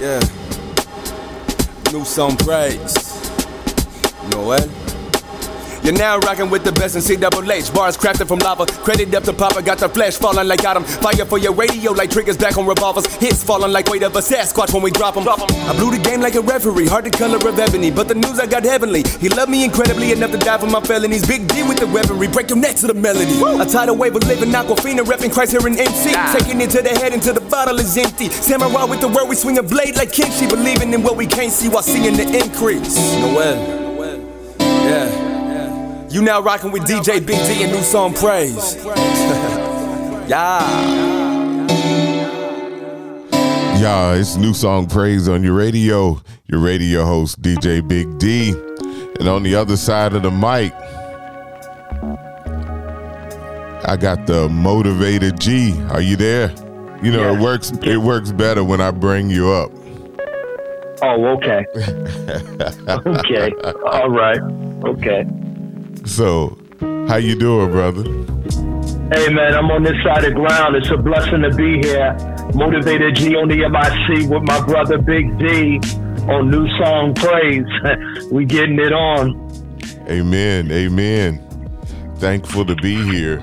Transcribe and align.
Yeah. 0.00 0.18
New 1.92 2.06
song 2.06 2.34
praise. 2.38 2.96
Noel. 4.30 4.79
You're 5.82 5.94
now 5.94 6.18
rocking 6.18 6.50
with 6.50 6.62
the 6.62 6.72
best 6.72 6.94
in 6.94 7.00
CWH. 7.02 7.74
Bars 7.74 7.96
crafted 7.96 8.28
from 8.28 8.38
lava. 8.40 8.66
Credit 8.66 9.14
up 9.14 9.24
to 9.24 9.32
Papa. 9.32 9.62
Got 9.62 9.78
the 9.78 9.88
flesh 9.88 10.16
falling 10.16 10.46
like 10.46 10.62
Adam. 10.64 10.84
Fire 10.84 11.24
for 11.24 11.38
your 11.38 11.54
radio 11.54 11.92
like 11.92 12.10
triggers 12.10 12.36
back 12.36 12.58
on 12.58 12.66
revolvers. 12.66 13.06
Hits 13.16 13.42
falling 13.42 13.72
like 13.72 13.88
weight 13.88 14.02
of 14.02 14.14
a 14.14 14.20
Sasquatch 14.20 14.74
when 14.74 14.82
we 14.82 14.90
drop 14.90 15.14
them. 15.14 15.26
I 15.26 15.72
blew 15.76 15.90
the 15.90 16.02
game 16.02 16.20
like 16.20 16.34
a 16.34 16.42
referee. 16.42 16.86
Hard 16.86 17.06
to 17.06 17.10
color 17.10 17.36
of 17.36 17.58
ebony. 17.58 17.90
But 17.90 18.08
the 18.08 18.14
news 18.14 18.38
I 18.38 18.46
got 18.46 18.64
heavenly. 18.64 19.04
He 19.20 19.30
loved 19.30 19.50
me 19.50 19.64
incredibly 19.64 20.12
enough 20.12 20.32
to 20.32 20.38
die 20.38 20.58
for 20.58 20.66
my 20.66 20.80
felonies. 20.80 21.26
Big 21.26 21.48
D 21.48 21.62
with 21.62 21.78
the 21.78 21.86
weaponry. 21.86 22.28
Break 22.28 22.50
your 22.50 22.58
neck 22.58 22.76
to 22.76 22.86
the 22.86 22.94
melody. 22.94 23.40
A 23.60 23.64
tidal 23.64 23.96
wave 23.96 24.14
of 24.14 24.24
living 24.24 24.50
Aquafina. 24.50 25.00
Repping 25.00 25.32
Christ 25.32 25.52
here 25.52 25.66
in 25.66 25.78
MC. 25.78 26.12
Ah. 26.14 26.36
Taking 26.38 26.60
it 26.60 26.70
to 26.70 26.82
the 26.82 26.90
head 26.90 27.14
until 27.14 27.32
the 27.32 27.40
bottle 27.40 27.78
is 27.78 27.96
empty. 27.96 28.28
Samurai 28.28 28.84
with 28.84 29.00
the 29.00 29.08
word. 29.08 29.28
We 29.28 29.34
swing 29.34 29.56
a 29.56 29.62
blade 29.62 29.96
like 29.96 30.12
Kenshi. 30.12 30.48
Believing 30.48 30.92
in 30.92 31.02
what 31.02 31.16
we 31.16 31.26
can't 31.26 31.52
see 31.52 31.68
while 31.68 31.82
seeing 31.82 32.16
the 32.16 32.44
increase. 32.44 32.96
Noel. 33.18 33.80
Yeah. 34.60 35.19
You 36.10 36.22
now 36.22 36.40
rocking 36.40 36.72
with 36.72 36.82
DJ 36.82 37.24
Big 37.24 37.38
D 37.46 37.62
and 37.62 37.72
new 37.72 37.82
song 37.82 38.12
Praise. 38.14 38.74
yeah. 40.28 40.60
Y'all, 43.80 44.14
it's 44.14 44.36
new 44.36 44.52
song 44.52 44.86
praise 44.86 45.28
on 45.28 45.42
your 45.44 45.54
radio. 45.54 46.20
Your 46.48 46.60
radio 46.60 47.04
host, 47.04 47.40
DJ 47.40 47.86
Big 47.86 48.18
D. 48.18 48.50
And 49.20 49.28
on 49.28 49.42
the 49.44 49.54
other 49.54 49.76
side 49.76 50.12
of 50.14 50.22
the 50.22 50.30
mic, 50.30 50.72
I 53.88 53.96
got 53.96 54.26
the 54.26 54.48
Modavador 54.48 55.38
G. 55.38 55.80
Are 55.90 56.00
you 56.02 56.16
there? 56.16 56.50
You 57.02 57.12
know, 57.12 57.30
it 57.30 57.34
Yes. 57.34 57.42
works 57.42 57.72
it 57.82 57.96
works 57.98 58.32
better 58.32 58.64
when 58.64 58.80
I 58.80 58.90
bring 58.90 59.30
you 59.30 59.48
up. 59.50 59.70
Oh, 61.02 61.26
okay. 61.36 61.64
okay. 62.88 63.52
All 63.90 64.10
right. 64.10 64.40
Okay. 64.84 65.24
So, 66.04 66.58
how 67.08 67.16
you 67.16 67.34
doing, 67.38 67.70
brother? 67.70 68.02
Hey, 69.12 69.32
man, 69.32 69.54
I'm 69.54 69.70
on 69.70 69.82
this 69.82 69.96
side 70.04 70.24
of 70.24 70.34
ground. 70.34 70.76
It's 70.76 70.90
a 70.90 70.96
blessing 70.96 71.42
to 71.42 71.50
be 71.54 71.78
here. 71.78 72.14
Modavador 72.52 73.14
G 73.14 73.34
on 73.36 73.48
the 73.48 73.68
MIC 73.68 74.30
with 74.30 74.42
my 74.44 74.64
brother 74.64 74.98
Big 74.98 75.36
D 75.38 75.78
on 76.30 76.50
New 76.50 76.68
Song 76.78 77.14
Praise. 77.14 77.66
we 78.30 78.44
getting 78.44 78.78
it 78.78 78.92
on. 78.92 79.48
Amen. 80.08 80.70
Amen. 80.70 81.46
Thankful 82.16 82.64
to 82.66 82.76
be 82.76 83.02
here 83.10 83.40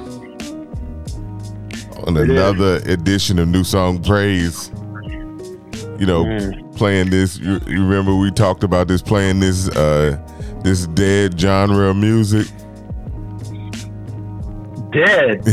on 2.06 2.16
another 2.16 2.78
edition 2.86 3.40
of 3.40 3.48
New 3.48 3.64
Song 3.64 4.02
Praise. 4.02 4.70
You 6.00 6.06
know, 6.06 6.26
Mm. 6.26 6.76
playing 6.78 7.10
this. 7.10 7.38
You, 7.40 7.60
you 7.68 7.84
remember 7.84 8.16
we 8.16 8.30
talked 8.32 8.64
about 8.64 8.88
this 8.88 9.02
playing 9.02 9.40
this 9.40 9.68
uh 9.70 10.18
this 10.64 10.88
dead 10.88 11.40
genre 11.40 11.90
of 11.90 11.96
music. 11.98 12.48
Dead. 14.92 15.42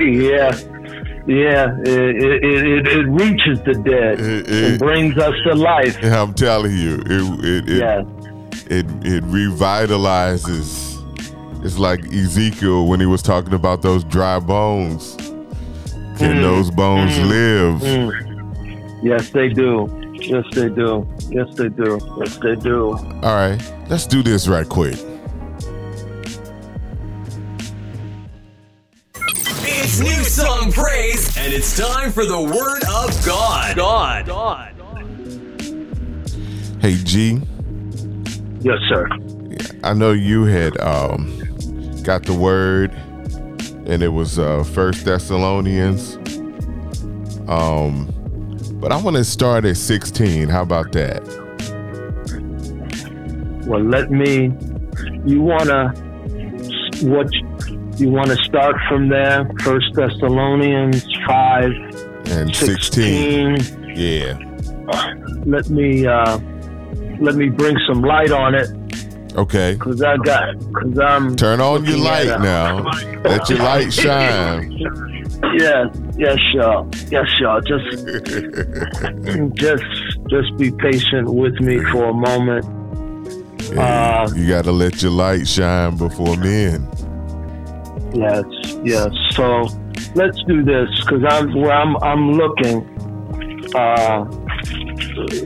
yeah. 0.00 0.52
Yeah. 1.26 1.74
It, 1.80 2.22
it, 2.22 2.44
it, 2.44 2.86
it 2.88 3.06
reaches 3.08 3.58
the 3.64 3.74
dead 3.84 4.20
It- 4.20 4.48
it- 4.48 4.78
brings 4.78 5.16
us 5.18 5.34
to 5.46 5.54
life. 5.54 5.98
I'm 6.02 6.32
telling 6.34 6.72
you, 6.76 6.94
it 7.04 7.44
it 7.44 7.68
it, 7.68 7.78
Yeah. 7.78 8.00
it 8.70 8.86
it 9.04 9.24
revitalizes. 9.24 10.94
It's 11.64 11.78
like 11.78 12.04
Ezekiel 12.12 12.86
when 12.86 13.00
he 13.00 13.06
was 13.06 13.22
talking 13.22 13.54
about 13.54 13.82
those 13.82 14.04
dry 14.04 14.38
bones. 14.38 15.16
Can 16.18 16.36
Mm. 16.36 16.42
those 16.42 16.70
bones 16.70 17.18
live? 17.18 17.80
Mm. 17.80 19.02
Yes, 19.02 19.30
they 19.30 19.48
do. 19.48 19.86
Yes, 20.26 20.44
they 20.52 20.68
do. 20.68 21.06
Yes, 21.30 21.54
they 21.54 21.68
do. 21.68 22.00
Yes, 22.18 22.36
they 22.38 22.56
do. 22.56 22.92
All 23.22 23.34
right, 23.34 23.60
let's 23.88 24.06
do 24.06 24.22
this 24.22 24.48
right 24.48 24.68
quick. 24.68 24.98
It's 29.68 30.00
new 30.00 30.24
song 30.24 30.72
praise, 30.72 31.36
and 31.36 31.52
it's 31.52 31.76
time 31.78 32.10
for 32.10 32.24
the 32.24 32.40
word 32.40 32.82
of 32.84 33.24
God. 33.24 33.76
God. 33.76 34.26
God. 34.26 34.72
Hey 36.80 36.96
G, 37.04 37.40
Yes, 38.60 38.78
sir. 38.88 39.08
I 39.84 39.92
know 39.94 40.10
you 40.12 40.44
had 40.44 40.78
um, 40.80 41.38
got 42.02 42.24
the 42.24 42.34
word, 42.34 42.90
and 43.86 44.02
it 44.02 44.08
was 44.08 44.38
uh, 44.40 44.64
First 44.64 45.04
Thessalonians. 45.04 46.16
Um, 47.48 48.12
but 48.86 48.92
I 48.92 49.02
want 49.02 49.16
to 49.16 49.24
start 49.24 49.64
at 49.64 49.76
16. 49.76 50.48
How 50.48 50.62
about 50.62 50.92
that? 50.92 51.20
Well, 53.66 53.82
let 53.82 54.12
me. 54.12 54.52
You 55.24 55.40
wanna 55.40 55.88
what? 57.02 57.26
You 57.98 58.10
wanna 58.10 58.36
start 58.44 58.76
from 58.88 59.08
there? 59.08 59.50
First 59.64 59.92
Thessalonians 59.94 61.04
five 61.26 61.72
And 62.26 62.54
16. 62.54 63.56
sixteen. 63.58 63.92
Yeah. 63.96 64.38
Let 65.44 65.68
me 65.68 66.06
uh, 66.06 66.38
let 67.18 67.34
me 67.34 67.48
bring 67.48 67.76
some 67.88 68.02
light 68.02 68.30
on 68.30 68.54
it, 68.54 68.68
Okay. 69.34 69.76
cause 69.80 70.00
I 70.00 70.16
got, 70.18 70.54
cause 70.74 70.96
I'm. 71.00 71.34
Turn 71.34 71.60
on 71.60 71.84
your 71.86 71.98
light 71.98 72.40
now. 72.40 72.84
Let 73.24 73.50
your 73.50 73.58
light 73.58 73.92
shine. 73.92 75.12
Yes, 75.54 75.96
yes, 76.16 76.38
y'all. 76.54 76.88
Yes, 77.10 77.28
y'all. 77.40 77.60
Just, 77.60 78.06
just, 79.54 79.84
just 80.28 80.56
be 80.56 80.70
patient 80.70 81.28
with 81.32 81.58
me 81.60 81.78
for 81.90 82.06
a 82.06 82.14
moment. 82.14 82.64
Uh, 83.76 84.28
you 84.34 84.48
got 84.48 84.64
to 84.64 84.72
let 84.72 85.02
your 85.02 85.10
light 85.10 85.46
shine 85.46 85.96
before 85.96 86.36
men. 86.36 86.88
Yes, 88.14 88.44
yes. 88.84 89.10
So 89.32 89.62
let's 90.14 90.42
do 90.44 90.62
this 90.62 90.88
because 91.00 91.22
I'm 91.28 91.52
where 91.54 91.72
I'm. 91.72 91.96
I'm 91.98 92.32
looking. 92.32 92.84
Uh, 93.74 94.24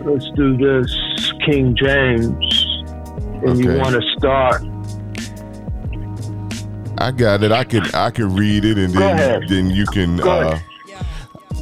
let's 0.05 0.31
do 0.37 0.57
this, 0.57 1.33
King 1.47 1.75
James, 1.77 2.65
and 3.45 3.59
you 3.59 3.77
want 3.77 4.01
to 4.01 4.03
start. 4.19 4.63
I 7.01 7.11
got 7.13 7.43
it. 7.43 7.51
I 7.53 7.65
can 7.65 7.85
I 7.95 8.11
can 8.11 8.35
read 8.35 8.65
it 8.65 8.77
and 8.79 8.93
then 8.95 9.47
then 9.49 9.71
you 9.71 9.87
can 9.87 10.21
uh. 10.21 10.59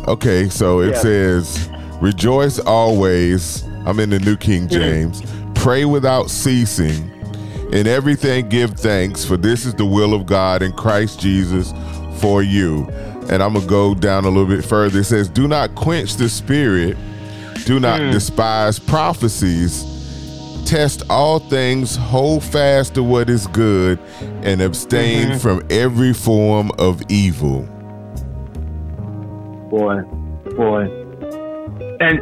Okay, 0.07 0.49
so 0.49 0.81
it 0.81 0.91
Yeah. 0.95 1.01
says 1.01 1.69
rejoice 2.01 2.59
always. 2.59 3.63
I'm 3.87 4.01
in 4.01 4.11
the 4.11 4.19
New 4.19 4.37
King 4.37 4.69
Mm-hmm. 4.69 4.81
James. 4.81 5.23
Pray 5.55 5.85
without 5.85 6.31
ceasing. 6.31 7.11
In 7.73 7.87
everything 7.87 8.49
give 8.49 8.73
thanks 8.73 9.25
for 9.25 9.37
this 9.37 9.67
is 9.67 9.75
the 9.75 9.85
will 9.85 10.15
of 10.15 10.25
God 10.27 10.63
in 10.63 10.73
Christ 10.73 11.21
Jesus 11.21 11.73
for 12.21 12.43
you. 12.43 12.87
And 13.31 13.43
I'm 13.43 13.53
going 13.53 13.63
to 13.65 13.69
go 13.69 13.95
down 13.95 14.25
a 14.25 14.29
little 14.29 14.47
bit 14.47 14.65
further. 14.65 15.01
It 15.01 15.05
says 15.05 15.29
do 15.29 15.47
not 15.47 15.75
quench 15.75 16.15
the 16.17 16.29
spirit. 16.29 16.97
Do 17.67 17.79
not 17.79 18.01
Mm. 18.01 18.13
despise 18.13 18.79
prophecies. 18.79 19.85
Test 20.65 21.03
all 21.11 21.39
things, 21.39 21.97
hold 21.97 22.43
fast 22.45 22.95
to 22.95 23.03
what 23.03 23.29
is 23.31 23.47
good, 23.49 23.99
and 24.43 24.61
abstain 24.61 25.29
Mm-hmm. 25.29 25.39
from 25.39 25.63
every 25.71 26.13
form 26.13 26.71
of 26.79 27.03
evil. 27.09 27.63
boy, 29.71 30.01
boy. 30.57 30.83
And 32.01 32.19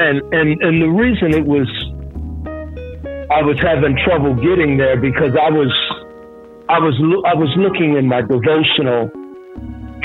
and 0.00 0.22
and 0.34 0.62
and 0.62 0.82
the 0.82 0.88
reason 0.88 1.34
it 1.34 1.44
was 1.44 1.68
I 3.30 3.42
was 3.42 3.58
having 3.60 3.96
trouble 4.04 4.34
getting 4.34 4.76
there 4.78 4.96
because 4.96 5.32
I 5.36 5.50
was 5.50 5.70
I 6.68 6.78
was 6.78 6.94
lo- 6.98 7.22
I 7.26 7.34
was 7.34 7.50
looking 7.56 7.96
in 7.96 8.06
my 8.06 8.22
devotional 8.22 9.10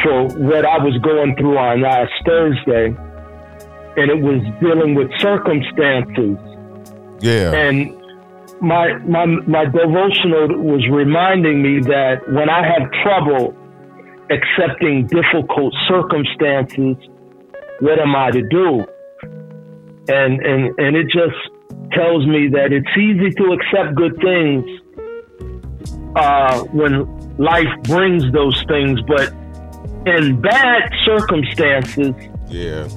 for 0.03 0.27
what 0.37 0.65
I 0.65 0.77
was 0.79 0.97
going 1.01 1.35
through 1.37 1.57
on 1.57 1.81
last 1.81 2.11
Thursday, 2.25 2.87
and 2.87 4.11
it 4.11 4.19
was 4.21 4.41
dealing 4.59 4.95
with 4.95 5.09
circumstances 5.19 6.37
Yeah. 7.21 7.53
and 7.53 7.95
my 8.63 8.97
my 8.99 9.25
my 9.25 9.65
devotional 9.65 10.57
was 10.63 10.87
reminding 10.89 11.61
me 11.61 11.81
that 11.81 12.23
when 12.31 12.49
I 12.49 12.65
have 12.65 12.89
trouble 13.03 13.53
accepting 14.31 15.05
difficult 15.07 15.73
circumstances, 15.87 16.95
what 17.81 17.99
am 17.99 18.15
I 18.15 18.31
to 18.31 18.41
do? 18.49 18.85
And 20.07 20.39
and 20.41 20.79
and 20.79 20.95
it 20.95 21.07
just 21.11 21.35
tells 21.91 22.25
me 22.25 22.47
that 22.49 22.71
it's 22.71 22.97
easy 22.97 23.29
to 23.31 23.51
accept 23.51 23.95
good 23.95 24.15
things 24.21 24.63
uh, 26.15 26.63
when 26.71 27.37
life 27.37 27.67
brings 27.83 28.23
those 28.31 28.63
things, 28.67 28.99
but 29.07 29.33
in 30.05 30.39
bad 30.41 30.89
circumstances, 31.05 32.13
yeah. 32.47 32.87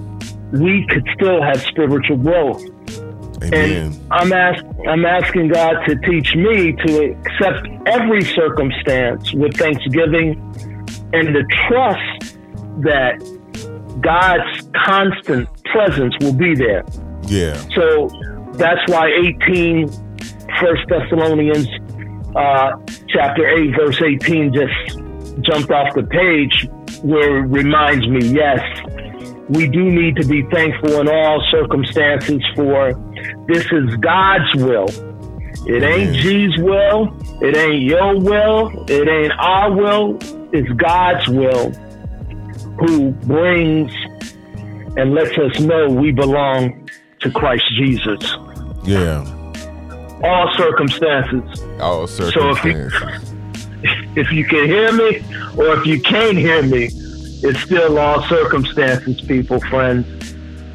we 0.52 0.86
could 0.90 1.06
still 1.14 1.42
have 1.42 1.60
spiritual 1.62 2.18
growth. 2.18 2.62
Amen. 3.42 3.92
And 3.92 4.12
I'm 4.12 4.32
ask, 4.32 4.64
I'm 4.88 5.04
asking 5.04 5.48
God 5.48 5.84
to 5.86 5.96
teach 5.96 6.34
me 6.34 6.72
to 6.72 7.12
accept 7.12 7.68
every 7.86 8.24
circumstance 8.24 9.32
with 9.34 9.56
thanksgiving 9.56 10.40
and 11.12 11.34
to 11.34 11.44
trust 11.68 12.36
that 12.80 13.18
God's 14.00 14.68
constant 14.84 15.48
presence 15.64 16.14
will 16.20 16.32
be 16.32 16.54
there. 16.54 16.84
Yeah. 17.26 17.54
So 17.74 18.08
that's 18.54 18.80
why 18.90 19.08
18, 19.08 19.88
First 20.60 20.88
Thessalonians 20.88 21.68
uh, 22.34 22.72
chapter 23.08 23.48
8, 23.48 23.70
verse 23.76 24.02
18 24.02 24.52
just 24.52 24.98
jumped 25.42 25.70
off 25.70 25.94
the 25.94 26.06
page 26.10 26.68
where 27.02 27.38
it 27.38 27.48
reminds 27.48 28.06
me, 28.08 28.26
yes, 28.26 28.60
we 29.48 29.68
do 29.68 29.84
need 29.84 30.16
to 30.16 30.26
be 30.26 30.42
thankful 30.52 31.00
in 31.00 31.08
all 31.08 31.42
circumstances 31.50 32.42
for 32.54 32.92
this 33.46 33.64
is 33.72 33.94
God's 33.96 34.54
will. 34.56 34.88
It 35.66 35.82
ain't 35.82 36.14
G's 36.16 36.56
will. 36.58 37.16
It 37.42 37.56
ain't 37.56 37.82
your 37.82 38.18
will. 38.20 38.84
It 38.88 39.08
ain't 39.08 39.32
our 39.32 39.72
will. 39.72 40.18
It's 40.52 40.70
God's 40.72 41.28
will 41.28 41.72
who 42.78 43.10
brings 43.10 43.92
and 44.96 45.14
lets 45.14 45.36
us 45.38 45.60
know 45.60 45.88
we 45.88 46.12
belong 46.12 46.88
to 47.20 47.30
Christ 47.30 47.64
Jesus. 47.76 48.34
Yeah. 48.84 49.24
All 50.22 50.54
circumstances. 50.56 51.62
All 51.80 52.06
circumstances. 52.06 52.32
So 52.32 52.50
if 52.50 52.64
you, 53.84 54.12
if 54.22 54.32
you 54.32 54.44
can 54.44 54.66
hear 54.66 54.92
me 54.92 55.22
or 55.56 55.78
if 55.78 55.86
you 55.86 56.00
can't 56.00 56.38
hear 56.38 56.62
me, 56.62 56.88
it's 57.42 57.60
still 57.60 57.98
all 57.98 58.22
circumstances, 58.24 59.20
people, 59.22 59.60
friends. 59.60 60.06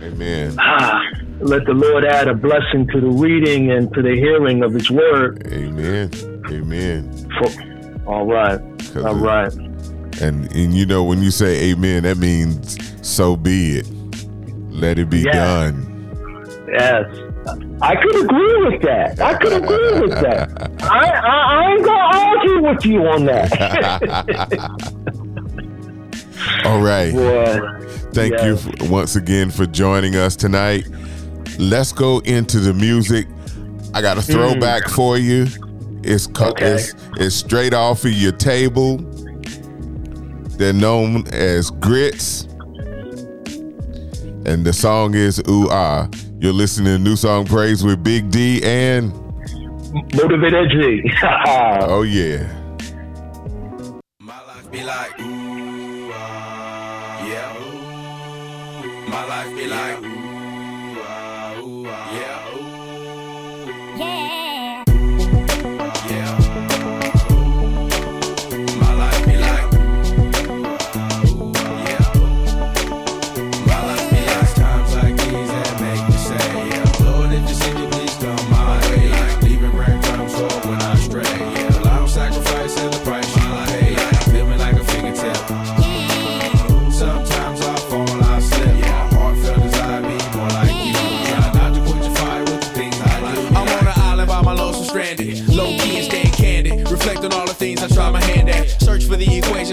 Amen. 0.03 0.55
Ah, 0.59 1.00
let 1.41 1.65
the 1.65 1.73
Lord 1.73 2.05
add 2.05 2.27
a 2.27 2.33
blessing 2.33 2.87
to 2.93 3.01
the 3.01 3.09
reading 3.09 3.71
and 3.71 3.93
to 3.93 4.01
the 4.01 4.15
hearing 4.15 4.63
of 4.63 4.73
His 4.73 4.89
word. 4.89 5.45
Amen. 5.47 6.11
Amen. 6.49 7.29
For, 7.39 8.05
all 8.05 8.25
right. 8.25 8.59
All 8.97 9.17
it, 9.17 9.21
right. 9.21 9.53
And 10.21 10.51
and 10.53 10.75
you 10.75 10.85
know 10.85 11.03
when 11.03 11.21
you 11.21 11.31
say 11.31 11.71
Amen, 11.71 12.03
that 12.03 12.17
means 12.17 12.77
so 13.01 13.35
be 13.35 13.77
it. 13.77 13.89
Let 14.69 14.99
it 14.99 15.09
be 15.09 15.21
yes. 15.21 15.33
done. 15.33 15.87
Yes. 16.71 17.05
I 17.81 17.95
could 17.95 18.23
agree 18.23 18.65
with 18.67 18.81
that. 18.83 19.19
I 19.19 19.33
could 19.35 19.53
agree 19.53 19.99
with 20.01 20.11
that. 20.11 20.51
I, 20.83 21.09
I, 21.09 21.63
I 21.63 21.71
ain't 21.71 21.83
gonna 21.83 22.17
argue 22.17 22.61
with 22.69 22.85
you 22.85 23.07
on 23.07 23.25
that. 23.25 23.51
All 26.65 26.81
right. 26.81 27.11
Thank 28.13 28.41
you 28.43 28.57
for, 28.57 28.91
once 28.91 29.15
again 29.15 29.49
for 29.49 29.65
joining 29.65 30.15
us 30.15 30.35
tonight. 30.35 30.85
Let's 31.59 31.91
go 31.91 32.19
into 32.19 32.59
the 32.59 32.73
music. 32.73 33.27
I 33.93 34.01
got 34.01 34.17
a 34.17 34.21
throwback 34.21 34.83
mm. 34.83 34.95
for 34.95 35.17
you. 35.17 35.47
It's, 36.03 36.27
okay. 36.29 36.73
it's 36.73 36.95
it's 37.17 37.35
straight 37.35 37.73
off 37.73 38.05
of 38.05 38.11
your 38.11 38.31
table. 38.31 38.97
They're 40.57 40.73
known 40.73 41.27
as 41.29 41.69
grits. 41.71 42.43
And 44.43 44.65
the 44.65 44.73
song 44.73 45.13
is 45.13 45.39
Ooh 45.47 45.67
Ah. 45.69 46.07
You're 46.39 46.53
listening 46.53 46.97
to 46.97 46.99
New 46.99 47.15
Song 47.15 47.45
Praise 47.45 47.83
with 47.83 48.03
Big 48.03 48.31
D 48.31 48.63
and 48.63 49.11
Modavador 50.11 50.71
G. 50.71 51.11
oh 51.87 52.01
yeah. 52.01 52.47
My 54.19 54.41
life 54.45 54.71
be 54.71 54.83
like 54.83 55.19
ooh 55.19 56.11
ah, 56.13 57.27
yeah. 57.27 57.61
my 59.07 59.25
life 59.25 59.55
be 59.55 59.67
like, 59.67 60.01
ooh, 60.01 60.20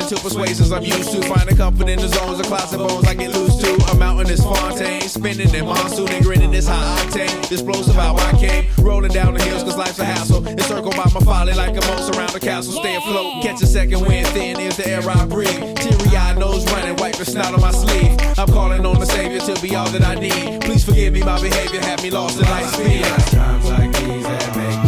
to 0.08 0.16
persuasions 0.16 0.72
I'm 0.72 0.82
used 0.82 1.12
to. 1.12 1.22
Finding 1.22 1.56
comfort 1.56 1.88
in 1.88 1.98
the 1.98 2.08
zones 2.08 2.40
of 2.40 2.46
closet 2.46 2.78
bones 2.78 3.04
I 3.06 3.14
get 3.14 3.30
loose 3.34 3.56
to. 3.56 3.92
A 3.92 3.94
mountain 3.96 4.30
is 4.30 4.42
Fontaine, 4.42 5.02
spinning 5.02 5.54
in 5.54 5.66
monsoon 5.66 6.08
and 6.08 6.24
grinning 6.24 6.50
this 6.50 6.66
high 6.66 6.82
octane. 7.02 7.52
Explosive 7.52 7.94
how 7.94 8.16
I 8.16 8.32
came, 8.38 8.64
rolling 8.78 9.12
down 9.12 9.34
the 9.34 9.42
hills 9.42 9.62
cause 9.64 9.76
life's 9.76 9.98
a 9.98 10.06
hassle. 10.06 10.46
Encircled 10.46 10.96
by 10.96 11.10
my 11.12 11.20
folly 11.20 11.52
like 11.52 11.76
a 11.76 11.86
moat 11.86 12.16
around 12.16 12.30
the 12.30 12.40
castle. 12.40 12.72
Stay 12.72 12.96
afloat, 12.96 13.42
catch 13.42 13.60
a 13.60 13.66
second 13.66 14.00
wind, 14.06 14.26
thin 14.28 14.58
is 14.58 14.76
the 14.78 14.88
air 14.88 15.02
I 15.04 15.26
breathe. 15.26 15.76
Teary 15.76 16.16
eyed 16.16 16.38
nose 16.38 16.64
running, 16.72 16.96
wipe 16.96 17.16
the 17.16 17.26
snout 17.26 17.52
on 17.52 17.60
my 17.60 17.72
sleeve. 17.72 18.16
I'm 18.38 18.48
calling 18.48 18.86
on 18.86 18.98
the 19.00 19.06
Savior 19.06 19.40
to 19.40 19.60
be 19.60 19.76
all 19.76 19.88
that 19.90 20.02
I 20.02 20.14
need. 20.14 20.62
Please 20.62 20.84
forgive 20.84 21.12
me, 21.12 21.22
my 21.22 21.40
behavior 21.40 21.80
had 21.80 22.02
me 22.02 22.10
lost 22.10 22.38
in 22.40 22.46
light 22.46 22.64
speed. 22.64 23.04
Times 23.04 23.70
like 23.70 23.92
these 23.92 24.24
that 24.24 24.56
make 24.56 24.87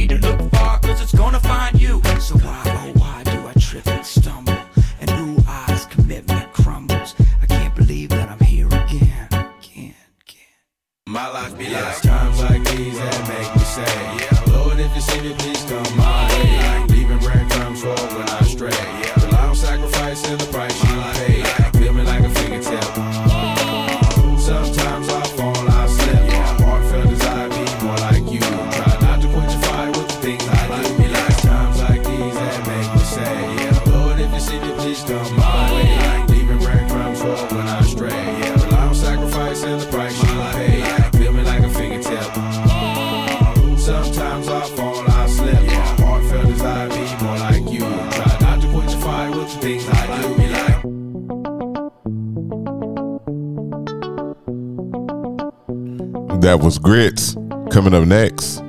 Was 56.61 56.77
Grits. 56.77 57.35
Coming 57.71 57.95
up 57.95 58.05
next, 58.05 58.61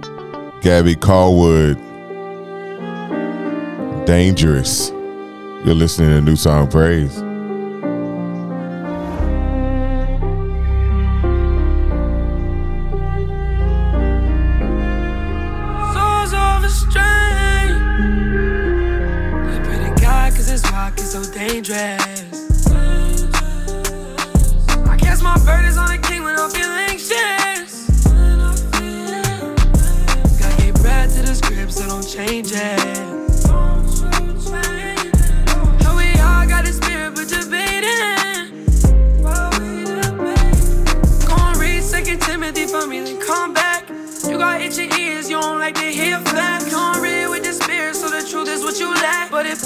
Gabby 0.62 0.96
Callwood. 0.96 1.76
Dangerous. 4.06 4.88
You're 5.64 5.74
listening 5.74 6.08
to 6.08 6.20
New 6.22 6.36
Song 6.36 6.70
Praise. 6.70 7.31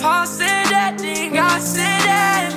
Said 0.06 0.66
that, 0.70 0.98
said 1.58 2.00
that. 2.06 2.54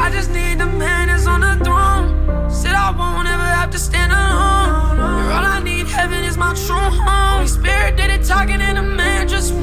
I 0.00 0.10
just 0.10 0.30
need 0.30 0.58
the 0.58 0.66
man 0.66 1.06
that's 1.06 1.26
on 1.26 1.42
the 1.42 1.54
throne. 1.64 2.50
Said 2.50 2.74
I 2.74 2.90
won't 2.90 3.28
ever 3.28 3.42
have 3.42 3.70
to 3.70 3.78
stand 3.78 4.10
alone. 4.10 4.98
All 4.98 5.44
I 5.44 5.60
need, 5.62 5.86
heaven 5.86 6.24
is 6.24 6.36
my 6.36 6.54
true 6.54 6.76
home. 6.76 7.46
Spirit 7.46 7.96
did 7.96 8.10
it 8.10 8.24
talking, 8.24 8.60
man 8.82 9.28
just 9.28 9.54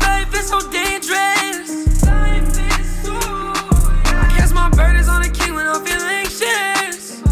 life 0.00 0.34
is 0.34 0.48
so 0.48 0.58
dangerous. 0.70 2.02
I 4.06 4.26
cast 4.36 4.52
my 4.52 4.68
burdens 4.70 5.08
on 5.08 5.22
the 5.22 5.28
king 5.28 5.54
when 5.54 5.66
I 5.66 5.78
feel 5.84 6.02
anxious. 6.02 7.22
I 7.22 7.30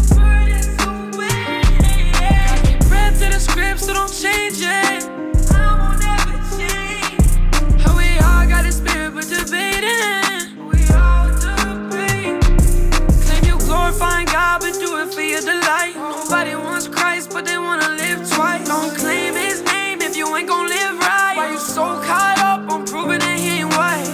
to 3.19 3.29
the 3.29 3.39
script, 3.39 3.79
so 3.81 3.93
don't 3.93 4.13
change 4.13 4.61
it. 4.61 5.12
But. 9.83 10.47
We 10.69 10.79
all 10.93 11.27
debate. 11.45 12.41
Claim 13.25 13.43
you 13.45 13.57
glorifying 13.67 14.27
God, 14.27 14.61
but 14.61 14.73
do 14.73 14.97
it 15.01 15.13
for 15.13 15.21
your 15.21 15.41
delight. 15.41 15.93
Nobody 15.95 16.55
wants 16.55 16.87
Christ, 16.87 17.31
but 17.33 17.45
they 17.45 17.57
wanna 17.57 17.89
live 17.89 18.19
twice. 18.29 18.67
Don't 18.67 18.95
claim 18.95 19.33
his 19.35 19.61
name 19.63 20.01
if 20.01 20.15
you 20.15 20.25
ain't 20.35 20.47
gon' 20.47 20.67
live 20.67 20.99
right. 20.99 21.35
Why 21.37 21.51
you 21.51 21.59
so 21.59 21.83
caught 22.07 22.39
up 22.39 22.69
on 22.71 22.85
proving 22.85 23.19
that 23.19 23.37
he 23.39 23.59
ain't 23.61 23.71
white? 23.75 24.07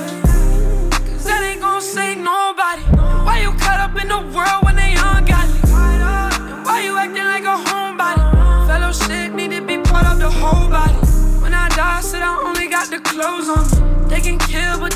Cause 0.92 1.26
that 1.26 1.42
ain't 1.44 1.62
gon' 1.62 1.82
save 1.82 2.18
nobody. 2.18 2.84
Why 3.26 3.42
you 3.42 3.52
caught 3.64 3.80
up 3.80 3.96
in 4.02 4.08
the 4.08 4.22
world 4.36 4.64
when 4.64 4.76
they 4.76 4.94
ungodly? 4.98 5.60
And 5.74 6.66
why 6.66 6.82
you 6.86 6.98
acting 6.98 7.26
like 7.36 7.44
a 7.44 7.58
homebody? 7.70 8.22
Fellowship 8.68 9.34
need 9.34 9.52
to 9.52 9.62
be 9.62 9.78
part 9.90 10.06
of 10.06 10.20
the 10.20 10.30
whole 10.30 10.70
body. 10.70 10.94
When 11.42 11.54
I 11.54 11.70
die, 11.70 11.98
I 11.98 12.02
said 12.02 12.22
I 12.22 12.34
only 12.48 12.68
got 12.68 12.90
the 12.90 13.00
clothes 13.00 13.50
on. 13.50 14.08
They 14.10 14.22
can 14.22 14.38
kill, 14.40 14.80
but 14.80 14.94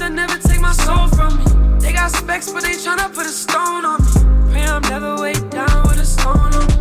my 0.74 0.86
soul 0.86 1.08
from 1.10 1.38
me. 1.38 1.46
They 1.80 1.94
got 1.94 2.12
specs, 2.12 2.52
but 2.52 2.64
they 2.64 2.74
tryna 2.74 3.14
put 3.14 3.26
a 3.26 3.30
stone 3.30 3.86
on 3.86 4.02
me. 4.02 4.52
Pray 4.52 4.64
I'm 4.64 4.82
never 4.84 5.16
weighed 5.22 5.50
down 5.50 5.84
with 5.84 6.00
a 6.00 6.06
stone 6.06 6.54
on 6.60 6.66
me. 6.68 6.76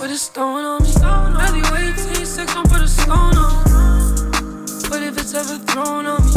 With 0.00 0.10
a 0.10 0.18
stone 0.18 0.64
on 0.64 0.82
me. 0.82 0.90
Really 1.42 1.62
wait 1.72 1.96
till 1.96 2.18
you 2.20 2.26
sex, 2.26 2.54
don't 2.54 2.68
put 2.68 2.80
a 2.82 2.88
stone 2.88 3.36
on 3.36 3.64
me. 3.64 3.70
But 4.88 5.02
if 5.02 5.18
it's 5.18 5.34
ever 5.34 5.58
thrown 5.58 6.06
on 6.06 6.22
me, 6.24 6.32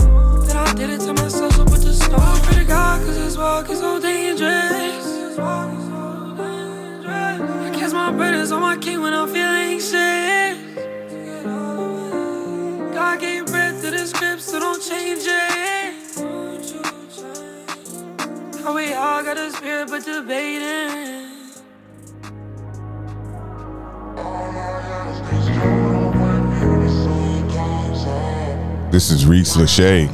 then 0.48 0.57
I 0.57 0.74
did 0.74 0.89
it 0.89 1.01
to 1.01 1.13
myself, 1.13 1.53
so 1.53 1.65
put 1.65 1.81
the 1.81 1.93
stone. 1.93 2.39
Pray 2.43 2.55
to 2.60 2.65
God, 2.65 3.05
cause 3.05 3.15
this 3.15 3.38
walk 3.38 3.69
is 3.69 3.79
so 3.79 4.00
dangerous. 4.00 5.38
I 7.65 7.72
cast 7.74 7.93
my 7.93 8.12
burdens 8.12 8.51
on 8.51 8.62
my 8.62 8.77
king 8.77 9.01
when 9.01 9.13
I'm 9.13 9.27
feeling 9.27 9.74
anxious. 9.74 10.57
God 12.93 13.19
gave 13.19 13.47
script, 14.07 14.41
so 14.41 14.59
don't 14.59 14.81
change 14.81 15.23
it. 15.25 15.93
How 18.63 18.73
we 18.73 18.93
all 18.93 19.23
got 19.23 19.37
a 19.37 19.51
spirit, 19.51 19.89
but 19.89 20.05
debating. 20.05 21.27
This 28.91 29.11
is 29.11 29.25
Reece 29.25 29.57
Lache. 29.57 30.09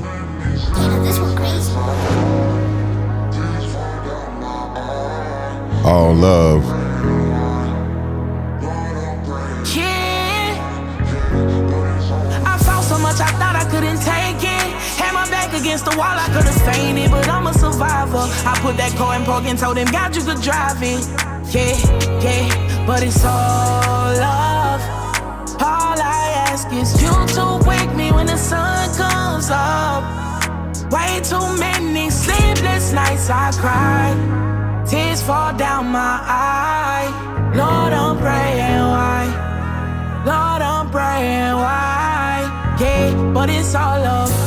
All 5.86 6.14
love. 6.16 6.83
Against 15.74 15.90
the 15.90 15.98
wall, 15.98 16.18
I 16.26 16.28
could 16.28 16.46
have 16.46 16.76
fainted, 16.76 17.10
but 17.10 17.28
I'm 17.28 17.48
a 17.48 17.54
survivor. 17.54 18.26
I 18.46 18.54
put 18.62 18.78
that 18.78 18.94
car 18.96 19.16
in 19.16 19.26
park 19.26 19.46
and 19.46 19.58
told 19.58 19.76
him, 19.76 19.88
God, 19.88 20.16
you 20.16 20.22
could 20.22 20.40
drive 20.40 20.78
it. 20.84 21.02
Yeah, 21.50 21.74
yeah, 22.22 22.86
but 22.86 23.02
it's 23.02 23.26
all 23.26 24.14
love. 24.14 24.82
All 25.60 25.98
I 25.98 26.46
ask 26.46 26.72
is 26.72 27.02
you 27.02 27.10
to 27.10 27.46
wake 27.68 27.92
me 27.96 28.12
when 28.12 28.28
the 28.28 28.38
sun 28.38 28.86
comes 28.94 29.50
up. 29.50 30.04
Way 30.94 31.22
too 31.24 31.48
many 31.58 32.12
sleepless 32.12 32.94
nights 32.94 33.32
I 33.32 33.50
cried. 33.64 34.86
Tears 34.88 35.24
fall 35.24 35.58
down 35.58 35.88
my 35.88 36.20
eye. 36.22 37.10
Lord, 37.56 37.94
I'm 37.94 38.18
praying 38.20 38.86
why. 38.94 39.24
Lord, 40.24 40.62
I'm 40.62 40.92
praying 40.92 41.56
why. 41.66 42.78
Yeah, 42.80 43.32
but 43.34 43.50
it's 43.50 43.74
all 43.74 44.00
love. 44.00 44.43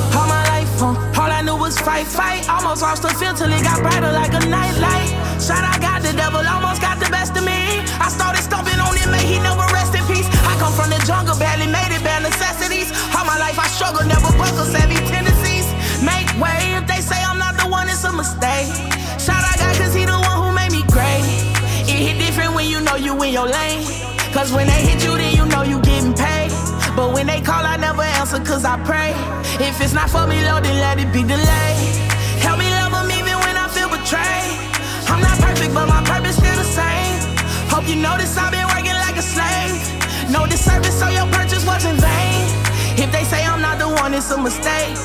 Knew 1.46 1.56
was 1.56 1.78
fight, 1.78 2.06
fight. 2.06 2.42
Almost 2.50 2.82
lost 2.82 3.02
the 3.02 3.12
feel 3.14 3.32
till 3.32 3.46
it 3.46 3.62
got 3.62 3.78
brighter 3.78 4.10
like 4.10 4.34
a 4.34 4.42
nightlight. 4.50 5.08
Shot, 5.38 5.62
I 5.62 5.78
got 5.78 6.02
the 6.02 6.12
devil, 6.12 6.42
almost 6.42 6.82
got 6.82 6.98
the 6.98 7.08
best 7.08 7.38
of 7.38 7.46
me. 7.46 7.78
I 8.02 8.10
started 8.10 8.42
stomping 8.42 8.80
on 8.82 8.98
him, 8.98 9.14
may 9.14 9.22
he 9.22 9.38
never 9.38 9.62
rest 9.70 9.94
in 9.94 10.02
peace. 10.10 10.26
I 10.50 10.58
come 10.58 10.74
from 10.74 10.90
the 10.90 10.98
jungle, 11.06 11.38
barely 11.38 11.70
made 11.70 11.94
it, 11.94 12.02
bare 12.02 12.20
necessities. 12.20 12.90
All 13.14 13.24
my 13.24 13.38
life 13.38 13.58
I 13.58 13.68
struggle, 13.70 14.02
never 14.04 14.30
buckle, 14.34 14.66
savvy 14.66 14.98
tendencies. 15.06 15.70
Make 16.02 16.26
way 16.42 16.74
if 16.74 16.84
they 16.90 17.00
say 17.00 17.16
I'm 17.22 17.38
not 17.38 17.54
the 17.62 17.70
one, 17.70 17.86
it's 17.88 18.02
a 18.02 18.12
mistake. 18.12 18.68
Shot, 19.22 19.38
I 19.38 19.54
got 19.62 19.72
cause 19.78 19.94
he 19.94 20.04
the 20.04 20.18
one 20.18 20.38
who 20.42 20.50
made 20.50 20.74
me 20.74 20.82
great. 20.90 21.24
It 21.86 21.98
hit 22.10 22.18
different 22.18 22.58
when 22.58 22.66
you 22.66 22.82
know 22.82 22.98
you 22.98 23.14
in 23.22 23.30
your 23.32 23.46
lane. 23.46 23.86
Cause 24.34 24.50
when 24.52 24.66
they 24.66 24.82
hit 24.82 24.98
you, 25.06 25.14
then 25.16 25.32
you 25.38 25.46
know 25.46 25.62
you 25.62 25.78
getting 25.80 26.12
paid. 26.12 26.50
But 26.98 27.14
when 27.14 27.26
they 27.26 27.40
call, 27.40 27.64
I 27.64 27.76
never 27.76 28.02
answer 28.26 28.44
cause 28.44 28.64
I 28.64 28.76
pray. 28.84 29.14
If 29.62 29.80
it's 29.80 29.92
not 29.92 30.10
for 30.10 30.26
me, 30.26 30.42
Lord, 30.42 30.64
then 30.64 30.76
let 30.80 30.98
it 30.98 31.12
be 31.12 31.22
delayed. 31.22 31.94
Help 32.42 32.58
me 32.58 32.68
love 32.70 32.90
them 32.90 33.10
even 33.10 33.38
when 33.44 33.54
I 33.54 33.68
feel 33.70 33.88
betrayed. 33.88 34.58
I'm 35.06 35.20
not 35.22 35.38
perfect, 35.38 35.72
but 35.74 35.86
my 35.86 36.02
purpose 36.02 36.36
still 36.36 36.56
the 36.56 36.66
same. 36.66 37.18
Hope 37.70 37.86
you 37.88 37.96
notice 37.96 38.36
I've 38.36 38.50
been 38.50 38.66
working 38.74 38.98
like 39.06 39.16
a 39.16 39.22
slave. 39.22 39.78
No 40.30 40.46
disservice, 40.46 40.98
so 40.98 41.08
your 41.08 41.28
purchase 41.30 41.64
wasn't 41.64 42.00
vain. 42.00 42.42
If 42.98 43.12
they 43.12 43.22
say 43.22 43.44
I'm 43.44 43.60
not 43.62 43.78
the 43.78 43.88
one, 43.88 44.12
it's 44.14 44.30
a 44.30 44.38
mistake. 44.38 44.96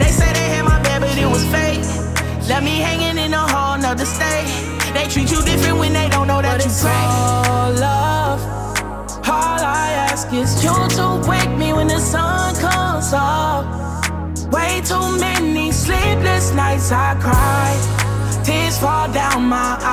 They 0.00 0.10
say 0.10 0.28
they 0.32 0.48
had 0.54 0.64
my 0.64 0.82
bed, 0.82 1.02
but 1.02 1.16
it 1.16 1.30
was 1.30 1.44
fake. 1.54 1.86
Left 2.48 2.64
me 2.64 2.82
hanging 2.82 3.18
in 3.24 3.32
a 3.32 3.44
whole 3.46 3.78
nother 3.78 4.06
state. 4.06 4.50
They 4.94 5.06
treat 5.06 5.30
you 5.30 5.40
different 5.42 5.78
when 5.78 5.92
they 5.92 6.08
don't 6.08 6.26
know 6.26 6.42
that 6.42 6.58
but 6.58 6.64
you 6.64 6.70
it's 6.70 6.84
all 6.84 7.70
love. 7.78 8.59
All 9.30 9.60
I 9.62 9.92
ask 10.10 10.32
is 10.32 10.62
you 10.64 10.74
to 10.98 11.22
wake 11.30 11.56
me 11.56 11.72
when 11.72 11.86
the 11.86 12.00
sun 12.00 12.52
comes 12.56 13.12
up. 13.12 13.64
Way 14.50 14.82
too 14.84 15.06
many 15.20 15.70
sleepless 15.70 16.52
nights 16.52 16.90
I 16.90 17.14
cry. 17.20 17.70
Tears 18.44 18.76
fall 18.78 19.06
down 19.12 19.44
my 19.44 19.78
eye. 19.80 19.89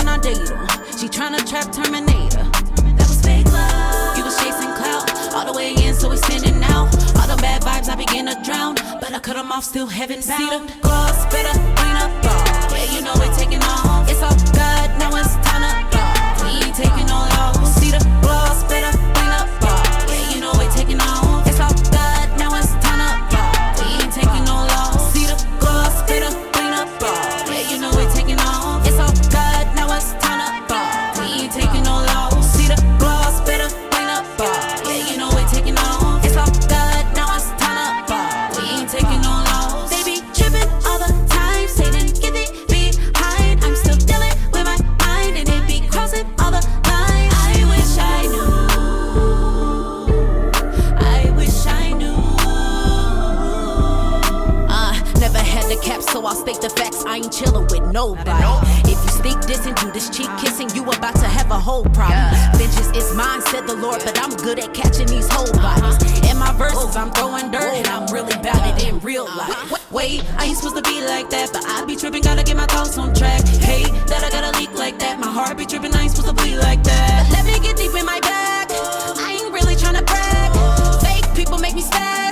And 0.00 0.08
I 0.10 0.18
date 0.18 0.48
him. 0.48 0.58
She 0.98 1.08
tryna 1.08 1.42
trap 1.48 1.72
Terminator. 1.72 2.44
That 2.96 3.06
was 3.08 3.20
fake 3.22 3.46
love. 3.46 4.16
You 4.16 4.24
was 4.24 4.36
chasing 4.38 4.72
clout. 4.74 5.06
All 5.34 5.46
the 5.46 5.52
way 5.52 5.74
in, 5.74 5.94
so 5.94 6.08
we 6.10 6.16
standing 6.16 6.62
out. 6.64 6.88
All 7.18 7.28
the 7.28 7.38
bad 7.40 7.62
vibes, 7.62 7.88
I 7.88 7.96
begin 7.96 8.26
to 8.26 8.36
drown. 8.42 8.74
But 9.00 9.12
I 9.12 9.20
cut 9.20 9.36
him 9.36 9.52
off, 9.52 9.64
still 9.64 9.86
heaven 9.86 10.20
bound. 10.26 10.40
See 10.40 10.50
the 10.50 10.60
gloss, 10.82 11.26
better 11.32 11.54
clean 11.78 11.96
up 12.04 12.12
ball. 12.22 12.44
Yeah, 12.74 12.94
you 12.94 13.00
know 13.02 13.14
we're 13.16 13.34
taking 13.34 13.62
off. 13.62 14.08
It's 14.10 14.22
all 14.22 14.36
God, 14.54 14.88
now 14.98 15.14
it's 15.16 15.34
time 15.46 15.62
to 15.62 15.72
ball. 15.94 16.44
We 16.44 16.64
ain't 16.64 16.74
taking 16.74 17.06
no 17.06 17.18
loss. 17.36 17.74
See 17.78 17.90
the 17.90 18.02
gloss, 18.22 18.64
better 18.64 18.92
clean 19.14 19.32
up 19.40 19.48
ball. 19.60 19.84
Yeah, 20.10 20.34
you 20.34 20.40
know 20.40 20.52
we're 20.58 20.70
taking 20.70 21.00
off. 21.00 21.13
Nobody. 58.04 58.92
If 58.92 58.98
you 59.04 59.10
sneak 59.20 59.40
this 59.42 59.66
and 59.66 59.74
do 59.76 59.90
this 59.90 60.10
cheek 60.10 60.28
kissing, 60.38 60.68
you 60.76 60.82
about 60.84 61.16
to 61.16 61.26
have 61.26 61.50
a 61.50 61.58
whole 61.58 61.84
problem. 61.96 62.28
Vengeance 62.58 62.90
is 62.96 63.14
mine, 63.14 63.40
said 63.50 63.66
the 63.66 63.76
Lord, 63.76 64.00
but 64.04 64.18
I'm 64.22 64.30
good 64.44 64.58
at 64.58 64.74
catching 64.74 65.06
these 65.06 65.28
whole 65.30 65.52
bodies. 65.64 65.96
Uh-huh. 65.96 66.30
In 66.30 66.36
my 66.38 66.52
verses, 66.52 66.96
I'm 66.96 67.10
throwing 67.12 67.50
dirt, 67.50 67.74
and 67.80 67.86
I'm 67.86 68.06
really 68.12 68.36
bout 68.42 68.62
it 68.70 68.86
in 68.86 68.98
real 69.00 69.24
uh-huh. 69.24 69.72
life. 69.72 69.90
Wait, 69.90 70.22
I 70.36 70.46
ain't 70.46 70.58
supposed 70.58 70.76
to 70.76 70.84
be 70.90 71.00
like 71.00 71.30
that, 71.30 71.50
but 71.52 71.64
I 71.64 71.84
be 71.84 71.96
tripping, 71.96 72.22
gotta 72.22 72.42
get 72.42 72.56
my 72.56 72.66
thoughts 72.66 72.98
on 72.98 73.14
track. 73.14 73.42
Hey, 73.64 73.84
that 74.10 74.22
I 74.22 74.30
gotta 74.30 74.52
leak 74.58 74.72
like 74.74 74.98
that, 74.98 75.18
my 75.18 75.30
heart 75.30 75.56
be 75.56 75.64
tripping, 75.64 75.94
I 75.94 76.02
ain't 76.02 76.12
supposed 76.12 76.28
to 76.28 76.34
bleed 76.34 76.58
like 76.58 76.82
that. 76.84 77.28
But 77.30 77.38
Let 77.38 77.44
me 77.46 77.56
get 77.66 77.76
deep 77.76 77.94
in 77.94 78.04
my 78.04 78.20
bag, 78.20 78.68
I 79.16 79.38
ain't 79.40 79.52
really 79.52 79.76
tryna 79.76 80.04
brag. 80.04 80.50
Fake 81.00 81.26
people 81.34 81.58
make 81.58 81.74
me 81.74 81.82
spaz, 81.82 82.23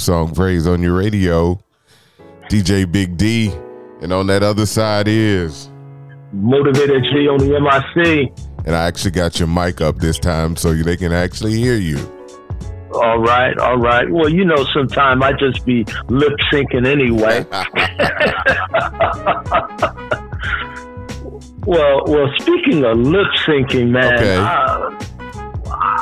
song 0.00 0.34
praise 0.34 0.66
on 0.66 0.82
your 0.82 0.96
radio. 0.96 1.58
DJ 2.48 2.90
Big 2.90 3.16
D. 3.16 3.52
And 4.00 4.12
on 4.12 4.26
that 4.28 4.42
other 4.42 4.66
side 4.66 5.06
is. 5.08 5.68
Modavador 6.34 7.02
G 7.02 7.28
on 7.28 7.38
the 7.38 7.60
MIC. 7.60 8.32
And 8.66 8.74
I 8.74 8.86
actually 8.86 9.10
got 9.12 9.38
your 9.38 9.48
mic 9.48 9.80
up 9.80 9.96
this 9.98 10.18
time 10.18 10.56
so 10.56 10.72
they 10.72 10.96
can 10.96 11.12
actually 11.12 11.54
hear 11.54 11.76
you. 11.76 11.98
All 12.92 13.18
right, 13.20 13.56
all 13.58 13.78
right. 13.78 14.10
Well, 14.10 14.28
you 14.28 14.44
know, 14.44 14.64
sometimes 14.74 15.22
I 15.22 15.32
just 15.32 15.64
be 15.64 15.84
lip 16.08 16.32
syncing 16.52 16.86
anyway. 16.86 17.46
well, 21.66 22.02
well. 22.06 22.28
Speaking 22.40 22.84
of 22.84 22.98
lip 22.98 23.26
syncing, 23.46 23.90
man, 23.90 24.14
Okay. 24.14 24.36
I, 24.36 25.06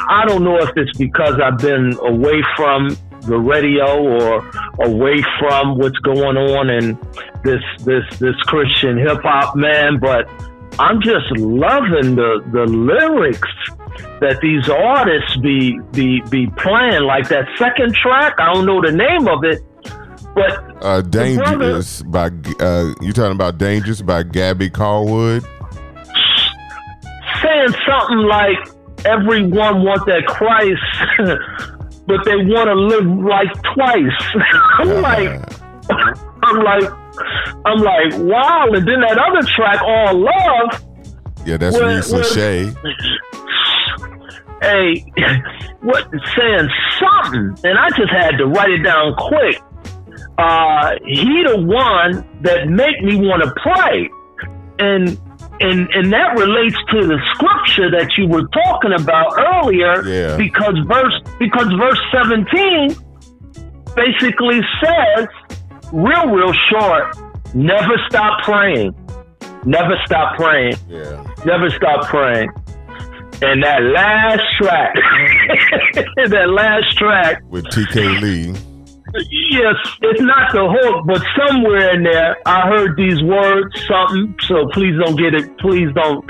I 0.08 0.24
don't 0.26 0.42
know 0.42 0.56
if 0.58 0.70
it's 0.76 0.96
because 0.96 1.38
I've 1.42 1.58
been 1.58 1.94
away 2.00 2.42
from 2.56 2.96
the 3.22 3.38
radio 3.38 4.02
or 4.02 4.50
away 4.85 5.22
from 5.38 5.78
what's 5.78 5.98
going 5.98 6.37
on 6.37 6.70
in 6.70 6.98
this 7.44 7.62
this 7.85 8.04
this 8.18 8.37
Christian 8.46 8.98
hip 8.98 9.22
hop, 9.22 9.57
man. 9.57 9.98
But 9.98 10.28
I'm 10.78 11.00
just 11.02 11.31
loving 11.37 12.14
the 12.16 12.42
the 12.52 12.64
lyrics 12.66 13.48
that 14.20 14.38
these 14.40 14.68
artists 14.68 15.37
be 15.38 15.78
be 15.92 16.20
be 16.31 16.46
playing. 16.57 17.02
Like 17.02 17.28
that 17.28 17.46
second 17.59 17.94
track, 17.94 18.35
I 18.38 18.52
don't 18.52 18.66
know 18.66 18.81
the 18.81 18.92
name 18.92 19.26
of 19.28 19.44
it, 19.44 19.62
but 20.35 20.85
Uh, 20.85 21.00
Dangerous 21.02 22.02
by 22.02 22.26
uh, 22.61 22.94
you 23.00 23.12
talking 23.12 23.33
about 23.33 23.59
Dangerous 23.59 24.00
by 24.02 24.22
Gabby 24.22 24.70
Callwood? 24.70 25.44
saying 27.42 27.68
something 27.87 28.18
like 28.26 28.59
everyone 29.04 29.83
want 29.85 30.04
that 30.07 30.24
Christ, 30.26 30.83
but 32.08 32.24
they 32.24 32.36
want 32.36 32.66
to 32.68 32.74
live 32.74 33.06
like 33.34 33.52
twice. 33.74 34.18
I'm 34.78 35.02
like, 35.02 35.30
I'm 36.42 36.56
like, 36.64 36.90
I'm 37.64 37.78
like, 37.78 38.12
wow. 38.32 38.66
And 38.72 38.86
then 38.88 39.00
that 39.02 39.18
other 39.18 39.46
track, 39.46 39.80
All 39.82 40.18
Love, 40.18 40.84
Yeah, 41.46 41.56
that's 41.58 41.76
Well, 41.76 41.94
Reece 41.94 42.10
well- 42.10 42.22
Lache. 42.22 42.74
hey, 44.62 45.04
what 45.82 46.08
saying 46.36 46.68
something, 46.98 47.54
and 47.64 47.78
I 47.78 47.88
just 47.90 48.10
had 48.10 48.38
to 48.38 48.46
write 48.46 48.70
it 48.70 48.82
down 48.82 49.14
quick. 49.16 49.62
Uh, 50.38 50.94
he 51.04 51.44
the 51.46 51.58
one 51.58 52.24
that 52.42 52.68
make 52.68 53.02
me 53.02 53.16
want 53.16 53.42
to 53.42 53.52
play, 53.60 54.08
and 54.78 55.18
and 55.60 55.88
and 55.92 56.12
that 56.12 56.36
relates 56.38 56.76
to 56.92 57.06
the 57.06 57.18
scripture 57.34 57.90
that 57.90 58.10
you 58.16 58.26
were 58.28 58.46
talking 58.48 58.92
about 58.92 59.32
earlier. 59.38 60.04
Yeah. 60.06 60.36
Because 60.36 60.76
verse 60.86 61.14
because 61.38 61.68
verse 61.78 62.00
seventeen 62.12 62.94
basically 63.96 64.60
says, 64.82 65.26
real 65.92 66.28
real 66.28 66.52
short, 66.70 67.16
never 67.54 67.96
stop 68.08 68.42
praying, 68.44 68.94
never 69.64 69.96
stop 70.06 70.36
praying 70.36 70.74
Yeah. 70.88 71.24
never 71.44 71.70
stop 71.70 72.06
praying. 72.06 72.50
And 73.40 73.62
that 73.62 73.80
last 73.82 74.42
track, 74.60 74.94
that 76.28 76.48
last 76.50 76.96
track, 76.98 77.42
With 77.48 77.64
TK 77.66 78.20
Lee. 78.20 78.54
Yes, 79.14 79.74
it's 80.02 80.20
not 80.20 80.52
the 80.52 80.68
hook, 80.68 81.06
but 81.06 81.22
somewhere 81.36 81.94
in 81.94 82.02
there, 82.02 82.36
I 82.46 82.68
heard 82.68 82.96
these 82.96 83.22
words, 83.22 83.74
something. 83.86 84.34
So 84.46 84.68
please 84.72 84.94
don't 84.98 85.16
get 85.16 85.34
it. 85.34 85.56
Please 85.58 85.88
don't 85.94 86.24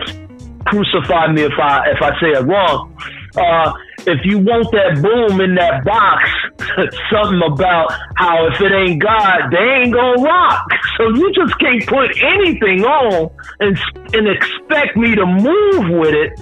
crucify 0.67 1.33
me 1.33 1.43
if 1.43 1.59
I 1.59 1.91
if 1.91 2.03
I 2.03 2.11
say 2.21 2.31
it 2.39 2.45
wrong. 2.47 2.97
Uh, 3.37 3.73
if 4.07 4.25
you 4.25 4.39
want 4.39 4.71
that 4.73 5.03
boom 5.03 5.41
in 5.41 5.55
that 5.57 5.85
box, 5.85 6.31
something 7.13 7.43
about 7.45 7.93
how 8.17 8.47
if 8.49 8.61
it 8.61 8.73
ain't 8.73 9.03
God, 9.03 9.51
they 9.51 9.83
ain't 9.83 9.93
gonna 9.93 10.23
rock. 10.23 10.65
So 10.97 11.09
you 11.15 11.33
just 11.35 11.59
can't 11.59 11.87
put 11.87 12.11
anything 12.23 12.85
on 12.85 13.31
and 13.61 13.79
and 14.15 14.29
expect 14.29 14.97
me 14.97 15.15
to 15.15 15.27
move 15.27 15.99
with 16.01 16.15
it, 16.15 16.33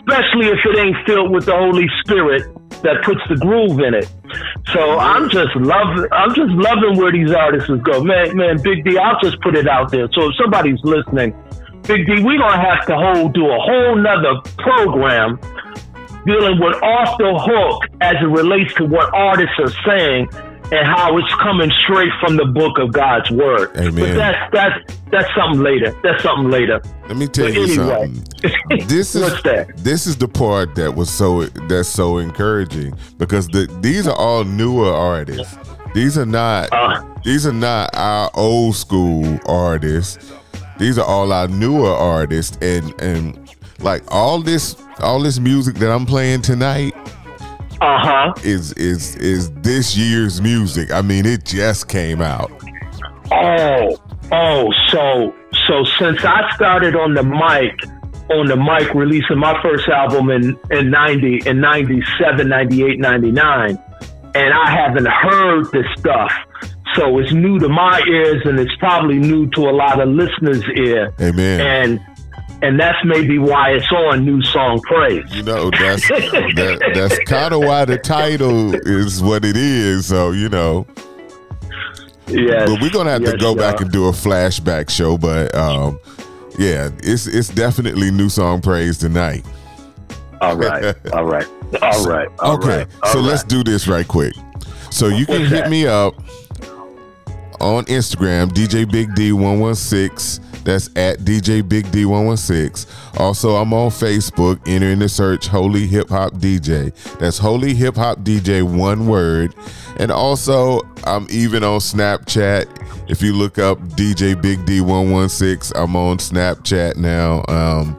especially 0.00 0.48
if 0.48 0.60
it 0.64 0.78
ain't 0.78 0.96
filled 1.06 1.30
with 1.30 1.46
the 1.46 1.56
Holy 1.56 1.86
Spirit. 2.04 2.55
That 2.82 3.02
puts 3.04 3.20
the 3.28 3.36
groove 3.36 3.80
in 3.80 3.94
it. 3.94 4.10
So 4.72 4.98
I'm 4.98 5.28
just 5.30 5.54
loving 5.56 6.06
I'm 6.12 6.34
just 6.34 6.52
loving 6.52 6.98
where 6.98 7.12
these 7.12 7.32
artists 7.32 7.70
go. 7.82 8.02
Man, 8.02 8.36
man, 8.36 8.60
Big 8.62 8.84
D, 8.84 8.98
I'll 8.98 9.18
just 9.20 9.40
put 9.40 9.56
it 9.56 9.68
out 9.68 9.90
there. 9.90 10.08
So 10.12 10.28
if 10.28 10.36
somebody's 10.36 10.80
listening, 10.82 11.34
Big 11.82 12.06
D, 12.06 12.22
we're 12.22 12.38
gonna 12.38 12.60
have 12.60 12.86
to 12.86 12.94
hold 12.96 13.34
do 13.34 13.46
a 13.46 13.58
whole 13.58 13.96
nother 13.96 14.40
program 14.58 15.38
dealing 16.26 16.58
with 16.58 16.74
off 16.82 17.16
the 17.18 17.32
hook 17.38 17.84
as 18.00 18.14
it 18.20 18.26
relates 18.26 18.74
to 18.74 18.84
what 18.84 19.12
artists 19.14 19.54
are 19.58 19.72
saying 19.86 20.28
and 20.72 20.86
how 20.86 21.16
it's 21.18 21.34
coming 21.36 21.70
straight 21.84 22.10
from 22.20 22.36
the 22.36 22.44
book 22.46 22.78
of 22.78 22.92
God's 22.92 23.30
word. 23.30 23.76
Amen. 23.76 23.94
But 23.94 24.14
that's 24.14 24.52
that's 24.52 24.94
that's 25.10 25.34
something 25.36 25.60
later. 25.62 25.94
That's 26.02 26.22
something 26.22 26.50
later. 26.50 26.80
Let 27.08 27.16
me 27.16 27.26
tell 27.28 27.46
But 27.46 27.54
you 27.54 27.62
anyway. 27.64 28.12
something. 28.12 28.86
This 28.88 29.14
is 29.14 29.22
What's 29.22 29.42
that? 29.44 29.76
this 29.78 30.06
is 30.06 30.16
the 30.16 30.28
part 30.28 30.74
that 30.74 30.94
was 30.94 31.08
so 31.10 31.44
that's 31.44 31.88
so 31.88 32.18
encouraging 32.18 32.94
because 33.18 33.46
the 33.48 33.66
these 33.80 34.06
are 34.06 34.16
all 34.16 34.44
newer 34.44 34.92
artists. 34.92 35.56
These 35.94 36.18
are 36.18 36.26
not 36.26 36.68
Uh. 36.72 37.02
these 37.24 37.46
are 37.46 37.52
not 37.52 37.90
our 37.94 38.30
old 38.34 38.74
school 38.76 39.38
artists. 39.46 40.32
These 40.78 40.98
are 40.98 41.06
all 41.06 41.32
our 41.32 41.48
newer 41.48 41.90
artists 41.90 42.58
and 42.60 42.92
and 43.00 43.38
like 43.80 44.02
all 44.12 44.40
this 44.40 44.76
all 45.00 45.20
this 45.20 45.38
music 45.38 45.76
that 45.76 45.90
I'm 45.90 46.06
playing 46.06 46.42
tonight 46.42 46.94
Uh 47.80 47.98
huh. 47.98 48.34
is 48.42 48.72
is 48.74 49.16
is 49.16 49.50
this 49.56 49.96
year's 49.96 50.40
music. 50.40 50.90
I 50.90 51.02
mean, 51.02 51.26
it 51.26 51.44
just 51.44 51.88
came 51.88 52.22
out. 52.22 52.50
Oh, 53.30 53.98
oh, 54.32 54.72
so 54.88 55.34
so 55.66 55.84
since 55.98 56.24
I 56.24 56.50
started 56.54 56.96
on 56.96 57.14
the 57.14 57.22
mic, 57.22 57.74
on 58.30 58.46
the 58.46 58.56
mic 58.56 58.94
releasing 58.94 59.38
my 59.38 59.60
first 59.62 59.88
album 59.88 60.30
in 60.30 60.58
in 60.70 60.90
90 60.90 61.42
in 61.46 61.60
97, 61.60 62.48
98, 62.48 62.98
99, 62.98 63.78
and 64.34 64.54
I 64.54 64.70
haven't 64.70 65.06
heard 65.06 65.70
this 65.72 65.86
stuff. 65.98 66.32
So 66.94 67.18
it's 67.18 67.32
new 67.32 67.58
to 67.58 67.68
my 67.68 68.00
ears 68.08 68.42
and 68.46 68.58
it's 68.58 68.74
probably 68.76 69.18
new 69.18 69.48
to 69.50 69.68
a 69.68 69.72
lot 69.72 70.00
of 70.00 70.08
listeners' 70.08 70.64
ear. 70.76 71.12
Amen. 71.20 71.60
And 71.60 72.15
and 72.62 72.78
that's 72.80 72.98
maybe 73.04 73.38
why 73.38 73.70
it's 73.72 73.90
on 73.92 74.24
New 74.24 74.42
Song 74.42 74.80
Praise. 74.82 75.24
You 75.34 75.42
know, 75.42 75.70
that's 75.70 76.06
that, 76.08 76.92
that's 76.94 77.18
kind 77.26 77.52
of 77.54 77.60
why 77.60 77.84
the 77.84 77.98
title 77.98 78.74
is 78.74 79.22
what 79.22 79.44
it 79.44 79.56
is. 79.56 80.06
So 80.06 80.30
you 80.32 80.48
know, 80.48 80.86
Yes. 82.28 82.68
but 82.68 82.80
we're 82.80 82.90
gonna 82.90 83.10
have 83.10 83.22
to 83.24 83.30
yes, 83.32 83.40
go 83.40 83.54
back 83.54 83.80
and 83.80 83.90
do 83.92 84.08
a 84.08 84.12
flashback 84.12 84.90
show. 84.90 85.16
But 85.16 85.54
um, 85.54 86.00
yeah, 86.58 86.90
it's 87.02 87.26
it's 87.26 87.48
definitely 87.48 88.10
new 88.10 88.28
song 88.28 88.60
praise 88.60 88.98
tonight. 88.98 89.44
All 90.40 90.56
right. 90.56 90.94
All 91.12 91.24
right. 91.24 91.46
All 91.82 92.06
right. 92.06 92.28
All 92.40 92.54
okay, 92.56 92.78
right, 92.78 92.88
all 93.02 93.12
so 93.12 93.18
right. 93.18 93.26
let's 93.28 93.42
do 93.42 93.64
this 93.64 93.88
right 93.88 94.06
quick. 94.06 94.34
So 94.90 95.08
you 95.08 95.26
can 95.26 95.40
What's 95.40 95.50
hit 95.50 95.62
that? 95.64 95.70
me 95.70 95.86
up 95.86 96.14
on 97.60 97.84
Instagram, 97.86 98.50
DJ 98.50 98.90
Big 98.90 99.14
D 99.14 99.32
one 99.32 99.58
one 99.58 99.74
six. 99.74 100.38
That's 100.66 100.88
at 100.96 101.20
DJ 101.20 101.66
Big 101.66 101.88
D 101.92 102.04
one 102.06 102.26
one 102.26 102.36
six. 102.36 102.88
Also, 103.18 103.54
I'm 103.54 103.72
on 103.72 103.90
Facebook. 103.90 104.60
Enter 104.66 104.88
in 104.88 104.98
the 104.98 105.08
search 105.08 105.46
Holy 105.46 105.86
Hip 105.86 106.08
Hop 106.08 106.32
DJ. 106.32 106.92
That's 107.18 107.38
Holy 107.38 107.72
Hip 107.72 107.94
Hop 107.94 108.18
DJ, 108.18 108.64
one 108.64 109.06
word. 109.06 109.54
And 110.00 110.10
also, 110.10 110.80
I'm 111.04 111.28
even 111.30 111.62
on 111.62 111.78
Snapchat. 111.78 112.66
If 113.08 113.22
you 113.22 113.32
look 113.32 113.60
up 113.60 113.78
DJ 113.78 114.40
Big 114.42 114.66
D 114.66 114.80
one 114.80 115.12
one 115.12 115.28
six, 115.28 115.70
I'm 115.70 115.94
on 115.94 116.18
Snapchat 116.18 116.96
now. 116.96 117.44
Um, 117.46 117.96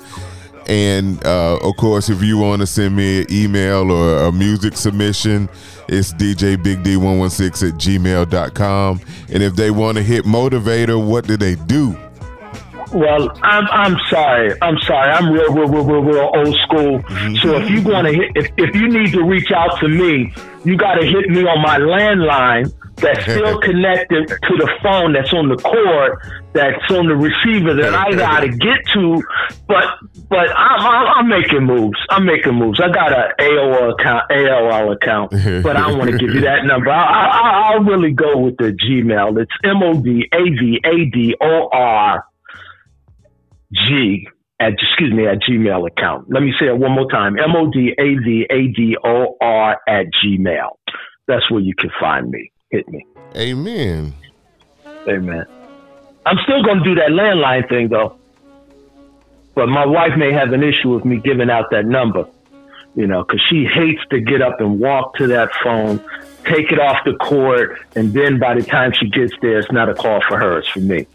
and 0.68 1.26
uh, 1.26 1.60
of 1.64 1.78
course, 1.78 2.10
if 2.10 2.22
you 2.22 2.38
want 2.38 2.60
to 2.60 2.68
send 2.68 2.98
me 2.98 3.22
an 3.22 3.28
email 3.32 3.90
or 3.90 4.26
a 4.26 4.32
music 4.34 4.76
submission, 4.76 5.48
it's 5.88 6.12
djbigd116 6.16 7.70
at 7.70 7.76
gmail.com. 7.76 9.00
And 9.32 9.42
if 9.42 9.56
they 9.56 9.72
want 9.72 9.96
to 9.96 10.04
hit 10.04 10.26
Modavador, 10.26 11.02
what 11.02 11.26
do 11.26 11.38
they 11.38 11.56
do? 11.56 11.98
Well, 12.94 13.30
I'm 13.44 13.68
I'm 13.68 13.98
sorry. 14.10 14.54
I'm 14.62 14.78
sorry. 14.80 15.12
I'm 15.12 15.32
real, 15.32 15.54
real, 15.54 15.68
real, 15.68 15.84
real, 15.84 16.02
real 16.02 16.32
old 16.36 16.56
school. 16.62 17.00
Mm-hmm. 17.00 17.36
So 17.36 17.58
if 17.58 17.70
you 17.70 17.82
want 17.82 18.08
to 18.08 18.14
hit, 18.14 18.32
if, 18.36 18.52
if 18.58 18.76
you 18.76 18.88
need 18.88 19.12
to 19.14 19.24
reach 19.24 19.52
out 19.52 19.80
to 19.80 19.88
me, 19.88 20.34
you 20.64 20.78
got 20.78 20.96
to 20.96 21.06
hit 21.06 21.30
me 21.30 21.42
on 21.42 21.62
my 21.62 21.78
landline 21.78 22.74
that's 22.96 23.22
still 23.24 23.60
connected 23.62 24.28
to 24.28 24.58
the 24.58 24.70
phone 24.82 25.14
that's 25.14 25.34
on 25.34 25.50
the 25.50 25.58
cord 25.58 26.20
that's 26.54 26.92
on 26.92 27.08
the 27.08 27.16
receiver 27.16 27.74
that 27.76 27.94
I 27.94 28.12
got 28.16 28.40
to 28.42 28.50
get 28.50 28.86
to. 28.94 29.22
But 29.68 29.86
but 30.30 30.50
I'm, 30.56 30.82
I'm 30.82 31.08
I'm 31.08 31.30
making 31.30 31.64
moves. 31.64 31.98
I'm 32.10 32.26
making 32.26 32.56
moves. 32.56 32.80
I 32.82 32.90
got 32.90 33.12
a 33.12 33.34
AOL 33.40 33.94
account, 33.94 34.30
AOL 34.30 34.96
account, 34.96 35.32
but 35.64 35.78
I 35.78 35.88
don't 35.88 35.98
want 36.00 36.12
to 36.12 36.18
give 36.18 36.34
you 36.34 36.42
that 36.42 36.66
number. 36.66 36.90
I, 36.90 37.28
I, 37.28 37.72
I'll 37.74 37.84
really 37.84 38.12
go 38.12 38.38
with 38.38 38.58
the 38.58 38.72
Gmail. 38.72 39.42
It's 39.42 39.52
M 39.64 39.84
O 39.84 40.02
D 40.02 40.28
A 40.34 40.44
V 40.44 40.82
A 40.84 41.06
D 41.06 41.36
O 41.42 41.70
R. 41.72 42.26
G 43.74 44.28
at 44.60 44.74
excuse 44.74 45.14
me 45.14 45.28
at 45.28 45.40
Gmail 45.42 45.88
account. 45.88 46.30
Let 46.30 46.44
me 46.44 46.54
say 46.60 46.68
it 46.68 46.78
one 46.78 46.92
more 46.92 47.10
time. 47.10 47.38
M 47.38 47.56
O 47.56 47.70
D 47.72 47.94
A 47.98 48.16
V 48.16 48.46
A 48.50 48.68
D 48.68 48.98
O 49.04 49.38
R 49.40 49.80
at 49.88 50.08
Gmail. 50.24 50.70
That's 51.28 51.50
where 51.52 51.62
you 51.62 51.76
can 51.76 51.92
find 52.00 52.30
me. 52.30 52.52
Hit 52.72 52.88
me. 52.90 53.06
Amen. 53.36 54.14
Amen. 55.08 55.46
I'm 56.26 56.38
still 56.44 56.64
gonna 56.64 56.84
do 56.84 56.96
that 56.96 57.10
landline 57.12 57.68
thing 57.70 57.90
though. 57.90 58.18
But 59.56 59.68
my 59.68 59.86
wife 59.86 60.18
may 60.18 60.32
have 60.34 60.54
an 60.54 60.64
issue 60.64 60.94
with 60.94 61.06
me 61.06 61.18
giving 61.18 61.50
out 61.50 61.72
that 61.72 61.86
number. 61.86 62.28
You 62.96 63.06
know, 63.06 63.24
because 63.24 63.42
she 63.48 63.66
hates 63.66 64.02
to 64.10 64.20
get 64.20 64.42
up 64.42 64.60
and 64.60 64.80
walk 64.80 65.16
to 65.18 65.28
that 65.28 65.52
phone, 65.64 66.00
take 66.46 66.72
it 66.72 66.80
off 66.80 66.98
the 67.06 67.14
cord, 67.14 67.78
and 67.96 68.12
then 68.12 68.40
by 68.40 68.56
the 68.56 68.64
time 68.64 68.92
she 68.92 69.08
gets 69.08 69.34
there, 69.40 69.60
it's 69.60 69.72
not 69.72 69.88
a 69.88 69.94
call 69.94 70.20
for 70.28 70.40
her; 70.40 70.58
it's 70.58 70.68
for 70.68 70.80
me. 70.80 71.06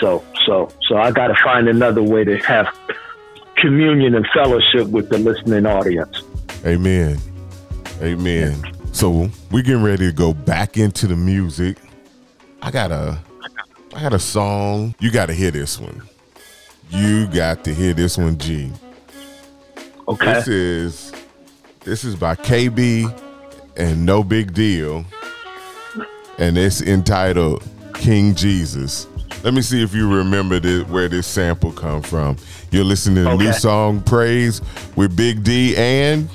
So, 0.00 0.24
so, 0.46 0.68
so 0.88 0.96
I 0.96 1.10
got 1.10 1.28
to 1.28 1.36
find 1.42 1.68
another 1.68 2.02
way 2.02 2.24
to 2.24 2.38
have 2.38 2.66
communion 3.56 4.14
and 4.14 4.26
fellowship 4.28 4.88
with 4.88 5.08
the 5.08 5.18
listening 5.18 5.66
audience. 5.66 6.22
Amen. 6.64 7.18
Amen. 8.00 8.72
So 8.92 9.30
we're 9.50 9.62
getting 9.62 9.82
ready 9.82 10.06
to 10.06 10.12
go 10.12 10.34
back 10.34 10.76
into 10.76 11.06
the 11.06 11.16
music. 11.16 11.78
I 12.60 12.70
got 12.70 12.90
a 12.90 13.18
I 13.94 14.00
got 14.00 14.12
a 14.12 14.18
song. 14.18 14.94
You 15.00 15.10
gotta 15.10 15.34
hear 15.34 15.50
this 15.50 15.78
one. 15.78 16.02
You 16.90 17.26
got 17.26 17.64
to 17.64 17.74
hear 17.74 17.94
this 17.94 18.18
one, 18.18 18.38
G. 18.38 18.70
Okay. 20.08 20.34
This 20.34 20.48
is 20.48 21.12
this 21.80 22.04
is 22.04 22.14
by 22.16 22.34
KB 22.36 23.12
and 23.76 24.04
No 24.04 24.22
Big 24.22 24.52
Deal. 24.52 25.04
And 26.38 26.58
it's 26.58 26.82
entitled 26.82 27.64
King 27.94 28.34
Jesus. 28.34 29.06
Let 29.42 29.54
me 29.54 29.62
see 29.62 29.82
if 29.82 29.92
you 29.92 30.12
remember 30.14 30.60
this, 30.60 30.86
where 30.88 31.08
this 31.08 31.26
sample 31.26 31.72
come 31.72 32.00
from. 32.02 32.36
You're 32.70 32.84
listening 32.84 33.24
to 33.24 33.30
the 33.30 33.36
New 33.36 33.52
Song 33.52 34.00
Praise 34.00 34.60
with 34.94 35.16
Big 35.16 35.42
D 35.42 35.76
and 35.76 36.28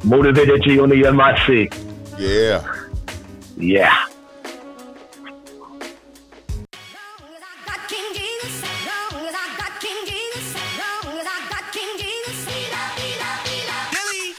Modavador 0.00 0.62
G 0.62 0.78
on 0.78 0.90
the 0.90 1.10
MIC. 1.10 1.74
yeah. 2.18 2.74
Yeah. 3.56 4.04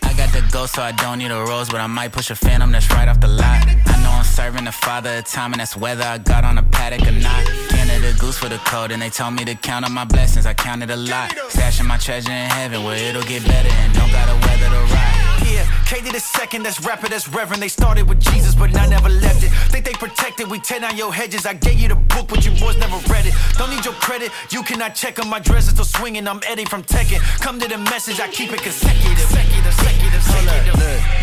I 0.01 0.13
got 0.15 0.31
the 0.33 0.47
go, 0.51 0.65
so 0.65 0.81
I 0.81 0.91
don't 0.93 1.19
need 1.19 1.31
a 1.31 1.39
rose, 1.43 1.69
but 1.69 1.81
I 1.81 1.87
might 1.87 2.11
push 2.11 2.29
a 2.29 2.35
phantom 2.35 2.71
that's 2.71 2.89
right 2.91 3.07
off 3.07 3.19
the 3.19 3.27
lot. 3.27 3.65
I 3.67 4.01
know 4.03 4.11
I'm 4.11 4.23
serving 4.23 4.65
the 4.65 4.71
father 4.71 5.17
of 5.17 5.25
time, 5.25 5.53
and 5.53 5.59
that's 5.59 5.75
whether 5.75 6.03
I 6.03 6.17
got 6.17 6.43
on 6.45 6.57
a 6.57 6.63
Patek 6.63 7.07
or 7.07 7.11
not. 7.19 7.78
Canada 7.99 8.17
goose 8.17 8.37
for 8.37 8.47
the 8.47 8.57
code, 8.59 8.91
and 8.91 9.01
they 9.01 9.09
told 9.09 9.33
me 9.33 9.43
to 9.43 9.55
count 9.55 9.83
on 9.83 9.91
my 9.91 10.05
blessings. 10.05 10.45
I 10.45 10.53
counted 10.53 10.89
a 10.89 10.95
lot. 10.95 11.31
Stashing 11.49 11.85
my 11.85 11.97
treasure 11.97 12.31
in 12.31 12.49
heaven 12.49 12.83
where 12.83 12.95
it'll 12.95 13.23
get 13.23 13.45
better 13.45 13.67
and 13.67 13.93
don't 13.93 14.11
gotta 14.11 14.35
weather 14.47 14.69
the 14.69 14.81
ride. 14.93 15.19
Yeah, 15.43 15.65
KD 15.83 16.13
the 16.13 16.19
second, 16.19 16.63
that's 16.63 16.79
rapper, 16.85 17.09
that's 17.09 17.27
reverend. 17.27 17.61
They 17.61 17.67
started 17.67 18.07
with 18.07 18.21
Jesus, 18.21 18.55
but 18.55 18.73
I 18.77 18.85
never 18.85 19.09
left 19.09 19.43
it. 19.43 19.51
Think 19.71 19.83
they 19.83 19.93
protected, 19.93 20.49
we 20.49 20.59
tear 20.59 20.79
down 20.79 20.95
your 20.95 21.13
hedges. 21.13 21.45
I 21.45 21.53
gave 21.53 21.77
you 21.77 21.89
the 21.89 21.95
book, 21.95 22.29
but 22.29 22.45
you 22.45 22.51
boys 22.51 22.77
never 22.77 22.95
read 23.11 23.25
it. 23.25 23.33
Don't 23.57 23.69
need 23.69 23.83
your 23.83 23.95
credit, 23.95 24.31
you 24.49 24.63
cannot 24.63 24.95
check 24.95 25.19
on 25.19 25.29
my 25.29 25.39
dress 25.39 25.65
is 25.65 25.71
still 25.71 25.83
swinging. 25.83 26.25
I'm 26.25 26.39
Eddie 26.47 26.65
from 26.65 26.83
Tekken. 26.83 27.19
Come 27.41 27.59
to 27.59 27.67
the 27.67 27.77
message, 27.77 28.21
I 28.21 28.29
keep 28.29 28.53
it 28.53 28.61
consecutive. 28.61 29.27
Consecutive, 29.27 29.75
consecutive, 29.75 29.98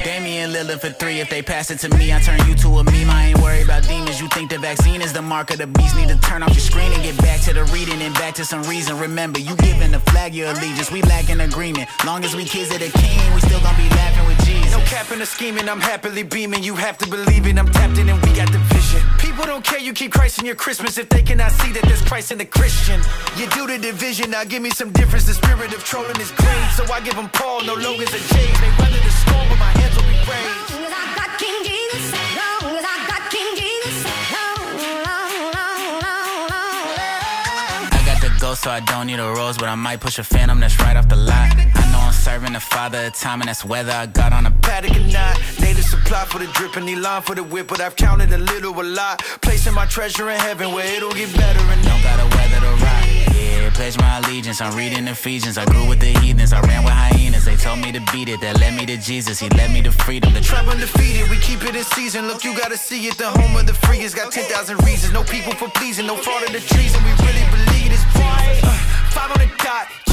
Damian 0.04 0.50
Lillard 0.50 0.80
for 0.80 0.90
three. 0.90 1.20
If 1.20 1.30
they 1.30 1.42
pass 1.42 1.70
it 1.70 1.78
to 1.80 1.88
me, 1.96 2.12
I 2.12 2.20
turn 2.20 2.38
you 2.48 2.54
to 2.56 2.68
a 2.78 2.84
meme. 2.84 3.10
I 3.10 3.28
ain't 3.28 3.40
worried 3.40 3.64
about 3.64 3.82
demons. 3.82 4.20
You 4.20 4.28
think 4.28 4.50
the 4.50 4.58
vaccine 4.58 5.02
is 5.02 5.12
the 5.12 5.22
mark 5.22 5.50
of 5.50 5.58
the 5.58 5.66
beast? 5.66 5.96
Need 5.96 6.08
to 6.08 6.18
turn 6.20 6.42
off 6.42 6.50
your 6.50 6.60
screen 6.60 6.92
and 6.92 7.02
get 7.02 7.16
back 7.18 7.40
to 7.42 7.52
the 7.52 7.64
reading 7.64 8.00
and 8.02 8.14
back 8.14 8.34
to 8.34 8.44
some 8.44 8.62
reason. 8.64 8.98
Remember, 8.98 9.38
you 9.38 9.56
giving 9.56 9.92
the 9.92 10.00
flag 10.00 10.34
your 10.34 10.50
allegiance. 10.50 10.90
We 10.90 11.02
lack 11.02 11.28
an 11.30 11.40
agreement. 11.40 11.88
Long 12.04 12.24
as 12.24 12.34
we 12.34 12.44
kids 12.44 12.70
of 12.72 12.80
the 12.80 12.90
king, 12.90 13.34
we 13.34 13.40
still 13.40 13.60
gonna 13.60 13.76
be 13.76 13.88
laughing 13.90 14.26
with 14.26 14.38
Jesus. 14.44 14.72
No 14.72 14.80
capping 14.84 15.20
or 15.20 15.26
scheming, 15.26 15.68
I'm 15.68 15.80
happily 15.80 16.22
beaming. 16.22 16.62
You 16.62 16.76
have 16.76 16.98
to 16.98 17.08
believe 17.08 17.46
it, 17.46 17.58
I'm 17.58 17.68
tapped 17.68 17.98
in 17.98 18.08
and 18.08 18.22
we 18.22 18.32
got 18.34 18.50
the 18.52 18.58
vision. 18.58 19.02
People 19.36 19.52
don't 19.52 19.64
care, 19.66 19.78
you 19.78 19.92
keep 19.92 20.12
Christ 20.12 20.38
in 20.38 20.46
your 20.46 20.54
Christmas 20.54 20.96
if 20.96 21.10
they 21.10 21.20
cannot 21.20 21.52
see 21.52 21.70
that 21.72 21.82
there's 21.82 22.00
Christ 22.00 22.32
in 22.32 22.38
the 22.38 22.46
Christian. 22.46 23.02
You 23.36 23.46
do 23.50 23.66
the 23.66 23.76
division, 23.76 24.30
now 24.30 24.44
give 24.44 24.62
me 24.62 24.70
some 24.70 24.90
difference. 24.92 25.26
The 25.26 25.34
spirit 25.34 25.74
of 25.74 25.84
trolling 25.84 26.18
is 26.18 26.30
green, 26.30 26.68
so 26.74 26.90
I 26.90 27.00
give 27.04 27.16
them 27.16 27.28
Paul, 27.28 27.60
no 27.64 27.74
Logans 27.74 28.08
or 28.14 28.24
James. 28.32 28.56
They 28.64 28.72
weather 28.80 28.96
the 28.96 29.12
storm, 29.12 29.46
but 29.52 29.58
my 29.60 29.76
hands 29.76 29.92
will 29.92 30.08
be 30.08 30.16
raised. 30.24 30.72
Long 30.72 30.88
as 30.88 30.92
I 30.96 31.04
got 31.20 31.36
King 31.36 31.52
Jesus, 31.68 32.16
long 32.32 32.80
as 32.80 32.84
I 32.88 32.96
got 33.04 33.22
King 33.28 33.50
Jesus, 33.60 34.08
long, 34.32 34.72
long, 35.04 35.52
long, 35.52 35.84
long, 36.00 36.40
long. 36.48 37.92
I 37.92 38.00
got 38.08 38.24
the 38.24 38.32
ghost, 38.40 38.64
so 38.64 38.70
I 38.70 38.80
don't 38.80 39.06
need 39.06 39.20
a 39.20 39.28
rose, 39.36 39.58
but 39.58 39.68
I 39.68 39.74
might 39.74 40.00
push 40.00 40.18
a 40.18 40.24
phantom 40.24 40.60
that's 40.60 40.80
right 40.80 40.96
off 40.96 41.10
the 41.10 41.16
lot. 41.16 41.52
I 41.52 41.60
know 41.60 41.68
I'm 41.76 41.85
serving 42.26 42.54
the 42.54 42.66
father 42.74 43.06
of 43.06 43.12
time, 43.12 43.40
and 43.40 43.48
that's 43.48 43.64
whether 43.64 43.92
I 43.92 44.06
got 44.06 44.32
on 44.32 44.46
a 44.46 44.50
Patek 44.50 44.96
or 44.98 45.06
not, 45.12 45.38
native 45.60 45.84
supply 45.84 46.24
for 46.24 46.40
the 46.40 46.48
drip 46.58 46.74
and 46.74 46.88
Elon 46.90 47.22
for 47.22 47.36
the 47.36 47.44
whip, 47.44 47.68
but 47.68 47.80
I've 47.80 47.94
counted 47.94 48.32
a 48.32 48.38
little, 48.38 48.74
a 48.80 48.82
lot. 48.82 49.22
Placing 49.42 49.74
my 49.74 49.86
treasure 49.86 50.28
in 50.28 50.38
heaven 50.40 50.72
where 50.74 50.84
it'll 50.96 51.14
get 51.14 51.30
better 51.36 51.62
and 51.72 51.80
don't 51.84 52.02
gotta 52.02 52.26
weather 52.34 52.60
the 52.66 52.72
rock. 52.82 53.04
Yeah, 53.30 53.70
pledge 53.70 53.96
my 53.98 54.18
allegiance. 54.18 54.60
I'm 54.60 54.74
reading 54.76 55.06
Ephesians. 55.06 55.56
I 55.56 55.66
grew 55.66 55.86
with 55.88 56.00
the 56.00 56.12
heathens. 56.18 56.52
I 56.52 56.60
ran 56.62 56.82
with 56.82 56.94
hyenas. 56.94 57.44
They 57.44 57.54
told 57.54 57.78
me 57.78 57.92
to 57.92 58.02
beat 58.10 58.28
it. 58.28 58.40
That 58.40 58.58
led 58.58 58.74
me 58.74 58.86
to 58.86 58.96
Jesus. 58.96 59.38
He 59.38 59.48
led 59.50 59.70
me 59.70 59.80
to 59.82 59.92
freedom. 59.92 60.34
The 60.34 60.40
Trap 60.40 60.66
undefeated, 60.66 61.30
we 61.30 61.38
keep 61.38 61.62
it 61.62 61.76
in 61.76 61.84
season. 61.84 62.26
Look, 62.26 62.42
you 62.42 62.58
gotta 62.58 62.76
see 62.76 63.06
it. 63.06 63.16
The 63.18 63.30
home 63.38 63.54
of 63.54 63.66
the 63.66 63.74
free 63.86 64.00
has 64.00 64.14
got 64.14 64.32
10,000 64.32 64.82
reasons. 64.82 65.12
No 65.12 65.22
people 65.22 65.52
for 65.54 65.68
pleasing, 65.78 66.06
no 66.08 66.16
fraud 66.16 66.42
of 66.42 66.52
the 66.52 66.60
treason. 66.74 66.98
We 67.04 67.12
really 67.22 67.46
believe 67.54 67.90
this. 67.94 68.02
Uh, 68.18 68.72
five 69.14 69.30
on 69.30 69.38
the 69.38 69.50
dot. 69.62 70.05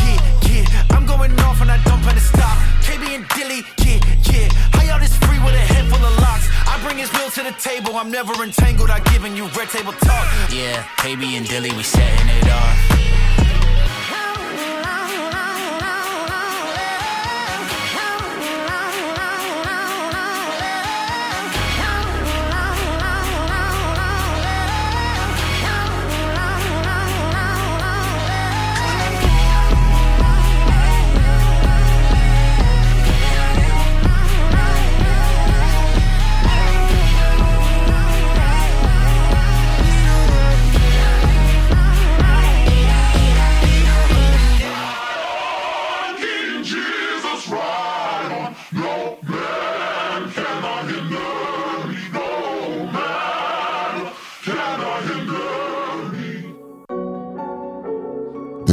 I'm 0.94 1.06
going 1.06 1.34
off 1.42 1.62
and 1.62 1.72
I 1.72 1.82
don't 1.84 2.02
plan 2.02 2.16
to 2.16 2.22
stop. 2.22 2.58
KB 2.86 3.04
and 3.16 3.28
Dilly, 3.36 3.62
yeah, 3.84 4.00
yeah. 4.30 4.48
How 4.74 4.84
y'all 4.84 5.00
this 5.00 5.16
free 5.26 5.40
with 5.40 5.56
a 5.56 5.66
head 5.74 5.86
full 5.92 6.04
of 6.04 6.16
locks? 6.20 6.48
I 6.68 6.80
bring 6.86 6.98
his 6.98 7.12
will 7.14 7.30
to 7.32 7.44
the 7.44 7.56
table. 7.60 7.96
I'm 7.98 8.12
never 8.12 8.34
entangled. 8.44 8.90
I 8.90 9.00
giving 9.12 9.36
you 9.36 9.46
red 9.58 9.70
table 9.70 9.94
talk. 9.94 10.26
Yeah, 10.52 10.84
KB 11.02 11.24
and 11.38 11.48
Dilly, 11.48 11.72
we 11.72 11.84
setting 11.84 12.30
it 12.30 12.50
off. 12.50 12.94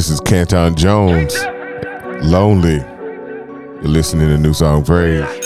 This 0.01 0.09
is 0.09 0.21
Canton 0.21 0.77
Jones, 0.77 1.37
Lonely. 2.25 2.77
You're 3.83 3.83
listening 3.83 4.29
to 4.29 4.39
New 4.39 4.55
Song 4.55 4.83
Praise. 4.83 5.40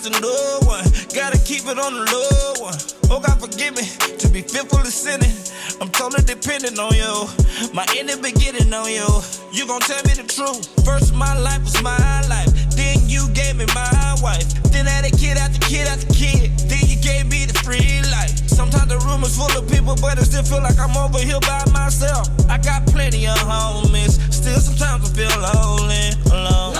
Really 0.00 0.20
no 0.20 0.58
one. 0.64 0.84
Gotta 1.14 1.38
keep 1.38 1.66
it 1.66 1.78
on 1.78 1.92
the 1.92 2.04
low 2.08 2.64
one. 2.64 2.78
Oh 3.10 3.20
God, 3.20 3.40
forgive 3.40 3.76
me 3.76 3.84
to 4.18 4.28
be 4.28 4.40
fearful 4.42 4.80
of 4.80 4.86
sinning. 4.86 5.32
I'm 5.80 5.90
totally 5.90 6.24
dependent 6.24 6.78
on 6.78 6.94
you. 6.94 7.28
My 7.74 7.84
ending 7.96 8.22
beginning 8.22 8.72
on 8.72 8.88
you. 8.88 9.08
You 9.52 9.66
gon' 9.66 9.80
tell 9.80 10.02
me 10.04 10.14
the 10.14 10.24
truth. 10.24 10.64
First, 10.84 11.14
my 11.14 11.36
life 11.38 11.60
was 11.62 11.80
my 11.82 12.20
life. 12.28 12.48
Then 12.76 12.98
you 13.08 13.28
gave 13.34 13.56
me 13.56 13.66
my 13.74 14.16
wife. 14.22 14.48
Then 14.72 14.86
I 14.86 14.90
had 14.90 15.04
a 15.04 15.14
kid 15.16 15.36
after 15.36 15.60
kid 15.66 15.86
after 15.86 16.08
kid. 16.14 16.56
Then 16.70 16.80
you 16.88 16.96
gave 17.02 17.28
me 17.28 17.44
the 17.44 17.58
free 17.60 18.00
life. 18.10 18.32
Sometimes 18.48 18.88
the 18.88 18.98
room 19.04 19.22
is 19.24 19.36
full 19.36 19.52
of 19.52 19.68
people, 19.68 19.96
but 20.00 20.18
I 20.18 20.22
still 20.22 20.44
feel 20.44 20.62
like 20.62 20.78
I'm 20.78 20.96
over 20.96 21.18
here 21.18 21.40
by 21.40 21.64
myself. 21.72 22.28
I 22.48 22.56
got 22.58 22.86
plenty 22.86 23.26
of 23.26 23.36
homies. 23.44 24.16
Still, 24.32 24.60
sometimes 24.60 25.10
I 25.10 25.12
feel 25.12 25.36
lonely, 25.36 26.16
alone, 26.32 26.71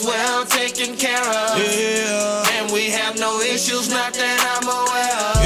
is 0.00 0.06
well 0.06 0.44
taken 0.44 0.96
care 0.96 1.20
of. 1.20 1.58
Yeah, 1.58 2.44
and 2.58 2.72
we 2.72 2.90
have 2.90 3.18
no 3.18 3.40
issues, 3.40 3.88
not 3.90 4.12
that 4.14 4.38
I'm 4.54 4.68
aware 4.68 5.18
of. 5.30 5.37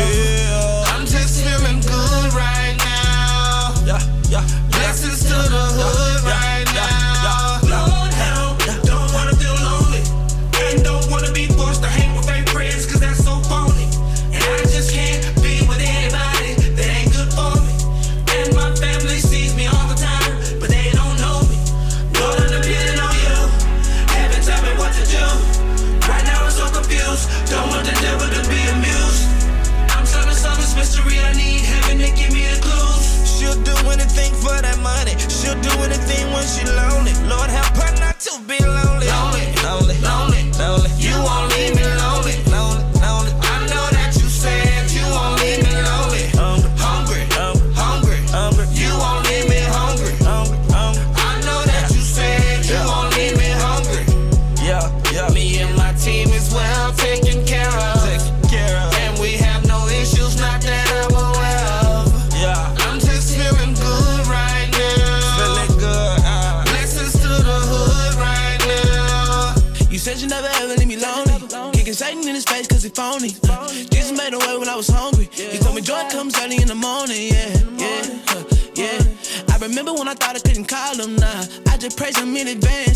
Just 81.82 81.98
praise 81.98 82.16
him 82.16 82.36
in 82.36 82.46
advance. 82.46 82.91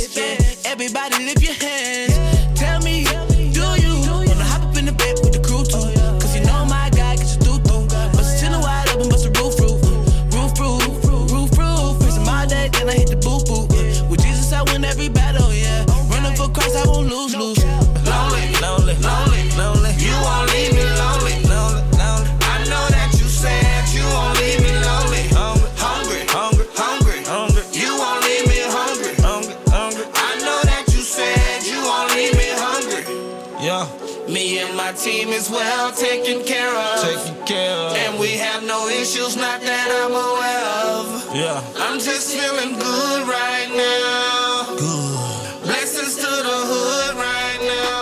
Taken 35.96 36.44
care 36.44 36.74
of. 36.76 37.00
Taken 37.02 37.46
care 37.46 37.72
of. 37.72 37.96
And 37.96 38.18
we 38.20 38.32
have 38.37 38.62
no 38.64 38.88
issues, 38.88 39.37
not 39.37 39.61
that 39.62 39.88
I'm 40.04 40.12
aware 40.12 40.64
of. 40.92 41.35
Yeah. 41.35 41.62
I'm 41.76 41.98
just 41.98 42.37
feeling 42.37 42.78
good 42.78 43.26
right 43.26 43.70
now. 43.74 44.76
Good. 44.76 45.62
Blessings 45.62 46.16
to 46.16 46.22
the 46.22 46.59
hood 46.70 47.16
right 47.16 47.61
now. 47.62 47.96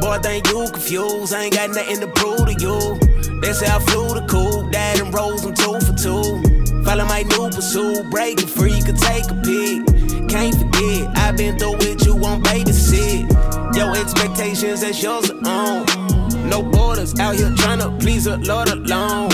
Boy, 0.00 0.18
think 0.22 0.46
you 0.48 0.70
confused. 0.70 1.34
I 1.34 1.44
ain't 1.44 1.54
got 1.54 1.70
nothing 1.70 2.00
to 2.00 2.06
prove 2.06 2.46
to 2.46 2.54
you. 2.60 2.98
They 3.40 3.52
say 3.52 3.66
I 3.66 3.78
flew 3.80 4.08
the 4.14 4.24
coop, 4.26 4.45
and 5.06 5.14
rose 5.14 5.42
them 5.42 5.54
two 5.54 5.78
for 5.80 5.94
two. 5.94 6.82
Follow 6.84 7.04
my 7.06 7.22
new 7.22 7.50
pursuit, 7.50 8.10
breaking 8.10 8.46
free, 8.46 8.80
could 8.82 8.96
take 8.96 9.24
a 9.30 9.34
peek. 9.42 9.86
Can't 10.28 10.54
forget, 10.54 11.16
I've 11.16 11.36
been 11.36 11.58
through 11.58 11.76
with 11.78 12.04
you 12.04 12.14
on 12.24 12.42
babysit. 12.42 13.74
Your 13.74 13.96
expectations, 13.96 14.80
that's 14.80 15.02
yours 15.02 15.30
own. 15.44 15.86
No 16.48 16.62
borders, 16.62 17.18
out 17.18 17.36
here 17.36 17.52
trying 17.56 17.80
to 17.80 17.90
please 17.98 18.24
the 18.24 18.38
Lord 18.38 18.68
alone. 18.68 19.30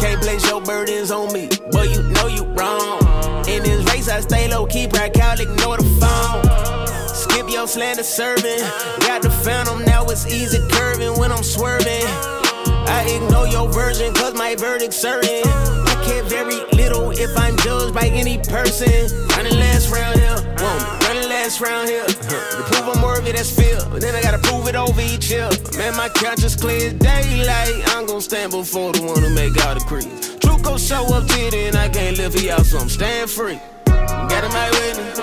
Can't 0.00 0.20
place 0.22 0.46
your 0.48 0.60
burdens 0.62 1.10
on 1.10 1.32
me, 1.32 1.48
but 1.72 1.90
you 1.90 2.02
know 2.02 2.26
you 2.26 2.44
wrong. 2.54 3.00
In 3.48 3.62
this 3.62 3.84
race, 3.92 4.08
I 4.08 4.20
stay 4.20 4.48
low 4.48 4.66
key, 4.66 4.86
back 4.86 5.18
out, 5.18 5.40
ignore 5.40 5.76
the 5.78 5.84
phone. 6.00 7.08
Skip 7.08 7.50
your 7.50 7.66
slander 7.66 8.02
serving. 8.02 8.60
Got 9.00 9.22
the 9.22 9.30
phantom, 9.30 9.84
now 9.84 10.04
it's 10.06 10.26
easy 10.26 10.58
curving 10.70 11.18
when 11.18 11.32
I'm 11.32 11.42
swerving. 11.42 12.47
I 12.88 13.04
ignore 13.04 13.46
your 13.46 13.68
version, 13.70 14.14
cause 14.14 14.34
my 14.34 14.56
verdict's 14.56 14.96
certain. 14.96 15.42
I 15.44 15.94
care 16.04 16.22
very 16.24 16.64
little 16.72 17.10
if 17.10 17.36
I'm 17.36 17.56
judged 17.58 17.94
by 17.94 18.08
any 18.08 18.38
person. 18.38 18.88
Running 19.36 19.58
last 19.58 19.90
round 19.90 20.18
here, 20.18 20.36
won't 20.58 20.98
running 21.04 21.28
last 21.28 21.60
round 21.60 21.88
here. 21.88 22.06
To 22.06 22.62
prove 22.72 22.96
I'm 22.96 23.02
worthy, 23.02 23.32
that's 23.32 23.50
fear. 23.50 23.80
Then 24.00 24.14
I 24.14 24.22
gotta 24.22 24.38
prove 24.38 24.68
it 24.68 24.74
over 24.74 25.00
each 25.00 25.30
year. 25.30 25.48
Man, 25.76 25.96
my 25.96 26.08
conscience 26.08 26.56
clear 26.56 26.88
as 26.88 26.94
daylight. 26.94 27.82
I'm 27.94 28.06
gonna 28.06 28.20
stand 28.20 28.52
before 28.52 28.92
the 28.92 29.02
one 29.02 29.22
who 29.22 29.34
make 29.34 29.54
all 29.66 29.74
the 29.74 29.80
creeds. 29.80 30.36
Truth 30.36 30.62
gon' 30.62 30.78
show 30.78 31.04
up 31.14 31.26
to 31.26 31.56
and 31.56 31.76
I 31.76 31.88
can't 31.88 32.16
live 32.16 32.34
for 32.34 32.40
y'all, 32.40 32.64
so 32.64 32.78
I'm 32.78 32.88
staying 32.88 33.28
free. 33.28 33.60
Got 33.86 34.44
in 34.44 34.52
my 34.52 34.70
witness. 34.70 35.18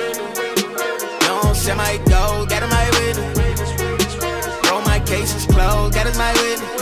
Don't 1.26 1.56
say 1.56 1.76
my 1.76 1.98
go, 2.06 2.46
got 2.46 2.64
in 2.64 2.70
my 2.70 2.90
witness. 2.98 3.32
Bro, 4.62 4.82
my 4.82 5.00
case 5.00 5.34
is 5.36 5.46
closed, 5.46 5.96
got 5.96 6.08
in 6.08 6.18
my 6.18 6.32
witness. 6.34 6.75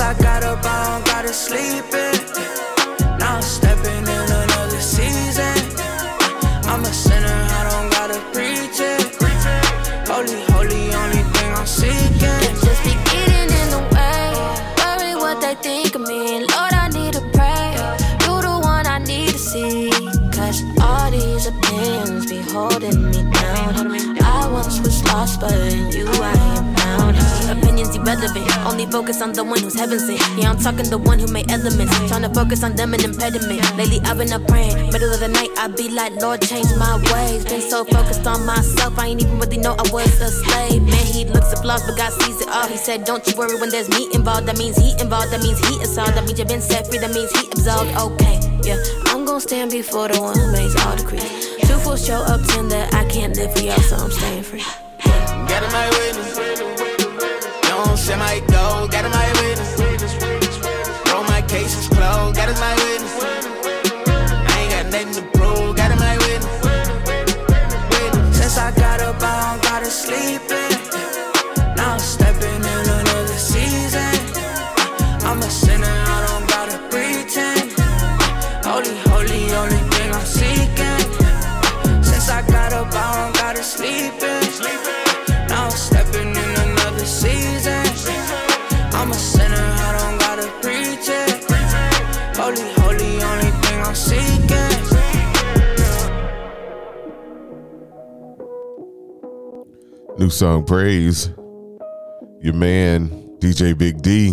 Since 0.00 0.18
I 0.18 0.22
got 0.22 0.44
up, 0.44 0.64
I 0.64 0.84
don't 0.86 1.04
gotta 1.04 1.28
sleep 1.28 1.84
in. 1.92 3.18
Now 3.18 3.36
I'm 3.36 3.42
stepping 3.42 4.00
in 4.00 4.28
another 4.42 4.80
season. 4.80 5.52
I'm 6.64 6.80
a 6.80 6.92
sinner, 6.92 7.28
I 7.28 7.60
don't 7.68 7.90
gotta 7.92 8.18
preach 8.32 8.80
it. 8.80 9.04
Holy, 10.08 10.40
holy, 10.52 10.94
only 10.94 11.22
thing 11.34 11.52
I'm 11.52 11.66
seeking. 11.66 12.40
Just 12.64 12.82
be 12.82 12.96
getting 13.12 13.50
in 13.60 13.68
the 13.76 13.82
way. 13.92 14.32
Worry 14.80 15.16
what 15.16 15.38
they 15.42 15.54
think 15.56 15.94
of 15.94 16.00
me. 16.08 16.46
Lord, 16.48 16.72
I 16.72 16.88
need 16.88 17.12
to 17.12 17.24
pray. 17.36 17.76
You 18.24 18.40
the 18.40 18.58
one 18.58 18.86
I 18.86 19.00
need 19.00 19.28
to 19.28 19.38
see. 19.38 19.90
Cause 20.32 20.64
all 20.80 21.10
these 21.10 21.44
opinions 21.46 22.24
be 22.24 22.38
holding 22.38 23.10
me 23.10 23.20
down. 23.34 24.16
I 24.22 24.48
once 24.50 24.80
was 24.80 25.04
lost, 25.04 25.42
but 25.42 25.52
you 25.92 26.08
I. 26.08 26.49
Irrelevant. 28.10 28.66
Only 28.66 28.86
focus 28.86 29.22
on 29.22 29.32
the 29.32 29.44
one 29.44 29.60
who's 29.60 29.78
heaven 29.78 30.00
sent. 30.00 30.18
Yeah, 30.36 30.50
I'm 30.50 30.58
talking 30.58 30.90
the 30.90 30.98
one 30.98 31.20
who 31.20 31.28
made 31.28 31.48
elements. 31.48 31.94
Trying 32.08 32.22
to 32.22 32.34
focus 32.34 32.64
on 32.64 32.74
them 32.74 32.92
an 32.92 33.04
impediment. 33.04 33.62
Lately, 33.76 34.00
I've 34.02 34.18
been 34.18 34.32
up 34.32 34.46
praying. 34.48 34.90
Middle 34.90 35.14
of 35.14 35.20
the 35.20 35.28
night, 35.28 35.50
I 35.56 35.68
be 35.68 35.88
like, 35.88 36.18
Lord, 36.20 36.42
change 36.42 36.66
my 36.74 36.98
ways. 37.14 37.44
Been 37.44 37.60
so 37.60 37.84
focused 37.84 38.26
on 38.26 38.44
myself, 38.44 38.98
I 38.98 39.14
ain't 39.14 39.22
even 39.22 39.38
really 39.38 39.58
know 39.58 39.76
I 39.78 39.86
was 39.92 40.10
a 40.20 40.28
slave. 40.28 40.82
Man, 40.82 41.06
he 41.06 41.24
looks 41.24 41.52
at 41.52 41.62
flaws, 41.62 41.86
but 41.86 41.96
God 41.96 42.12
sees 42.22 42.40
it 42.40 42.48
all. 42.48 42.66
He 42.66 42.76
said, 42.76 43.04
Don't 43.04 43.24
you 43.28 43.36
worry 43.36 43.54
when 43.60 43.70
there's 43.70 43.88
me 43.88 44.08
involved. 44.12 44.46
That 44.46 44.58
means 44.58 44.76
he 44.76 44.90
involved. 45.00 45.30
That 45.30 45.42
means 45.42 45.62
he 45.68 45.76
is 45.76 45.96
all. 45.96 46.10
That 46.10 46.26
means 46.26 46.38
you've 46.38 46.48
been 46.48 46.62
set 46.62 46.88
free. 46.88 46.98
That 46.98 47.14
means 47.14 47.30
he 47.38 47.46
absolved. 47.46 47.94
Okay, 47.94 48.40
yeah. 48.66 48.82
I'm 49.06 49.24
gonna 49.24 49.40
stand 49.40 49.70
before 49.70 50.08
the 50.08 50.20
one 50.20 50.36
who 50.36 50.50
makes 50.50 50.74
all 50.84 50.96
decrees. 50.96 51.54
Truthful 51.62 51.96
show 51.96 52.26
up 52.26 52.42
tender. 52.48 52.88
I 52.90 53.06
can't 53.06 53.36
live 53.36 53.54
for 53.54 53.62
y'all, 53.62 53.78
so 53.80 53.96
I'm 53.96 54.10
staying 54.10 54.42
free. 54.42 54.89
New 100.30 100.36
song 100.36 100.64
praise. 100.64 101.28
Your 102.40 102.54
man 102.54 103.08
DJ 103.40 103.76
Big 103.76 104.00
D. 104.00 104.28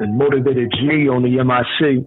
And 0.00 0.20
Modavador 0.20 0.68
G 0.72 1.08
on 1.08 1.22
the 1.22 1.36
MIC. 1.44 2.04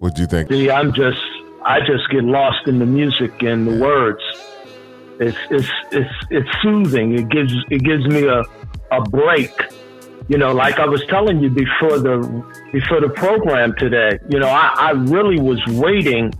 What 0.00 0.14
do 0.14 0.22
you 0.22 0.26
think? 0.26 0.50
See, 0.50 0.70
I'm 0.70 0.94
just, 0.94 1.20
I 1.66 1.80
just 1.80 2.08
get 2.08 2.24
lost 2.24 2.66
in 2.66 2.78
the 2.78 2.86
music 2.86 3.42
and 3.42 3.68
the 3.68 3.78
words. 3.78 4.22
It's, 5.18 5.36
it's, 5.50 5.68
it's, 5.92 6.14
it's 6.30 6.48
soothing. 6.62 7.12
It 7.12 7.28
gives, 7.28 7.52
it 7.70 7.84
gives 7.84 8.06
me 8.06 8.26
a, 8.26 8.40
a 8.90 9.02
break. 9.10 9.52
You 10.28 10.38
know, 10.38 10.54
like 10.54 10.78
I 10.78 10.86
was 10.86 11.04
telling 11.08 11.40
you 11.40 11.50
before 11.50 11.98
the, 11.98 12.20
before 12.72 13.02
the 13.02 13.10
program 13.10 13.74
today. 13.76 14.18
You 14.30 14.38
know, 14.38 14.48
I, 14.48 14.72
I 14.78 14.90
really 14.92 15.38
was 15.38 15.62
waiting. 15.66 16.32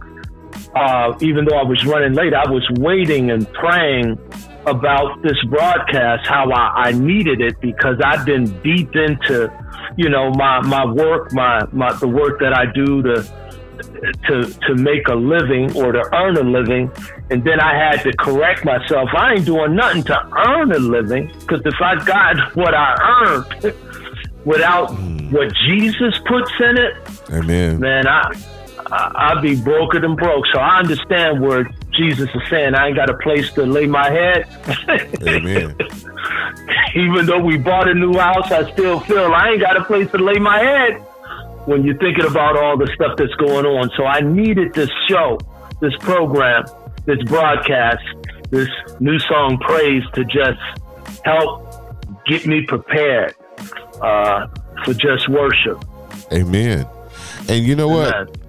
Uh, 0.75 1.17
even 1.21 1.45
though 1.45 1.57
I 1.57 1.65
was 1.65 1.85
running 1.85 2.15
late, 2.15 2.33
I 2.33 2.49
was 2.49 2.67
waiting 2.79 3.31
and 3.31 3.51
praying 3.53 4.19
about 4.67 5.21
this 5.23 5.37
broadcast, 5.49 6.27
how 6.29 6.51
I, 6.51 6.89
I 6.89 6.93
needed 6.93 7.41
it 7.41 7.61
because 7.61 7.97
I've 8.05 8.25
been 8.25 8.45
deep 8.63 8.95
into, 8.95 9.53
you 9.97 10.09
know, 10.09 10.31
my, 10.31 10.61
my 10.61 10.85
work, 10.85 11.33
my, 11.33 11.67
my, 11.73 11.93
the 11.95 12.07
work 12.09 12.39
that 12.41 12.53
I 12.53 12.67
do 12.73 13.03
to, 13.03 13.51
to 14.29 14.45
to 14.67 14.75
make 14.75 15.09
a 15.09 15.15
living 15.15 15.75
or 15.77 15.93
to 15.93 16.03
earn 16.15 16.37
a 16.37 16.43
living, 16.43 16.91
and 17.31 17.43
then 17.45 17.61
I 17.61 17.75
had 17.75 18.03
to 18.03 18.13
correct 18.17 18.65
myself. 18.65 19.09
I 19.17 19.35
ain't 19.35 19.47
doing 19.47 19.75
nothing 19.75 20.03
to 20.05 20.29
earn 20.49 20.73
a 20.73 20.79
living 20.79 21.33
because 21.41 21.63
if 21.65 21.75
I 21.81 22.03
got 22.05 22.55
what 22.57 22.75
I 22.75 23.25
earned 23.25 23.75
without 24.45 24.91
what 25.31 25.53
Jesus 25.67 26.19
puts 26.27 26.51
in 26.61 26.79
it, 26.79 26.95
Amen. 27.31 27.81
man, 27.81 28.07
I, 28.07 28.33
I 28.93 29.33
I'd 29.33 29.43
be 29.43 29.61
broken 29.61 30.05
and 30.05 30.17
broke. 30.17 30.45
So 30.53 30.59
I 30.59 30.79
understand 30.79 31.41
where 31.41 31.65
Jesus 31.93 32.29
is 32.35 32.43
saying 32.49 32.75
I 32.75 32.89
ain't 32.89 32.97
got 32.97 33.11
a 33.11 33.17
place 33.19 33.53
to 33.53 33.65
lay 33.65 33.87
my 33.87 34.11
head. 34.11 34.47
Amen. 35.29 35.77
Even 36.95 37.27
though 37.27 37.41
we 37.41 37.57
bought 37.57 37.89
a 37.89 37.95
new 37.95 38.15
house, 38.15 38.51
I 38.51 38.71
still 38.73 39.01
feel 39.01 39.33
I 39.33 39.51
ain't 39.51 39.61
got 39.61 39.77
a 39.77 39.85
place 39.85 40.11
to 40.13 40.19
lay 40.19 40.39
my 40.39 40.59
head 40.59 41.01
when 41.67 41.85
you're 41.85 41.99
thinking 41.99 42.27
about 42.27 42.57
all 42.57 42.77
the 42.77 42.91
stuff 42.95 43.17
that's 43.17 43.35
going 43.35 43.67
on. 43.67 43.91
So 43.97 44.05
I 44.05 44.21
needed 44.21 44.75
this 44.75 44.91
show, 45.09 45.39
this 45.81 45.95
program, 46.01 46.65
this 47.07 47.23
broadcast, 47.25 48.03
this 48.51 48.69
new 48.99 49.19
song 49.21 49.59
praise 49.59 50.03
to 50.15 50.25
just 50.25 50.59
help 51.25 51.65
get 52.27 52.47
me 52.47 52.65
prepared 52.67 53.35
uh, 54.01 54.49
for 54.85 54.95
just 54.95 55.29
worship. 55.29 55.85
Amen. 56.33 56.87
And 57.49 57.65
you 57.65 57.77
know 57.77 57.89
what? 57.89 58.40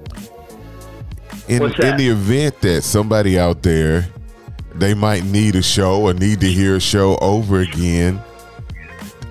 In 1.52 1.64
in 1.64 1.97
the 1.97 2.08
event 2.10 2.60
that 2.62 2.84
somebody 2.84 3.38
out 3.38 3.62
there 3.62 4.08
they 4.76 4.93
might 4.93 5.24
need 5.26 5.56
a 5.56 5.62
show 5.62 6.02
or 6.02 6.14
need 6.14 6.39
to 6.39 6.47
hear 6.47 6.78
a 6.78 6.80
show 6.80 7.18
over 7.22 7.60
again, 7.60 8.22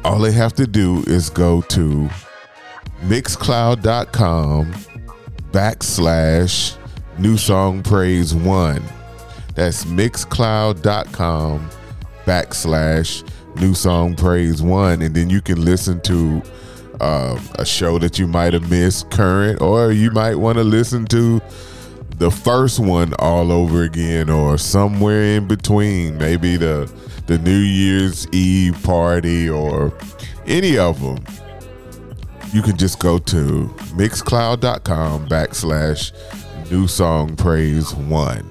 all 0.04 0.18
they 0.18 0.32
have 0.32 0.52
to 0.54 0.66
do 0.66 1.02
is 1.06 1.30
go 1.30 1.62
to 1.62 2.08
mixcloud.com 3.02 4.72
backslash 5.50 6.76
new 7.18 7.36
song 7.36 7.82
praise 7.82 8.34
one. 8.34 8.82
That's 9.54 9.84
mixcloud.com 9.84 11.70
backslash 12.24 13.28
new 13.60 13.74
song 13.74 14.14
praise 14.14 14.62
one. 14.62 15.02
And 15.02 15.14
then 15.14 15.30
you 15.30 15.40
can 15.40 15.64
listen 15.64 16.00
to 16.02 16.42
um, 17.00 17.40
a 17.54 17.64
show 17.64 17.98
that 17.98 18.18
you 18.18 18.26
might 18.26 18.52
have 18.52 18.70
missed 18.70 19.10
current, 19.10 19.60
or 19.62 19.90
you 19.90 20.10
might 20.10 20.34
want 20.34 20.58
to 20.58 20.64
listen 20.64 21.06
to 21.06 21.40
the 22.20 22.30
first 22.30 22.78
one 22.78 23.14
all 23.18 23.50
over 23.50 23.82
again, 23.82 24.28
or 24.28 24.58
somewhere 24.58 25.22
in 25.22 25.48
between. 25.48 26.18
Maybe 26.18 26.56
the 26.58 26.92
the 27.26 27.38
New 27.38 27.58
Year's 27.58 28.28
Eve 28.28 28.80
party, 28.82 29.48
or 29.48 29.92
any 30.46 30.78
of 30.78 31.00
them. 31.00 31.24
You 32.52 32.62
can 32.62 32.76
just 32.76 32.98
go 32.98 33.18
to 33.18 33.74
mixcloud.com 33.94 35.28
backslash 35.28 36.12
new 36.70 36.86
song 36.86 37.36
praise 37.36 37.94
one. 37.94 38.50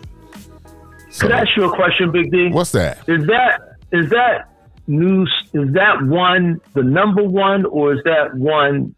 Could 1.19 1.31
I 1.31 1.41
ask 1.41 1.55
you 1.55 1.65
a 1.65 1.75
question, 1.75 2.11
Big 2.11 2.31
D? 2.31 2.49
What's 2.49 2.71
that? 2.71 3.07
Is 3.07 3.27
that 3.27 3.61
is 3.91 4.09
that 4.09 4.49
news? 4.87 5.31
Is 5.53 5.73
that 5.73 6.01
one 6.01 6.59
the 6.73 6.83
number 6.83 7.23
one, 7.23 7.65
or 7.65 7.93
is 7.93 7.99
that 8.05 8.35
one 8.35 8.95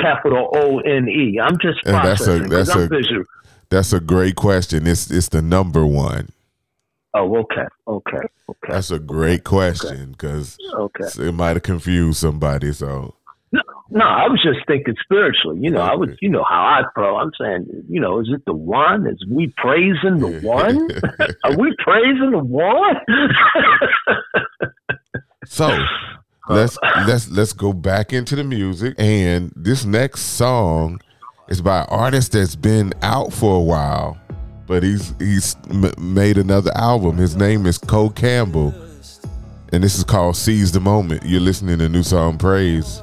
capital 0.00 0.50
O 0.54 0.80
N 0.80 1.08
E? 1.08 1.38
I'm 1.40 1.56
just 1.58 1.78
And 1.86 1.94
that's 1.94 2.26
a 2.26 2.40
that's 2.40 2.74
a. 2.74 2.88
that's 3.70 3.92
a 3.92 4.00
great 4.00 4.36
question. 4.36 4.86
It's 4.86 5.10
it's 5.10 5.28
the 5.28 5.42
number 5.42 5.86
one. 5.86 6.28
Oh, 7.16 7.36
okay, 7.38 7.66
okay, 7.86 8.16
okay. 8.48 8.72
That's 8.72 8.90
a 8.90 8.98
great 8.98 9.44
question 9.44 10.12
because 10.12 10.58
Okay. 10.74 11.04
it 11.28 11.32
might 11.32 11.54
have 11.54 11.62
confused 11.62 12.18
somebody. 12.18 12.72
So 12.72 13.14
No, 13.52 13.60
no, 13.90 14.04
I 14.04 14.26
was 14.26 14.42
just 14.42 14.66
thinking 14.66 14.96
spiritually. 15.00 15.60
You 15.60 15.70
know, 15.70 15.80
I 15.80 15.94
was, 15.94 16.08
you 16.20 16.28
know 16.28 16.42
how 16.42 16.60
I 16.60 16.82
flow. 16.92 17.16
I'm 17.16 17.30
saying, 17.40 17.68
you 17.88 18.00
know, 18.00 18.18
is 18.20 18.28
it 18.34 18.44
the 18.46 18.52
one? 18.52 19.06
Is 19.06 19.24
we 19.30 19.54
praising 19.56 20.18
the 20.18 20.26
one? 20.42 20.88
Are 21.44 21.56
we 21.56 21.72
praising 21.78 22.32
the 22.32 22.42
one? 22.42 22.96
so 25.46 25.66
uh, 25.66 25.78
let's 26.48 26.78
let's 27.06 27.30
let's 27.30 27.52
go 27.52 27.72
back 27.72 28.12
into 28.12 28.36
the 28.36 28.44
music. 28.44 28.94
And 28.98 29.52
this 29.54 29.84
next 29.84 30.22
song 30.22 31.00
is 31.48 31.60
by 31.60 31.80
an 31.80 31.86
artist 31.90 32.32
that's 32.32 32.56
been 32.56 32.92
out 33.02 33.32
for 33.32 33.56
a 33.56 33.62
while, 33.62 34.16
but 34.66 34.82
he's 34.82 35.14
he's 35.18 35.56
made 35.98 36.38
another 36.38 36.72
album. 36.76 37.16
His 37.16 37.36
name 37.36 37.66
is 37.66 37.78
Cole 37.78 38.10
Campbell, 38.10 38.74
and 39.72 39.82
this 39.82 39.96
is 39.96 40.04
called 40.04 40.36
"Seize 40.36 40.72
the 40.72 40.80
Moment." 40.80 41.22
You're 41.24 41.40
listening 41.40 41.78
to 41.78 41.88
New 41.88 42.02
Song 42.02 42.38
Praise. 42.38 43.02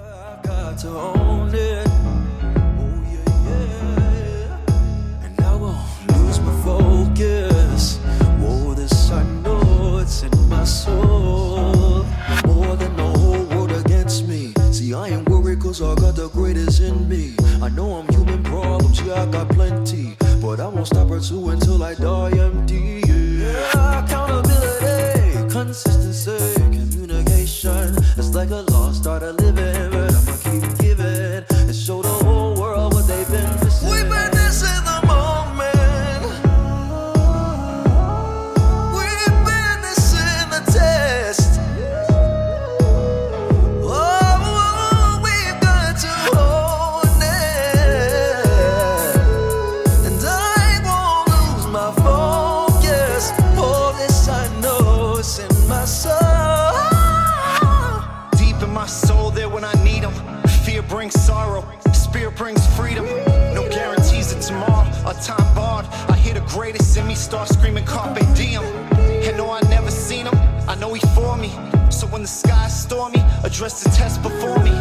it's. 16.57 17.35
I 17.61 17.69
know 17.69 17.93
I'm 17.93 18.10
problems, 18.91 19.09
I 19.09 19.31
got 19.31 19.49
plenty. 19.49 20.15
But 20.41 20.59
I 20.59 20.67
won't 20.67 20.87
stop 20.87 21.07
pursuing 21.07 21.53
until 21.53 21.83
I 21.83 21.93
die 21.95 22.31
empty. 22.37 23.01
Yeah, 23.05 24.03
accountability, 24.03 25.49
consistency, 25.51 26.53
communication. 26.55 27.95
It's 28.17 28.33
like 28.35 28.49
a 28.49 28.63
lost 28.71 29.07
art 29.07 29.23
address 73.61 73.83
the 73.83 73.89
test 73.91 74.23
before 74.23 74.57
me. 74.63 74.71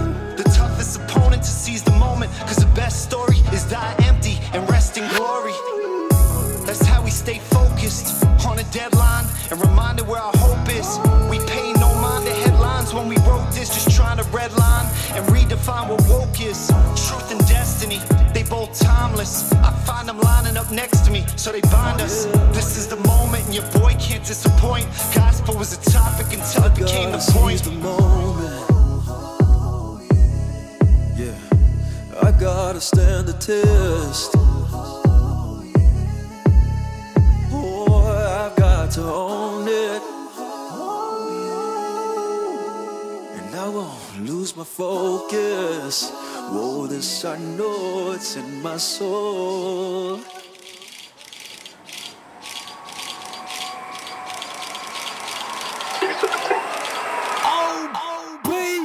The 0.40 0.50
toughest 0.56 0.98
opponent 0.98 1.42
to 1.42 1.50
seize 1.50 1.82
the 1.82 1.92
moment. 1.98 2.32
Cause 2.48 2.56
the 2.56 2.72
best 2.74 3.02
story 3.02 3.36
is 3.52 3.64
die 3.64 3.94
empty 4.08 4.38
and 4.54 4.66
rest 4.70 4.96
in 4.96 5.06
glory. 5.16 5.52
That's 6.64 6.86
how 6.86 7.04
we 7.04 7.10
stay 7.10 7.40
focused 7.52 8.24
on 8.46 8.58
a 8.58 8.64
deadline 8.72 9.26
and 9.50 9.60
reminded 9.60 10.08
where 10.08 10.22
our 10.22 10.32
hope 10.36 10.66
is. 10.70 10.98
We 11.28 11.38
pay 11.44 11.74
no 11.74 11.92
mind 12.00 12.24
to 12.24 12.32
headlines 12.32 12.94
when 12.94 13.06
we 13.06 13.18
wrote 13.28 13.52
this, 13.52 13.68
just 13.68 13.94
trying 13.94 14.16
to 14.16 14.24
redline 14.32 14.86
and 15.14 15.26
redefine 15.26 15.90
what 15.90 16.00
woke 16.08 16.40
is. 16.40 16.68
Truth 17.06 17.32
and 17.32 17.40
destiny, 17.46 18.00
they 18.32 18.44
both 18.44 18.72
timeless. 18.80 19.52
I 19.52 19.72
find 19.84 20.08
them 20.08 20.20
lining 20.20 20.56
up 20.56 20.70
next 20.70 21.04
to 21.04 21.10
me, 21.10 21.26
so 21.36 21.52
they 21.52 21.60
bind 21.68 22.00
us. 22.00 22.24
This 22.56 22.78
is 22.78 22.88
the 22.88 22.96
moment, 22.96 23.44
and 23.44 23.54
your 23.54 23.68
boy 23.72 23.94
can't 24.00 24.24
disappoint. 24.24 24.86
Gospel 25.14 25.54
was 25.58 25.76
a 25.76 25.90
topic 25.90 26.32
until 26.32 26.64
it 26.64 26.74
became 26.74 27.12
the 27.12 27.18
point. 27.34 28.09
Gotta 32.72 32.80
stand 32.80 33.26
the 33.26 33.32
test. 33.32 34.30
Oh, 37.52 38.46
I've 38.46 38.54
got 38.54 38.92
to 38.92 39.02
own 39.02 39.66
it. 39.66 40.02
And 43.38 43.56
I 43.56 43.68
won't 43.68 44.24
lose 44.24 44.54
my 44.54 44.62
focus. 44.62 46.10
Whoa, 46.52 46.86
this 46.86 47.24
I 47.24 47.38
know 47.38 48.12
it's 48.12 48.36
in 48.36 48.62
my 48.62 48.76
soul. 48.76 50.20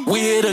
We 0.07 0.19
hit 0.21 0.45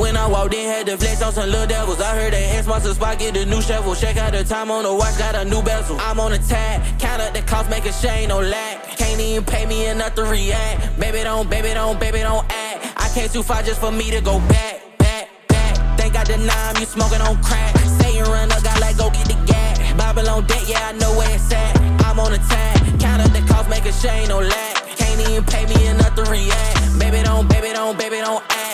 when 0.00 0.16
I 0.16 0.26
walked 0.26 0.54
in, 0.54 0.66
had 0.68 0.86
to 0.86 0.96
flex 0.96 1.22
on 1.22 1.32
some 1.32 1.48
little 1.50 1.66
devils. 1.66 2.00
I 2.00 2.14
heard 2.14 2.32
they 2.32 2.44
ask 2.56 2.68
monster 2.68 2.92
spot, 2.94 3.18
get 3.18 3.36
a 3.36 3.46
new 3.46 3.62
shovel. 3.62 3.94
Check 3.94 4.16
out 4.16 4.32
the 4.32 4.44
time 4.44 4.70
on 4.70 4.84
the 4.84 4.94
watch, 4.94 5.18
got 5.18 5.34
a 5.34 5.44
new 5.44 5.62
bezel. 5.62 5.96
I'm 6.00 6.20
on 6.20 6.32
a 6.32 6.38
tag, 6.38 6.98
count 6.98 7.22
up 7.22 7.32
the 7.34 7.42
cost, 7.42 7.70
make 7.70 7.84
a 7.84 7.92
shame, 7.92 8.28
no 8.28 8.40
lack. 8.40 8.96
Can't 8.96 9.20
even 9.20 9.44
pay 9.44 9.66
me 9.66 9.86
enough 9.86 10.14
to 10.14 10.24
react. 10.24 10.98
Baby, 10.98 11.22
don't, 11.22 11.48
baby, 11.48 11.72
don't, 11.74 11.98
baby, 11.98 12.20
don't 12.20 12.44
act. 12.50 12.94
I 12.96 13.08
came 13.14 13.28
too 13.28 13.42
far 13.42 13.62
just 13.62 13.80
for 13.80 13.90
me 13.90 14.10
to 14.10 14.20
go 14.20 14.38
back, 14.48 14.98
back, 14.98 15.28
back. 15.48 15.98
Think 15.98 16.16
I 16.16 16.24
deny 16.24 16.72
him, 16.72 16.80
you 16.80 16.86
smoking 16.86 17.20
on 17.20 17.42
crack. 17.42 17.76
Say 18.00 18.16
you 18.16 18.24
run 18.24 18.50
up, 18.52 18.62
got 18.62 18.80
like 18.80 18.98
go 18.98 19.10
get 19.10 19.26
the 19.26 19.38
gas. 19.46 19.78
Bible 19.94 20.28
on 20.28 20.46
deck, 20.46 20.68
yeah, 20.68 20.88
I 20.88 20.92
know 20.92 21.16
where 21.16 21.34
it's 21.34 21.52
at. 21.52 21.76
I'm 22.04 22.18
on 22.20 22.32
a 22.32 22.38
tag, 22.38 23.00
count 23.00 23.22
up 23.22 23.32
the 23.32 23.40
cost, 23.52 23.68
make 23.68 23.84
a 23.86 23.92
shame, 23.92 24.28
no 24.28 24.40
lack. 24.40 24.74
Can't 24.96 25.20
even 25.28 25.44
pay 25.44 25.64
me 25.66 25.86
enough 25.86 26.14
to 26.16 26.22
react. 26.24 26.98
Baby, 26.98 27.22
don't, 27.22 27.48
baby, 27.48 27.72
don't, 27.72 27.98
baby, 27.98 28.16
don't 28.16 28.42
act. 28.50 28.65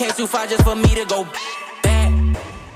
Came 0.00 0.12
too 0.12 0.26
far 0.26 0.46
just 0.46 0.64
for 0.64 0.74
me 0.74 0.88
to 0.94 1.04
go 1.04 1.28
back. 1.82 2.10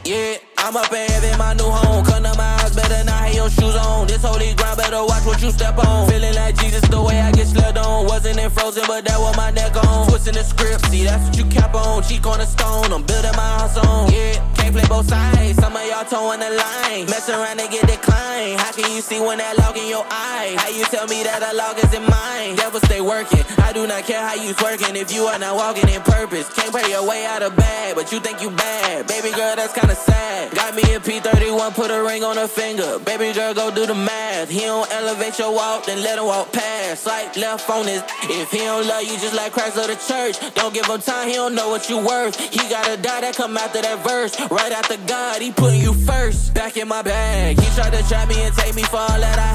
Yeah, 0.05 0.37
I'm 0.59 0.77
up 0.77 0.93
in 0.93 1.09
heaven, 1.09 1.39
my 1.39 1.55
new 1.55 1.65
home. 1.65 2.05
Come 2.05 2.23
to 2.23 2.35
my 2.37 2.59
house, 2.59 2.77
better 2.77 3.03
not 3.03 3.25
have 3.25 3.35
your 3.35 3.49
shoes 3.49 3.75
on. 3.77 4.07
This 4.07 4.23
holy 4.23 4.53
ground, 4.53 4.77
better 4.77 5.03
watch 5.03 5.25
what 5.25 5.41
you 5.41 5.51
step 5.51 5.79
on. 5.79 6.07
Feeling 6.07 6.35
like 6.35 6.55
Jesus, 6.61 6.83
the 6.83 7.01
way 7.01 7.19
I 7.19 7.33
get 7.33 7.47
slept 7.47 7.79
on. 7.79 8.05
Wasn't 8.05 8.39
in 8.39 8.51
frozen, 8.51 8.85
but 8.87 9.07
that 9.07 9.19
was 9.19 9.35
my 9.39 9.51
neck 9.53 9.75
on. 9.75 10.07
Twisting 10.07 10.35
the 10.35 10.45
script, 10.45 10.85
see, 10.91 11.05
that's 11.05 11.25
what 11.25 11.39
you 11.39 11.47
cap 11.47 11.75
on. 11.75 12.03
Cheek 12.03 12.27
on 12.27 12.41
the 12.41 12.45
stone, 12.45 12.93
I'm 12.93 13.03
building 13.05 13.33
my 13.37 13.57
house 13.57 13.79
on. 13.79 14.13
Yeah, 14.13 14.54
can't 14.65 14.75
play 14.75 14.89
both 14.89 15.09
sides. 15.09 15.59
Some 15.61 15.77
of 15.77 15.85
y'all 15.87 16.05
towing 16.05 16.41
the 16.41 16.51
line. 16.51 17.05
Mess 17.07 17.29
around 17.29 17.61
and 17.61 17.71
get 17.71 17.87
declined. 17.87 18.59
How 18.61 18.73
can 18.73 18.91
you 18.95 19.01
see 19.01 19.21
when 19.21 19.39
that 19.39 19.59
log 19.59 19.77
in 19.77 19.89
your 19.89 20.05
eye? 20.09 20.57
How 20.57 20.69
you 20.69 20.85
tell 20.87 21.07
me 21.07 21.23
that 21.23 21.45
a 21.45 21.53
log 21.57 21.77
is 21.79 21.93
in 21.93 22.05
mine? 22.09 22.57
Devil 22.57 22.81
stay 22.81 23.01
working. 23.01 23.45
I 23.59 23.73
do 23.73 23.87
not 23.87 24.05
care 24.05 24.23
how 24.25 24.35
you 24.35 24.55
twerking 24.55 24.97
if 24.97 25.13
you 25.13 25.25
are 25.25 25.39
not 25.39 25.57
walking 25.57 25.89
in 25.89 26.01
purpose. 26.01 26.49
Can't 26.55 26.73
pray 26.73 26.89
your 26.89 27.07
way 27.07 27.27
out 27.27 27.43
of 27.43 27.57
bad, 27.57 27.95
but 27.95 28.11
you 28.13 28.21
think 28.21 28.41
you 28.41 28.51
bad. 28.51 29.07
Baby 29.07 29.31
girl, 29.37 29.55
that's 29.57 29.75
kinda 29.75 29.95
sad. 29.95 30.55
Got 30.55 30.75
me 30.75 30.83
a 30.95 31.01
P31, 31.01 31.75
put 31.75 31.91
a 31.91 32.03
ring 32.03 32.25
on 32.25 32.37
her 32.37 32.49
finger. 32.49 32.99
Baby 33.01 33.33
girl, 33.33 33.53
go 33.53 33.71
do 33.71 33.87
the 33.87 33.95
math. 33.95 34.49
He 34.49 34.61
don't 34.61 34.91
elevate 34.93 35.39
your 35.39 35.53
walk, 35.53 35.87
then 35.87 36.03
let 36.03 36.19
him 36.19 36.27
walk 36.27 36.53
past. 36.53 37.07
Like 37.07 37.37
left 37.37 37.69
on 37.69 37.87
his. 37.87 38.03
If 38.25 38.51
he 38.51 38.59
don't 38.59 38.87
love 38.87 39.03
you, 39.03 39.17
just 39.19 39.35
like 39.35 39.53
Christ 39.53 39.77
of 39.77 39.89
the 39.89 39.97
church. 39.97 40.37
Don't 40.55 40.73
give 40.73 40.87
him 40.87 41.01
time, 41.01 41.29
he 41.29 41.35
don't 41.35 41.55
know 41.55 41.69
what 41.69 41.91
you 41.91 41.99
worth. 41.99 42.39
He 42.39 42.63
gotta 42.69 42.97
die 42.97 43.21
that 43.21 43.37
come 43.37 43.57
after 43.57 43.83
that 43.83 43.99
verse. 44.05 44.33
Right 44.55 44.71
after 44.71 44.97
God, 45.09 45.43
he 45.43 45.51
putting 45.51 45.81
you 45.81 45.93
first. 45.93 46.55
Back 46.55 46.77
in 46.77 46.87
my 46.87 47.03
bag. 47.03 47.59
He 47.59 47.75
tried 47.75 47.93
to 47.93 48.07
trap 48.07 48.29
me 48.29 48.41
and 48.41 48.55
take 48.55 48.73
me 48.77 48.85
for 48.85 48.99
all 48.99 49.19
that 49.19 49.37
I 49.37 49.54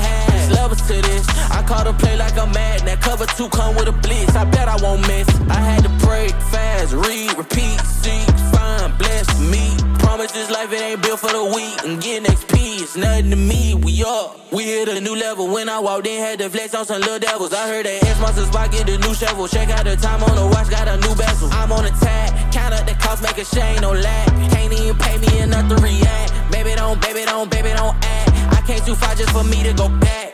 Levels 0.49 0.81
to 0.87 1.01
this. 1.01 1.27
I 1.51 1.63
caught 1.67 1.87
a 1.87 1.93
play 1.93 2.17
like 2.17 2.37
I'm 2.37 2.51
mad. 2.51 2.81
That 2.81 3.01
cover 3.01 3.25
two 3.37 3.49
come 3.49 3.75
with 3.75 3.87
a 3.87 3.91
blitz. 3.91 4.35
I 4.35 4.45
bet 4.45 4.67
I 4.67 4.77
won't 4.81 5.01
miss. 5.07 5.27
I 5.49 5.59
had 5.59 5.83
to 5.83 5.91
pray 6.05 6.29
fast, 6.51 6.93
read, 6.93 7.37
repeat, 7.37 7.79
seek, 7.81 8.27
find, 8.53 8.97
bless 8.97 9.27
me. 9.39 9.75
Promise 9.99 10.31
this 10.31 10.49
life 10.49 10.71
it 10.73 10.81
ain't 10.81 11.01
built 11.01 11.19
for 11.19 11.31
the 11.31 11.43
weak. 11.55 11.83
And 11.85 12.01
getting 12.01 12.25
XP 12.25 12.81
is 12.81 12.97
nothing 12.97 13.29
to 13.29 13.35
me. 13.35 13.75
We 13.75 14.03
up. 14.03 14.51
We 14.51 14.63
hit 14.63 14.89
a 14.89 14.99
new 14.99 15.15
level. 15.15 15.47
When 15.47 15.69
I 15.69 15.79
walked 15.79 16.07
in, 16.07 16.19
had 16.19 16.39
to 16.39 16.49
flex 16.49 16.73
on 16.73 16.85
some 16.85 17.01
little 17.01 17.19
devils. 17.19 17.53
I 17.53 17.67
heard 17.67 17.85
that 17.85 18.03
X 18.03 18.19
monster 18.19 18.45
spot 18.45 18.71
get 18.71 18.87
the 18.87 18.97
new 18.97 19.13
shovel. 19.13 19.47
Check 19.47 19.69
out 19.69 19.85
the 19.85 19.95
time 19.95 20.23
on 20.23 20.35
the 20.35 20.47
watch, 20.47 20.69
got 20.69 20.87
a 20.87 20.97
new 20.97 21.13
bezel. 21.15 21.49
I'm 21.51 21.71
on 21.71 21.83
the 21.83 21.91
tag. 22.01 22.51
Count 22.51 22.73
up 22.73 22.87
the 22.87 22.95
cost, 22.95 23.21
make 23.21 23.37
a 23.37 23.45
shame, 23.45 23.81
no 23.81 23.91
lag. 23.91 24.27
Can't 24.51 24.73
even 24.73 24.97
pay 24.97 25.17
me 25.17 25.39
enough 25.39 25.69
to 25.69 25.75
react. 25.75 26.51
Baby, 26.51 26.73
don't, 26.75 26.99
baby, 27.01 27.25
don't, 27.25 27.49
baby, 27.51 27.69
don't 27.69 27.95
act. 28.03 28.29
I 28.51 28.61
came 28.65 28.83
too 28.83 28.95
far 28.95 29.13
just 29.15 29.29
for 29.31 29.43
me 29.43 29.61
to 29.63 29.73
go 29.73 29.87
back, 29.87 30.28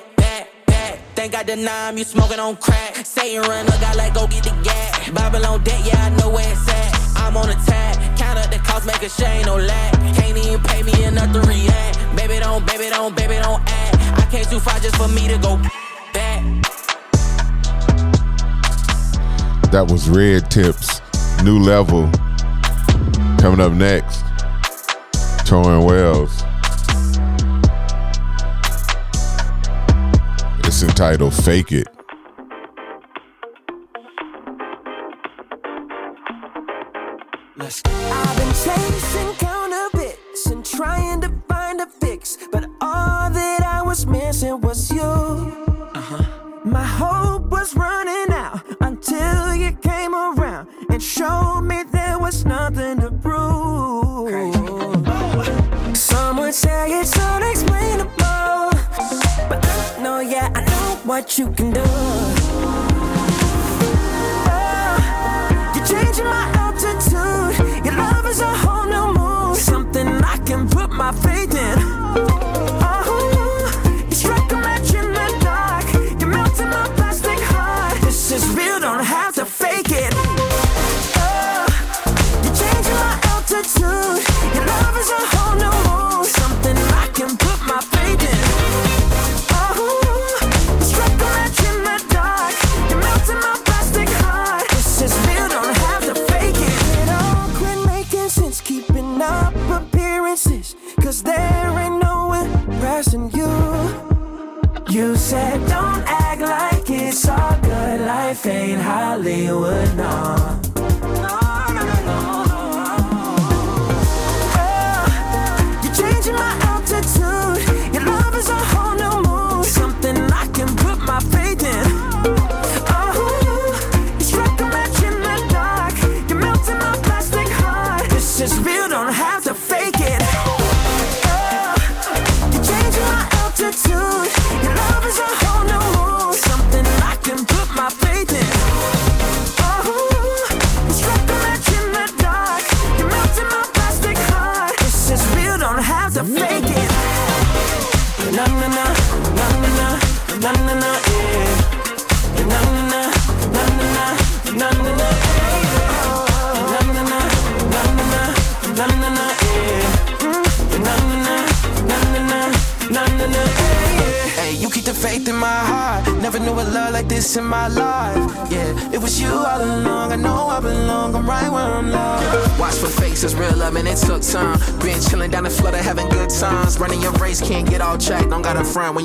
Think 1.15 1.33
I 1.35 1.43
deny 1.43 1.89
him, 1.89 1.97
you 1.97 2.03
smoking 2.03 2.39
on 2.39 2.57
crack. 2.57 3.05
Satan 3.05 3.41
run, 3.41 3.65
look, 3.65 3.81
I 3.81 3.93
like 3.95 4.13
go 4.13 4.27
get 4.27 4.43
the 4.43 4.51
gas. 4.63 5.09
Babylon 5.11 5.63
debt, 5.63 5.81
yeah, 5.85 6.05
I 6.05 6.09
know 6.17 6.29
where 6.29 6.51
it's 6.51 6.67
at. 6.67 7.17
I'm 7.17 7.37
on 7.37 7.47
the 7.47 7.55
tag, 7.65 8.17
count 8.17 8.37
up 8.37 8.51
the 8.51 8.59
cost, 8.59 8.85
make 8.85 9.01
a 9.01 9.09
shame, 9.09 9.45
no 9.45 9.55
lag. 9.55 9.93
Can't 10.15 10.37
even 10.37 10.61
pay 10.61 10.83
me 10.83 11.03
enough 11.05 11.31
to 11.33 11.41
react. 11.41 12.15
Baby, 12.15 12.39
don't, 12.39 12.65
baby, 12.67 12.89
don't, 12.89 13.15
baby, 13.15 13.35
don't 13.35 13.61
act. 13.65 13.95
I 14.35 14.59
far 14.59 14.79
just 14.79 14.95
for 14.97 15.07
me 15.07 15.27
to 15.27 15.37
go 15.37 15.57
back. 16.13 16.43
That 19.71 19.87
was 19.89 20.09
Red 20.09 20.51
Tips, 20.51 21.01
New 21.43 21.59
Level. 21.59 22.09
Coming 23.39 23.61
up 23.61 23.71
next, 23.71 24.23
Torrin 25.47 25.85
Wells. 25.85 26.43
It's 30.75 30.83
entitled 30.83 31.33
Fake 31.33 31.71
It. 31.71 31.87
Let's 37.55 37.81
go. 37.81 37.91
I've 37.93 38.37
been 38.37 38.49
chasing 38.49 39.33
counterfeits 39.35 40.47
and 40.47 40.65
trying 40.65 41.21
to 41.21 41.31
find 41.47 41.79
a 41.79 41.85
fix, 41.85 42.37
but 42.51 42.65
all 42.81 43.29
that 43.29 43.61
I 43.65 43.83
was 43.83 44.05
missing 44.05 44.59
was 44.59 44.91
you. 44.91 44.99
Uh-huh. 44.99 46.25
My 46.65 46.83
hope 46.83 47.49
was 47.49 47.73
running 47.73 48.35
out 48.35 48.59
until 48.81 49.55
you 49.55 49.71
came 49.77 50.13
around 50.13 50.67
and 50.89 51.01
showed 51.01 51.61
me 51.61 51.83
there 51.83 52.19
was 52.19 52.43
nothing 52.43 52.99
to 52.99 53.11
prove. 53.11 54.27
Some 55.95 56.35
would 56.35 56.53
say 56.53 56.99
it's 56.99 57.17
unexplainable, 57.17 58.11
but 59.49 59.65
I 59.65 60.01
know, 60.03 60.19
yeah, 60.19 60.49
I 60.55 60.61
know 60.65 60.99
what 61.03 61.37
you 61.37 61.51
can 61.51 61.71
do. 61.71 61.81
Oh, 64.47 65.73
You're 65.75 65.85
changing 65.85 66.25
my 66.25 66.45
altitude. 66.63 67.85
Your 67.85 67.95
love 67.95 68.25
is 68.27 68.41
a 68.41 68.53
whole 68.63 68.85
new 68.85 69.13
mood. 69.19 69.57
Something 69.57 70.07
I 70.07 70.37
can 70.45 70.67
put 70.69 70.89
my 70.91 71.11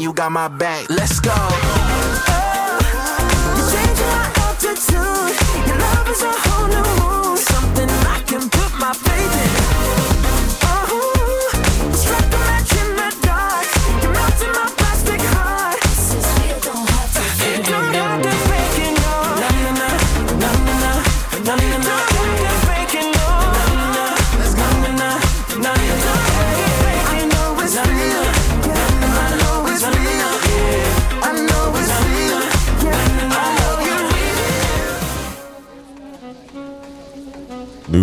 you 0.01 0.13
got 0.13 0.33
my 0.33 0.49
back. 0.49 0.89
Let's 0.89 1.21
go. 1.21 1.60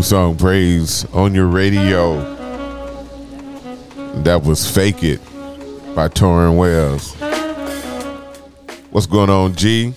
Song 0.08 0.38
Praise 0.38 1.04
on 1.14 1.36
your 1.36 1.48
radio. 1.48 2.22
That 4.24 4.42
was 4.46 4.66
Fake 4.66 5.04
It 5.04 5.20
by 5.94 6.08
Torrin 6.08 6.56
Wells. 6.56 7.14
What's 8.92 9.06
going 9.06 9.30
on, 9.30 9.54
G? 9.56 9.94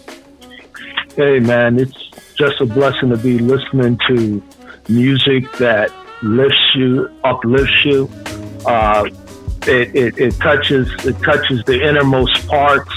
Hey 1.14 1.38
man, 1.38 1.78
it's 1.78 2.10
just 2.34 2.60
a 2.60 2.66
blessing 2.66 3.10
to 3.10 3.16
be 3.18 3.38
listening 3.38 4.00
to 4.08 4.42
music 4.88 5.44
that 5.58 5.92
lifts 6.24 6.74
you, 6.74 7.08
uplifts 7.22 7.84
you. 7.84 8.10
Uh, 8.66 9.08
it, 9.68 9.94
it, 9.94 10.18
it 10.18 10.34
touches 10.40 10.92
it 11.04 11.22
touches 11.22 11.62
the 11.66 11.88
innermost 11.88 12.48
parts 12.48 12.92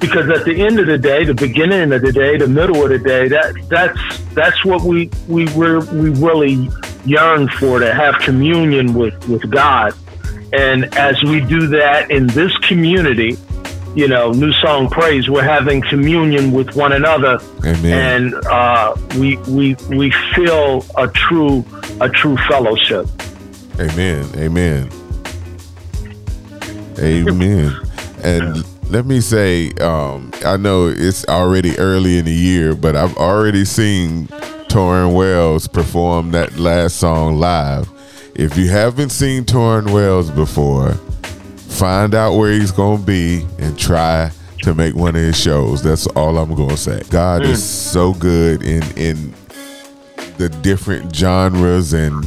because 0.00 0.30
at 0.30 0.44
the 0.44 0.60
end 0.60 0.80
of 0.80 0.86
the 0.86 0.98
day, 0.98 1.24
the 1.24 1.34
beginning 1.34 1.92
of 1.92 2.00
the 2.00 2.10
day, 2.10 2.38
the 2.38 2.48
middle 2.48 2.82
of 2.82 2.88
the 2.88 2.98
day, 2.98 3.28
that 3.28 3.54
that's 3.68 4.18
that's 4.34 4.64
what 4.64 4.82
we 4.82 5.10
we 5.28 5.46
were 5.54 5.80
we 5.92 6.08
really 6.10 6.68
yearn 7.04 7.48
for 7.48 7.78
to 7.78 7.92
have 7.92 8.18
communion 8.20 8.94
with 8.94 9.28
with 9.28 9.48
God. 9.50 9.94
And 10.52 10.92
as 10.96 11.22
we 11.22 11.40
do 11.40 11.68
that 11.68 12.10
in 12.10 12.26
this 12.28 12.56
community, 12.58 13.36
you 13.94 14.08
know, 14.08 14.32
New 14.32 14.52
Song 14.54 14.88
Praise, 14.88 15.28
we're 15.28 15.42
having 15.42 15.82
communion 15.82 16.50
with 16.52 16.74
one 16.74 16.92
another, 16.92 17.38
Amen. 17.64 18.24
and 18.24 18.46
uh, 18.46 18.96
we 19.18 19.36
we 19.48 19.74
we 19.90 20.10
feel 20.34 20.84
a 20.96 21.08
true 21.08 21.64
a 22.00 22.08
true 22.08 22.36
fellowship. 22.48 23.06
Amen. 23.78 24.26
Amen. 24.36 24.90
Amen. 26.98 27.76
And 28.22 28.64
let 28.90 29.06
me 29.06 29.20
say, 29.20 29.70
um, 29.74 30.32
I 30.44 30.56
know 30.56 30.88
it's 30.88 31.24
already 31.26 31.78
early 31.78 32.18
in 32.18 32.24
the 32.24 32.34
year, 32.34 32.74
but 32.74 32.96
I've 32.96 33.16
already 33.16 33.64
seen 33.64 34.26
Torrin 34.68 35.14
Wells 35.14 35.68
perform 35.68 36.32
that 36.32 36.58
last 36.58 36.96
song 36.96 37.38
live. 37.38 37.88
If 38.34 38.56
you 38.56 38.68
haven't 38.68 39.10
seen 39.10 39.44
Torrin 39.44 39.92
Wells 39.92 40.30
before, 40.32 40.94
find 41.68 42.16
out 42.16 42.36
where 42.36 42.50
he's 42.50 42.72
going 42.72 42.98
to 42.98 43.06
be 43.06 43.46
and 43.60 43.78
try 43.78 44.32
to 44.62 44.74
make 44.74 44.96
one 44.96 45.14
of 45.14 45.22
his 45.22 45.38
shows. 45.38 45.84
That's 45.84 46.08
all 46.08 46.36
I'm 46.36 46.54
going 46.56 46.70
to 46.70 46.76
say. 46.76 47.00
God 47.10 47.42
is 47.42 47.62
so 47.62 48.12
good 48.14 48.62
in 48.62 48.82
in 48.96 49.34
the 50.36 50.48
different 50.62 51.14
genres 51.14 51.92
and 51.92 52.24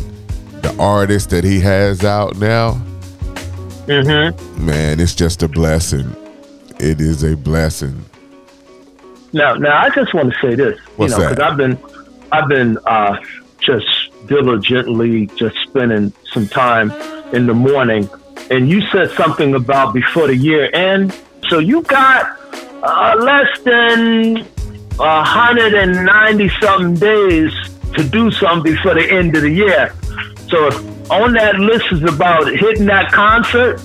the 0.62 0.74
artists 0.80 1.28
that 1.32 1.44
he 1.44 1.60
has 1.60 2.06
out 2.06 2.38
now. 2.38 2.82
Mm-hmm. 3.86 4.66
Man, 4.66 5.02
it's 5.02 5.14
just 5.14 5.44
a 5.44 5.50
blessing. 5.50 6.16
It 6.84 7.00
is 7.00 7.24
a 7.24 7.38
blessing. 7.38 8.04
Now, 9.32 9.54
now 9.54 9.82
I 9.82 9.90
just 9.90 10.14
want 10.14 10.34
to 10.34 10.40
say 10.42 10.56
this, 10.56 10.78
What's 10.98 11.14
you 11.14 11.20
know, 11.20 11.30
because 11.30 11.40
I've 11.40 11.56
been, 11.56 11.78
I've 12.34 12.50
been 12.50 12.78
uh, 12.86 13.24
just 13.60 13.88
diligently 14.28 15.28
just 15.28 15.56
spending 15.64 16.12
some 16.34 16.46
time 16.46 16.92
in 17.34 17.48
the 17.48 17.54
morning, 17.54 18.10
and 18.52 18.70
you 18.70 18.82
said 18.88 19.12
something 19.12 19.56
about 19.56 19.94
before 19.94 20.28
the 20.28 20.36
year 20.36 20.70
end. 20.76 21.18
So 21.48 21.60
you 21.60 21.84
got 21.84 22.38
uh, 22.84 23.16
less 23.18 23.60
than 23.62 24.46
a 25.00 25.24
hundred 25.24 25.74
and 25.76 26.06
ninety 26.06 26.50
something 26.62 26.96
days 26.96 27.54
to 27.96 28.04
do 28.04 28.30
something 28.30 28.74
before 28.74 28.96
the 28.96 29.10
end 29.10 29.38
of 29.38 29.44
the 29.44 29.52
year. 29.52 29.94
So 30.50 30.68
if 30.68 31.12
on 31.12 31.32
that 31.34 31.56
list 31.56 31.86
is 31.94 32.04
about 32.04 32.48
hitting 32.48 32.88
that 32.88 33.10
concert, 33.14 33.82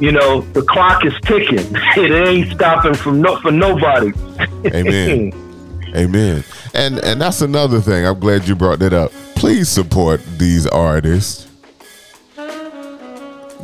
you 0.00 0.12
know 0.12 0.40
the 0.52 0.62
clock 0.62 1.04
is 1.04 1.14
ticking. 1.22 1.58
It 1.96 2.10
ain't 2.10 2.52
stopping 2.52 2.94
from 2.94 3.20
no 3.20 3.40
for 3.40 3.50
nobody. 3.52 4.12
Amen. 4.66 5.32
Amen. 5.96 6.44
And 6.74 6.98
and 6.98 7.20
that's 7.20 7.40
another 7.40 7.80
thing. 7.80 8.04
I'm 8.04 8.18
glad 8.18 8.48
you 8.48 8.56
brought 8.56 8.80
that 8.80 8.92
up. 8.92 9.12
Please 9.36 9.68
support 9.68 10.20
these 10.38 10.66
artists. 10.66 11.48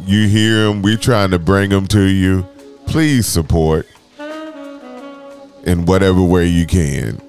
You 0.06 0.28
hear 0.28 0.64
them. 0.66 0.82
We're 0.82 0.96
trying 0.96 1.30
to 1.32 1.38
bring 1.38 1.70
them 1.70 1.86
to 1.88 2.02
you. 2.02 2.46
Please 2.86 3.26
support 3.26 3.86
in 5.64 5.84
whatever 5.86 6.22
way 6.22 6.46
you 6.46 6.66
can. 6.66 7.20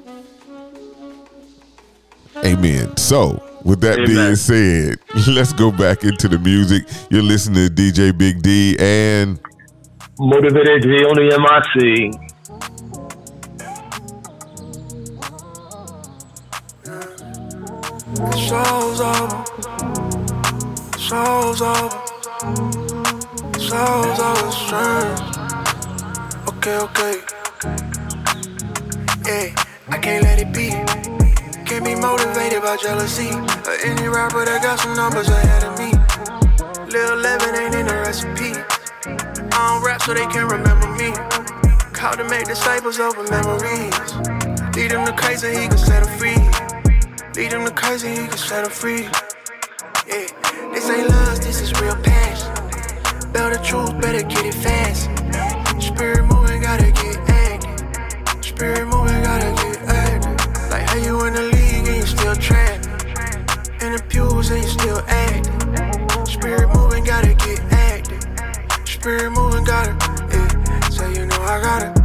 Amen. 2.44 2.96
So, 2.98 3.51
with 3.64 3.82
that 3.82 3.98
being 4.06 4.36
said, 4.36 5.00
let's 5.28 5.54
go 5.54 5.72
back 5.72 6.04
into 6.04 6.28
the 6.28 6.40
music. 6.40 6.84
You're 7.10 7.24
listening 7.24 7.68
to 7.68 7.74
DJ 7.74 8.18
Big 8.18 8.42
D 8.42 8.76
and 8.80 9.40
Modavador 10.18 10.82
G 10.82 10.90
on 11.06 11.16
the 11.16 11.24
MIC. 11.40 12.32
The 18.14 18.38
show's 18.38 19.02
over. 19.02 19.44
Show's 21.00 21.62
over. 21.62 21.90
Show's 23.60 24.20
over. 24.20 24.52
Strange. 24.52 25.22
Okay, 26.50 26.78
okay. 26.78 27.16
Yeah, 29.26 29.56
I 29.90 29.98
can't 29.98 30.24
let 30.24 30.40
it 30.40 30.54
be. 30.54 31.21
Can't 31.72 31.86
be 31.86 31.96
motivated 31.96 32.62
by 32.64 32.76
jealousy. 32.76 33.32
Or 33.32 33.78
any 33.88 34.10
rapper 34.10 34.44
that 34.44 34.60
got 34.62 34.78
some 34.78 34.94
numbers 34.94 35.30
ahead 35.30 35.64
of 35.64 35.80
me. 35.80 35.96
Lil 36.92 37.16
Levin 37.16 37.56
ain't 37.56 37.76
in 37.76 37.88
the 37.88 37.96
recipe. 38.04 38.60
I 39.08 39.80
don't 39.80 39.80
rap 39.80 40.02
so 40.02 40.14
they 40.14 40.28
can 40.28 40.52
remember 40.52 40.92
me. 41.00 41.16
Called 41.96 42.20
to 42.20 42.28
make 42.28 42.44
disciples 42.44 43.00
over 43.00 43.24
memories. 43.32 43.96
Lead 44.76 44.92
them 44.92 45.08
to 45.08 45.16
and 45.16 45.56
he 45.56 45.72
can 45.72 45.78
set 45.78 46.04
them 46.04 46.12
free. 46.20 46.36
Lead 47.40 47.56
them 47.56 47.64
to 47.64 47.72
and 47.72 48.20
he 48.20 48.28
can 48.28 48.38
set 48.38 48.68
them 48.68 48.72
free. 48.76 49.08
Yeah, 50.12 50.28
this 50.76 50.90
ain't 50.92 51.08
love, 51.08 51.40
this 51.40 51.62
is 51.62 51.72
real 51.80 51.96
passion. 52.04 52.52
Bell 53.32 53.48
the 53.48 53.64
truth, 53.64 53.96
better 54.02 54.28
get 54.28 54.44
it 54.44 54.60
fast. 54.60 55.08
Spirit 55.80 56.28
moving, 56.28 56.64
gotta 56.64 56.92
get 56.92 57.16
active. 57.32 58.44
Spirit 58.44 58.92
moving, 58.92 59.24
gotta 59.24 59.56
get 59.64 59.80
active. 59.88 60.70
Like 60.70 60.84
how 60.84 60.98
you 60.98 61.24
in 61.24 61.34
the 61.34 61.51
In 63.92 63.98
the 63.98 64.04
pews 64.04 64.50
and 64.52 64.64
you 64.64 64.70
still 64.70 65.04
acting. 65.06 66.26
Spirit 66.26 66.74
moving, 66.74 67.04
gotta 67.04 67.34
get 67.34 67.60
active. 67.74 68.24
Spirit 68.88 69.32
moving, 69.32 69.66
gotta, 69.66 69.98
yeah. 70.32 70.90
So 70.90 71.10
you 71.10 71.26
know 71.26 71.42
I 71.42 71.60
gotta 71.62 72.01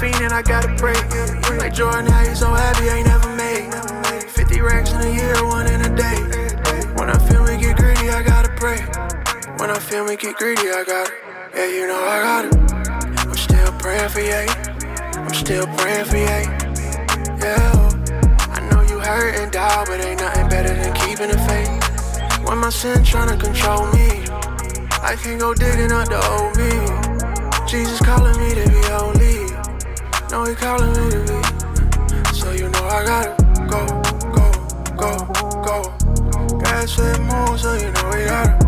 Whenever 0.00 0.34
I 0.34 0.38
I 0.38 0.42
gotta 0.42 0.74
pray. 0.76 1.56
Like 1.56 1.72
Jordan, 1.72 2.04
how 2.06 2.20
you 2.22 2.34
so 2.34 2.52
happy, 2.52 2.88
ain't 2.88 3.06
never 3.06 3.34
made. 3.34 3.72
50 4.28 4.60
racks 4.60 4.92
in 4.92 5.00
a 5.00 5.10
year, 5.10 5.34
one 5.46 5.66
in 5.66 5.80
a 5.80 5.96
day. 5.96 6.20
When 6.96 7.08
I 7.08 7.18
feel 7.26 7.42
me 7.44 7.56
get 7.56 7.78
greedy, 7.78 8.10
I 8.10 8.22
gotta 8.22 8.50
pray. 8.56 8.76
When 9.56 9.70
I 9.70 9.78
feel 9.78 10.04
me 10.04 10.16
get 10.16 10.36
greedy, 10.36 10.68
I 10.68 10.84
gotta. 10.86 11.12
Yeah, 11.54 11.68
you 11.68 11.86
know 11.86 11.96
I 11.96 12.20
gotta. 12.20 13.26
I'm 13.26 13.34
still 13.34 13.72
praying 13.78 14.10
for 14.10 14.20
you. 14.20 14.44
I'm 15.16 15.32
still 15.32 15.66
praying 15.78 16.04
for 16.04 16.18
you. 16.18 16.44
Yeah, 17.40 17.72
I 18.52 18.68
know 18.70 18.82
you 18.82 19.00
hurt 19.00 19.36
and 19.36 19.50
doubt, 19.50 19.86
but 19.86 20.04
ain't 20.04 20.20
nothing 20.20 20.48
better 20.50 20.74
than 20.74 20.92
keeping 21.06 21.30
the 21.30 21.38
faith. 21.48 22.46
When 22.46 22.58
my 22.58 22.68
sin 22.68 22.98
tryna 22.98 23.40
control 23.40 23.86
me, 23.96 24.28
I 25.00 25.16
can't 25.16 25.40
go 25.40 25.54
digging 25.54 25.90
up 25.90 26.08
the 26.08 26.20
old 26.36 26.52
me. 26.60 27.66
Jesus 27.66 27.98
calling 28.00 28.38
me 28.38 28.54
to 28.54 28.68
be 28.68 28.86
holy. 28.88 29.15
No, 30.36 30.44
he 30.44 30.54
calling 30.54 30.90
me 30.90 31.10
to 31.12 31.18
be. 31.18 32.34
So 32.34 32.52
you 32.52 32.68
know 32.68 32.84
I 32.84 33.02
gotta 33.06 33.42
go, 33.70 33.86
go, 34.36 34.52
go, 34.94 35.32
go. 35.64 36.58
God 36.58 36.86
said 36.86 37.20
move, 37.22 37.58
so 37.58 37.72
you 37.72 37.90
know 37.90 38.10
we 38.12 38.26
gotta 38.26 38.65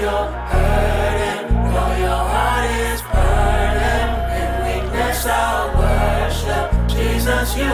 you're 0.00 0.28
hurting, 0.52 1.52
know 1.72 1.90
your 2.04 2.24
heart 2.32 2.64
is 2.88 3.02
burning. 3.12 4.10
In 4.40 4.50
weakness, 4.64 5.26
I 5.26 5.68
worship 5.76 6.66
Jesus, 6.88 7.54
you 7.56 7.68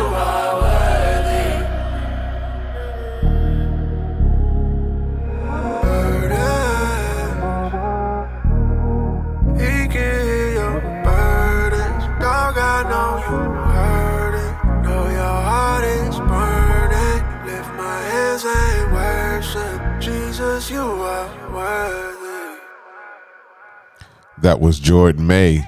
That 24.46 24.60
was 24.60 24.78
Jordan 24.78 25.26
May. 25.26 25.66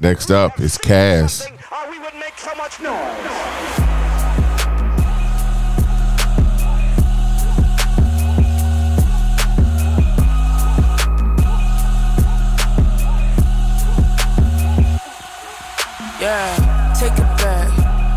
Next 0.00 0.30
up 0.30 0.58
is 0.58 0.78
Cass. 0.78 1.46
Yeah, 16.18 16.94
take 16.98 17.12
it 17.12 17.18
back. 17.18 17.68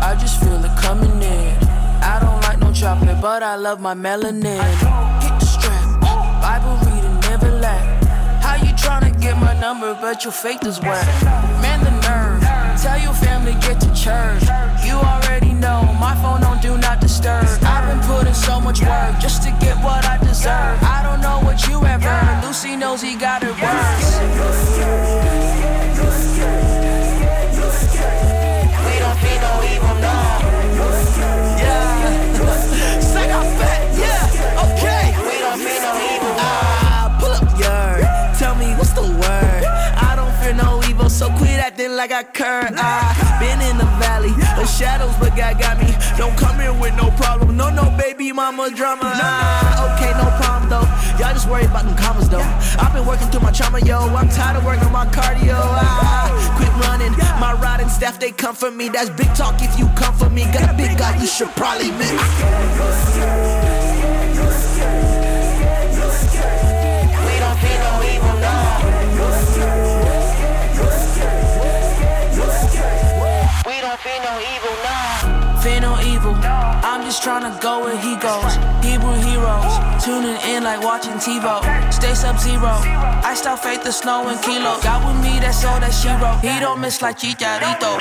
I 0.02 0.16
just 0.18 0.42
feel 0.42 0.64
it 0.64 0.74
coming 0.78 1.22
in. 1.22 1.58
I 2.02 2.18
don't 2.18 2.40
like 2.44 2.58
no 2.60 2.72
chocolate, 2.72 3.20
but 3.20 3.42
I 3.42 3.56
love 3.56 3.78
my 3.78 3.92
melanin. 3.92 5.07
My 9.40 9.58
number, 9.60 9.94
but 9.94 10.24
your 10.24 10.32
faith 10.32 10.64
is 10.64 10.80
whack? 10.80 11.06
Man, 11.62 11.84
the 11.84 11.90
nerve. 12.06 12.42
Tell 12.80 12.98
your 13.00 13.14
family 13.14 13.52
get 13.60 13.80
to 13.80 13.88
church. 13.94 14.42
You 14.86 14.94
already 14.94 15.52
know 15.52 15.82
my 16.00 16.14
phone 16.22 16.40
don't 16.40 16.62
do 16.62 16.78
not 16.78 17.00
disturb. 17.00 17.46
I've 17.62 17.88
been 17.88 18.06
putting 18.08 18.34
so 18.34 18.60
much 18.60 18.80
work 18.82 19.18
just 19.18 19.42
to 19.44 19.50
get 19.60 19.76
what 19.82 20.04
I 20.04 20.18
deserve. 20.18 20.78
I 20.82 21.02
don't 21.02 21.20
know 21.20 21.40
what 21.40 21.66
you 21.66 21.80
have 21.80 22.04
earned. 22.04 22.46
Lucy 22.46 22.76
knows 22.76 23.02
he 23.02 23.16
got 23.16 23.42
it 23.42 23.54
worse. 23.60 25.37
Like 41.98 42.12
I 42.12 42.22
current. 42.22 42.76
I 42.78 43.10
been 43.42 43.58
in 43.58 43.76
the 43.76 43.90
valley 43.98 44.30
of 44.30 44.70
shadows, 44.70 45.10
but 45.18 45.34
God 45.34 45.58
got 45.58 45.82
me. 45.82 45.90
Don't 46.16 46.38
come 46.38 46.60
here 46.60 46.72
with 46.72 46.94
no 46.94 47.10
problem. 47.18 47.56
No, 47.56 47.70
no, 47.70 47.90
baby 47.98 48.30
mama 48.30 48.70
drama. 48.70 49.02
Nah, 49.18 49.98
okay, 49.98 50.14
no 50.14 50.30
problem 50.38 50.70
though. 50.70 50.86
Y'all 51.18 51.34
just 51.34 51.50
worry 51.50 51.64
about 51.64 51.86
them 51.86 51.96
commas 51.96 52.28
though. 52.28 52.46
I've 52.78 52.94
been 52.94 53.04
working 53.04 53.26
through 53.30 53.40
my 53.40 53.50
trauma, 53.50 53.80
yo. 53.80 53.98
I'm 54.14 54.28
tired 54.28 54.56
of 54.58 54.64
working 54.64 54.86
on 54.86 54.92
my 54.92 55.06
cardio. 55.06 55.58
I 55.58 56.30
quit 56.54 56.70
running. 56.86 57.18
My 57.42 57.58
riding 57.60 57.88
staff, 57.88 58.20
they 58.20 58.30
come 58.30 58.54
for 58.54 58.70
me. 58.70 58.88
That's 58.88 59.10
big 59.10 59.34
talk 59.34 59.60
if 59.60 59.76
you 59.76 59.88
come 59.96 60.14
for 60.14 60.30
me. 60.30 60.44
Got 60.52 60.70
a 60.72 60.76
big 60.76 60.96
guy, 60.96 61.20
you 61.20 61.26
should 61.26 61.50
probably 61.56 61.90
miss. 61.98 63.37
Just 77.08 77.22
trying 77.22 77.40
to 77.40 77.58
go 77.62 77.80
where 77.80 77.96
he 77.96 78.16
goes. 78.16 78.52
Hebrew 78.84 79.16
heroes. 79.24 79.72
Tuning 80.04 80.36
in 80.44 80.62
like 80.62 80.82
watching 80.82 81.14
TiVo. 81.14 81.90
Stay 81.90 82.12
sub 82.14 82.38
zero. 82.38 82.74
I 83.24 83.32
stop 83.34 83.60
faith 83.60 83.82
the 83.82 83.92
snow 83.92 84.28
and 84.28 84.38
kilo. 84.42 84.78
Got 84.82 85.00
with 85.06 85.24
me, 85.24 85.40
that's 85.40 85.64
all 85.64 85.80
that 85.80 85.94
she 85.94 86.08
wrote. 86.20 86.40
He 86.42 86.60
don't 86.60 86.80
miss 86.82 87.00
like 87.00 87.18
Chicharito. 87.18 87.96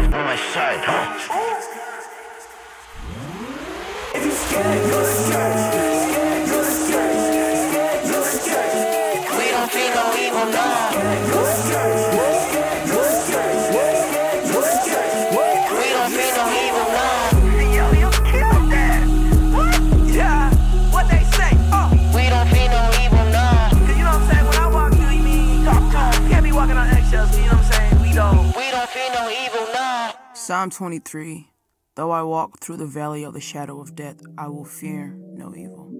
We 0.00 1.17
Psalm 30.48 30.70
23 30.70 31.50
Though 31.94 32.10
I 32.10 32.22
walk 32.22 32.60
through 32.60 32.78
the 32.78 32.86
valley 32.86 33.22
of 33.22 33.34
the 33.34 33.38
shadow 33.38 33.82
of 33.82 33.94
death, 33.94 34.22
I 34.38 34.48
will 34.48 34.64
fear 34.64 35.14
no 35.34 35.54
evil. 35.54 35.90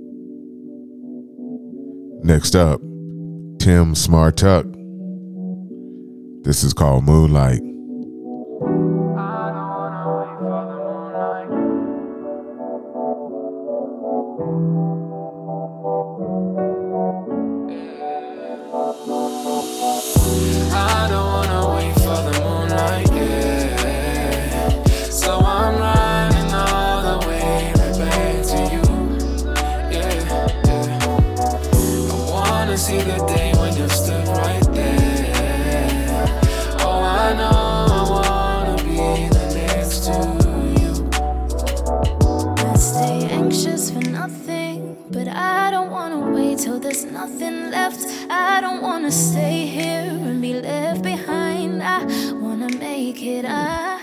Next 2.25 2.57
up, 2.57 2.81
Tim 3.61 3.93
Smartuck. 3.93 4.65
This 6.45 6.65
is 6.65 6.73
called 6.73 7.05
Moonlight. 7.05 7.61
I 48.59 48.61
don't 48.61 48.83
wanna 48.83 49.13
stay 49.13 49.67
here 49.67 50.11
and 50.11 50.43
be 50.43 50.53
left 50.55 51.03
behind. 51.03 51.81
I 51.81 52.05
wanna 52.43 52.69
make 52.77 53.23
it. 53.23 53.45
I 53.45 54.01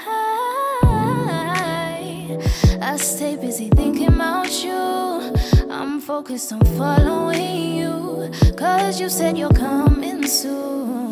I 2.82 2.96
stay 2.96 3.36
busy 3.36 3.68
thinking 3.68 4.08
about 4.08 4.64
you. 4.64 5.36
I'm 5.70 6.00
focused 6.00 6.54
on 6.54 6.62
following 6.78 7.76
you, 7.76 8.32
cause 8.56 9.02
you 9.02 9.10
said 9.10 9.38
you're 9.38 9.50
coming 9.50 10.26
soon. 10.26 11.12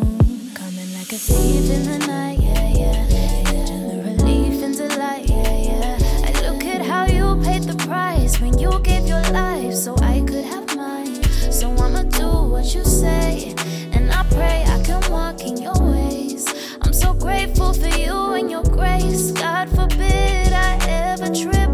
Coming 0.54 0.90
like 0.96 1.12
a 1.12 1.20
thief 1.28 1.70
in 1.70 1.82
the 1.84 1.98
night, 2.06 2.38
yeah, 2.40 2.68
yeah. 2.80 3.66
Turn 3.66 3.88
the 3.88 3.96
relief 4.08 4.62
into 4.62 4.88
light, 4.96 5.28
yeah, 5.28 5.56
yeah. 5.68 6.28
I 6.28 6.30
look 6.48 6.64
at 6.64 6.80
how 6.80 7.04
you 7.04 7.38
paid 7.44 7.64
the 7.64 7.76
price 7.84 8.40
when 8.40 8.56
you 8.58 8.80
gave 8.80 9.06
your 9.06 9.22
life 9.32 9.74
so 9.74 9.94
I 9.98 10.24
could 10.26 10.46
have 10.46 10.63
what 12.54 12.72
you 12.72 12.84
say, 12.84 13.52
and 13.94 14.12
I 14.12 14.22
pray 14.30 14.64
I 14.64 14.80
can 14.84 15.02
walk 15.10 15.40
in 15.40 15.56
your 15.56 15.76
ways. 15.90 16.46
I'm 16.82 16.92
so 16.92 17.12
grateful 17.12 17.74
for 17.74 17.88
you 17.88 18.34
and 18.34 18.48
your 18.48 18.62
grace. 18.62 19.32
God 19.32 19.68
forbid 19.70 20.52
I 20.52 20.78
ever 20.88 21.34
trip 21.34 21.73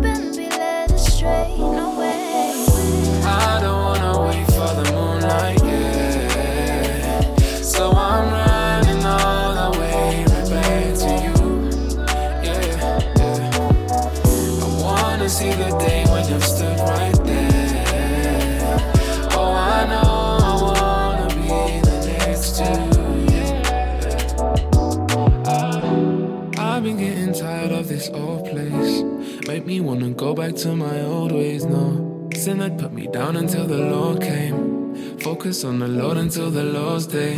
wanna 29.81 30.11
go 30.11 30.35
back 30.35 30.55
to 30.57 30.75
my 30.77 31.01
old 31.03 31.33
ways, 31.33 31.65
no. 31.65 32.29
Sin 32.35 32.61
it, 32.61 32.77
put 32.79 32.93
me 32.93 33.07
down 33.07 33.37
until 33.37 33.67
the 33.67 33.79
Lord 33.79 34.21
came. 34.21 35.19
Focus 35.21 35.65
on 35.65 35.79
the 35.79 35.89
Lord 35.89 36.17
until 36.17 36.51
the 36.51 36.65
Lord's 36.65 37.07
day. 37.07 37.35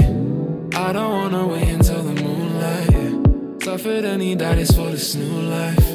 I 0.75 0.93
don't 0.93 1.11
wanna 1.11 1.47
wait 1.47 1.69
until 1.69 2.03
the 2.03 2.23
moonlight. 2.23 3.63
Suffered 3.63 4.21
he 4.21 4.35
died 4.35 4.59
is 4.59 4.71
for 4.71 4.91
this 4.91 5.15
new 5.15 5.43
life. 5.43 5.91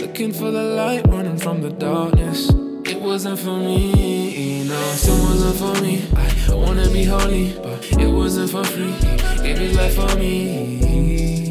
Looking 0.00 0.32
for 0.32 0.50
the 0.50 0.62
light, 0.62 1.06
running 1.08 1.38
from 1.38 1.62
the 1.62 1.70
darkness. 1.70 2.50
It 2.84 3.00
wasn't 3.00 3.38
for 3.38 3.56
me, 3.56 4.64
no, 4.64 4.80
sin 4.92 5.18
wasn't 5.22 5.56
for 5.56 5.82
me. 5.82 6.02
I 6.16 6.54
wanna 6.54 6.88
be 6.90 7.04
holy, 7.04 7.52
but 7.62 7.86
it 7.98 8.10
wasn't 8.10 8.50
for 8.50 8.64
free. 8.64 8.92
He 8.92 9.42
gave 9.42 9.58
his 9.58 9.76
life 9.76 9.94
for 9.94 10.16
me, 10.18 11.50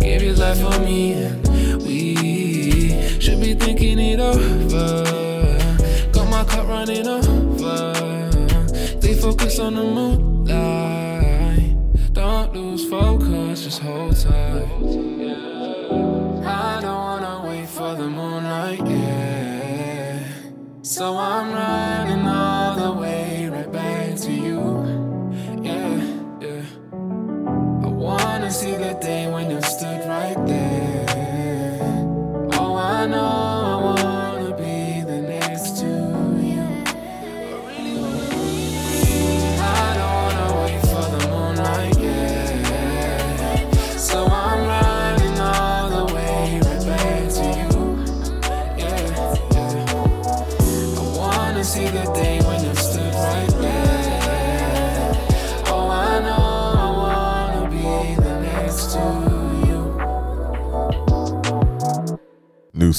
gave 0.00 0.20
his 0.20 0.38
life 0.38 0.60
for 0.60 0.78
me, 0.80 1.12
and 1.12 1.82
we 1.82 2.41
should 3.22 3.40
be 3.40 3.54
thinking 3.54 4.00
it 4.00 4.18
over. 4.18 5.04
Got 6.10 6.28
my 6.28 6.42
cup 6.42 6.66
running 6.66 7.06
over. 7.06 7.94
Stay 9.00 9.14
focused 9.14 9.60
on 9.60 9.76
the 9.76 9.84
moonlight. 9.84 11.76
Don't 12.12 12.52
lose 12.52 12.84
focus, 12.90 13.62
just 13.62 13.80
hold 13.80 14.16
tight. 14.16 14.66
I 16.44 16.80
don't 16.80 17.02
wanna 17.08 17.44
wait 17.46 17.68
for 17.68 17.94
the 17.94 18.08
moonlight, 18.10 18.84
yeah. 18.88 20.24
So 20.82 21.16
I'm 21.16 21.52
running 21.52 22.21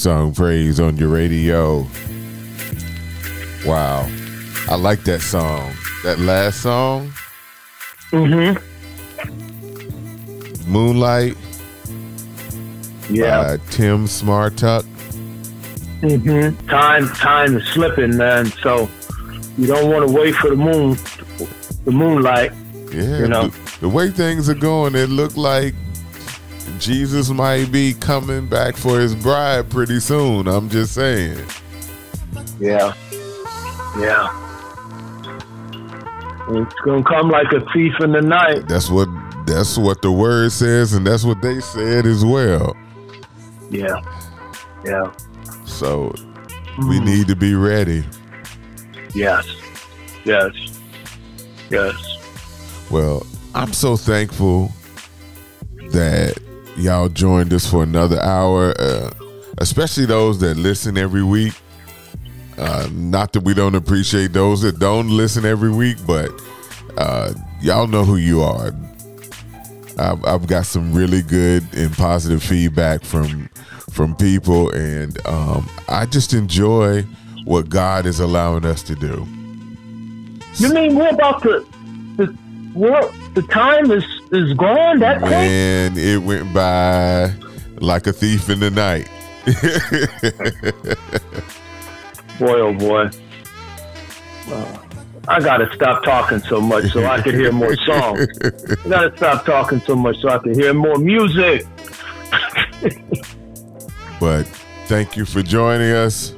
song 0.04 0.34
praise 0.34 0.78
on 0.80 0.98
your 0.98 1.08
radio. 1.08 1.78
Wow. 3.64 4.06
I 4.68 4.74
like 4.74 5.02
that 5.04 5.22
song. 5.22 5.72
That 6.02 6.18
last 6.18 6.60
song, 6.60 7.10
Mm-hmm. 8.12 8.60
Moonlight. 10.70 11.38
Yeah. 13.08 13.56
Tim 13.70 14.04
Smartuck. 14.04 14.82
Mm-hmm. 16.02 16.68
Time, 16.68 17.08
time 17.08 17.56
is 17.56 17.66
slipping, 17.68 18.18
man. 18.18 18.44
So 18.60 18.90
you 19.56 19.66
don't 19.66 19.90
want 19.90 20.06
to 20.06 20.12
wait 20.14 20.34
for 20.34 20.50
the 20.50 20.56
moon, 20.56 20.98
the 21.86 21.92
moonlight. 21.92 22.52
Yeah. 22.92 23.20
You 23.20 23.28
know. 23.28 23.48
The, 23.48 23.78
the 23.80 23.88
way 23.88 24.10
things 24.10 24.50
are 24.50 24.54
going, 24.54 24.94
it 24.96 25.08
looked 25.08 25.38
like 25.38 25.74
Jesus 26.78 27.30
might 27.30 27.70
be 27.70 27.94
coming 27.94 28.46
back 28.46 28.76
for 28.76 29.00
his 29.00 29.14
bride 29.14 29.70
pretty 29.70 30.00
soon. 30.00 30.48
I'm 30.48 30.68
just 30.68 30.94
saying. 30.94 31.44
Yeah. 32.60 32.94
Yeah. 33.98 34.40
It's 36.48 36.74
gonna 36.84 37.02
come 37.04 37.30
like 37.30 37.52
a 37.52 37.60
thief 37.72 37.94
in 38.00 38.12
the 38.12 38.20
night. 38.20 38.68
That's 38.68 38.90
what 38.90 39.08
that's 39.46 39.78
what 39.78 40.02
the 40.02 40.12
word 40.12 40.52
says, 40.52 40.92
and 40.92 41.06
that's 41.06 41.24
what 41.24 41.40
they 41.40 41.60
said 41.60 42.06
as 42.06 42.24
well. 42.24 42.76
Yeah. 43.70 44.00
Yeah. 44.84 45.12
So 45.64 46.12
we 46.78 46.98
mm. 46.98 47.04
need 47.04 47.28
to 47.28 47.36
be 47.36 47.54
ready. 47.54 48.04
Yes. 49.14 49.46
Yes. 50.24 50.52
Yes. 51.70 51.94
Well, 52.90 53.26
I'm 53.54 53.72
so 53.72 53.96
thankful 53.96 54.70
that 55.90 56.38
y'all 56.76 57.08
joined 57.08 57.52
us 57.52 57.68
for 57.68 57.82
another 57.82 58.20
hour, 58.20 58.74
uh, 58.78 59.10
especially 59.58 60.06
those 60.06 60.40
that 60.40 60.56
listen 60.56 60.98
every 60.98 61.22
week. 61.22 61.54
Uh, 62.56 62.88
not 62.92 63.32
that 63.32 63.42
we 63.42 63.52
don't 63.54 63.74
appreciate 63.74 64.32
those 64.32 64.62
that 64.62 64.78
don't 64.78 65.08
listen 65.08 65.44
every 65.44 65.70
week, 65.70 65.96
but 66.06 66.30
uh, 66.96 67.32
y'all 67.60 67.86
know 67.86 68.04
who 68.04 68.16
you 68.16 68.42
are. 68.42 68.72
I've, 69.98 70.24
I've 70.24 70.46
got 70.46 70.66
some 70.66 70.92
really 70.92 71.22
good 71.22 71.62
and 71.74 71.92
positive 71.92 72.42
feedback 72.42 73.02
from 73.02 73.48
from 73.90 74.16
people, 74.16 74.70
and 74.70 75.24
um, 75.26 75.68
I 75.88 76.06
just 76.06 76.32
enjoy 76.32 77.02
what 77.44 77.68
God 77.68 78.06
is 78.06 78.18
allowing 78.18 78.64
us 78.64 78.82
to 78.84 78.96
do. 78.96 79.24
You 80.54 80.72
mean 80.72 80.96
we're 80.96 81.10
about 81.10 81.42
to 81.42 81.66
the 82.16 82.26
what 82.72 83.12
the 83.34 83.42
time 83.42 83.90
is 83.90 84.04
is 84.32 84.52
gone 84.54 84.98
that 85.00 85.18
quick? 85.18 85.30
Man, 85.30 85.96
it 85.96 86.22
went 86.22 86.52
by 86.52 87.32
like 87.78 88.06
a 88.06 88.12
thief 88.12 88.48
in 88.48 88.60
the 88.60 88.70
night. 88.70 89.08
Boy, 92.38 92.60
oh 92.60 92.74
boy. 92.74 93.10
I 95.28 95.40
gotta 95.40 95.72
stop 95.72 96.04
talking 96.04 96.40
so 96.40 96.60
much 96.60 96.92
so 96.92 97.04
I 97.04 97.20
can 97.20 97.34
hear 97.34 97.52
more 97.52 97.76
songs. 97.76 98.26
I 98.42 98.88
gotta 98.88 99.16
stop 99.16 99.44
talking 99.44 99.80
so 99.80 99.94
much 99.94 100.20
so 100.20 100.28
I 100.28 100.38
can 100.38 100.54
hear 100.54 100.74
more 100.74 100.96
music. 100.96 101.66
But 104.20 104.46
thank 104.86 105.16
you 105.16 105.26
for 105.26 105.42
joining 105.42 105.92
us. 105.92 106.32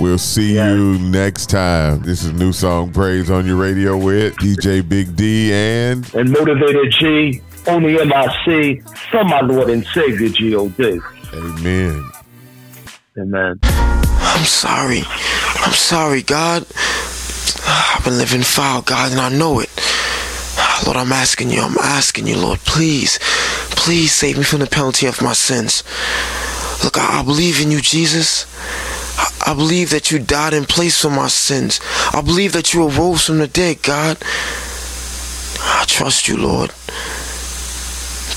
We'll 0.00 0.18
see 0.18 0.54
you 0.54 0.98
next 0.98 1.50
time. 1.50 2.02
This 2.02 2.24
is 2.24 2.32
New 2.32 2.52
Song 2.52 2.92
Praise 2.92 3.30
on 3.30 3.46
your 3.46 3.56
radio 3.56 3.96
with 3.96 4.34
DJ 4.36 4.86
Big 4.86 5.14
D 5.14 5.52
and 5.52 5.98
And 6.14 6.30
Modavador 6.30 6.90
G, 6.90 7.42
on 7.68 7.82
the 7.82 8.04
MIC 8.04 8.88
from 9.10 9.28
my 9.28 9.40
Lord 9.42 9.68
and 9.68 9.86
Savior 9.88 10.30
G.O.D. 10.30 10.98
Amen. 11.34 12.10
Amen. 13.18 13.58
I'm 13.62 14.44
sorry. 14.44 15.02
I'm 15.60 15.72
sorry, 15.72 16.22
God. 16.22 16.66
I've 17.66 18.02
been 18.02 18.16
living 18.16 18.42
foul, 18.42 18.80
God, 18.82 19.12
and 19.12 19.20
I 19.20 19.28
know 19.28 19.60
it. 19.60 19.70
Lord, 20.86 20.96
I'm 20.96 21.12
asking 21.12 21.50
you, 21.50 21.60
I'm 21.60 21.76
asking 21.78 22.26
you, 22.26 22.38
Lord, 22.38 22.58
please, 22.60 23.18
please 23.70 24.12
save 24.12 24.38
me 24.38 24.44
from 24.44 24.60
the 24.60 24.66
penalty 24.66 25.06
of 25.06 25.20
my 25.20 25.34
sins. 25.34 25.84
Look, 26.82 26.98
I, 26.98 27.20
I 27.20 27.22
believe 27.22 27.60
in 27.60 27.70
you, 27.70 27.80
Jesus. 27.80 28.46
I, 29.44 29.54
believe 29.54 29.90
that 29.90 30.10
you 30.10 30.18
died 30.18 30.54
in 30.54 30.64
place 30.64 31.00
for 31.00 31.10
my 31.10 31.28
sins. 31.28 31.80
I 32.12 32.20
believe 32.20 32.52
that 32.52 32.72
you 32.72 32.86
arose 32.86 33.26
from 33.26 33.38
the 33.38 33.48
dead, 33.48 33.82
God. 33.82 34.18
I 35.60 35.84
trust 35.86 36.28
you, 36.28 36.36
Lord. 36.36 36.70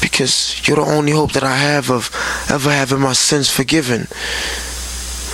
Because 0.02 0.68
you're 0.68 0.78
the 0.78 0.84
only 0.84 1.12
hope 1.12 1.34
that 1.34 1.44
I 1.44 1.56
have 1.56 1.90
of 1.90 2.10
ever 2.50 2.72
having 2.72 3.02
my 3.02 3.14
sins 3.14 3.50
forgiven 3.50 4.08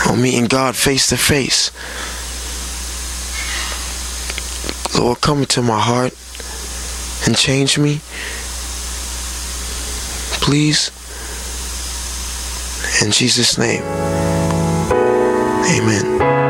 or 0.10 0.18
meeting 0.18 0.46
God 0.46 0.76
face 0.76 1.08
to 1.10 1.18
face. 1.18 1.72
Lord, 4.98 5.22
come 5.22 5.40
into 5.40 5.62
my 5.62 5.80
heart 5.80 6.14
and 7.26 7.38
change 7.38 7.78
me. 7.78 8.02
Please. 10.42 10.92
In 13.04 13.12
Jesus' 13.12 13.58
name. 13.58 14.11
Amen. 15.64 16.41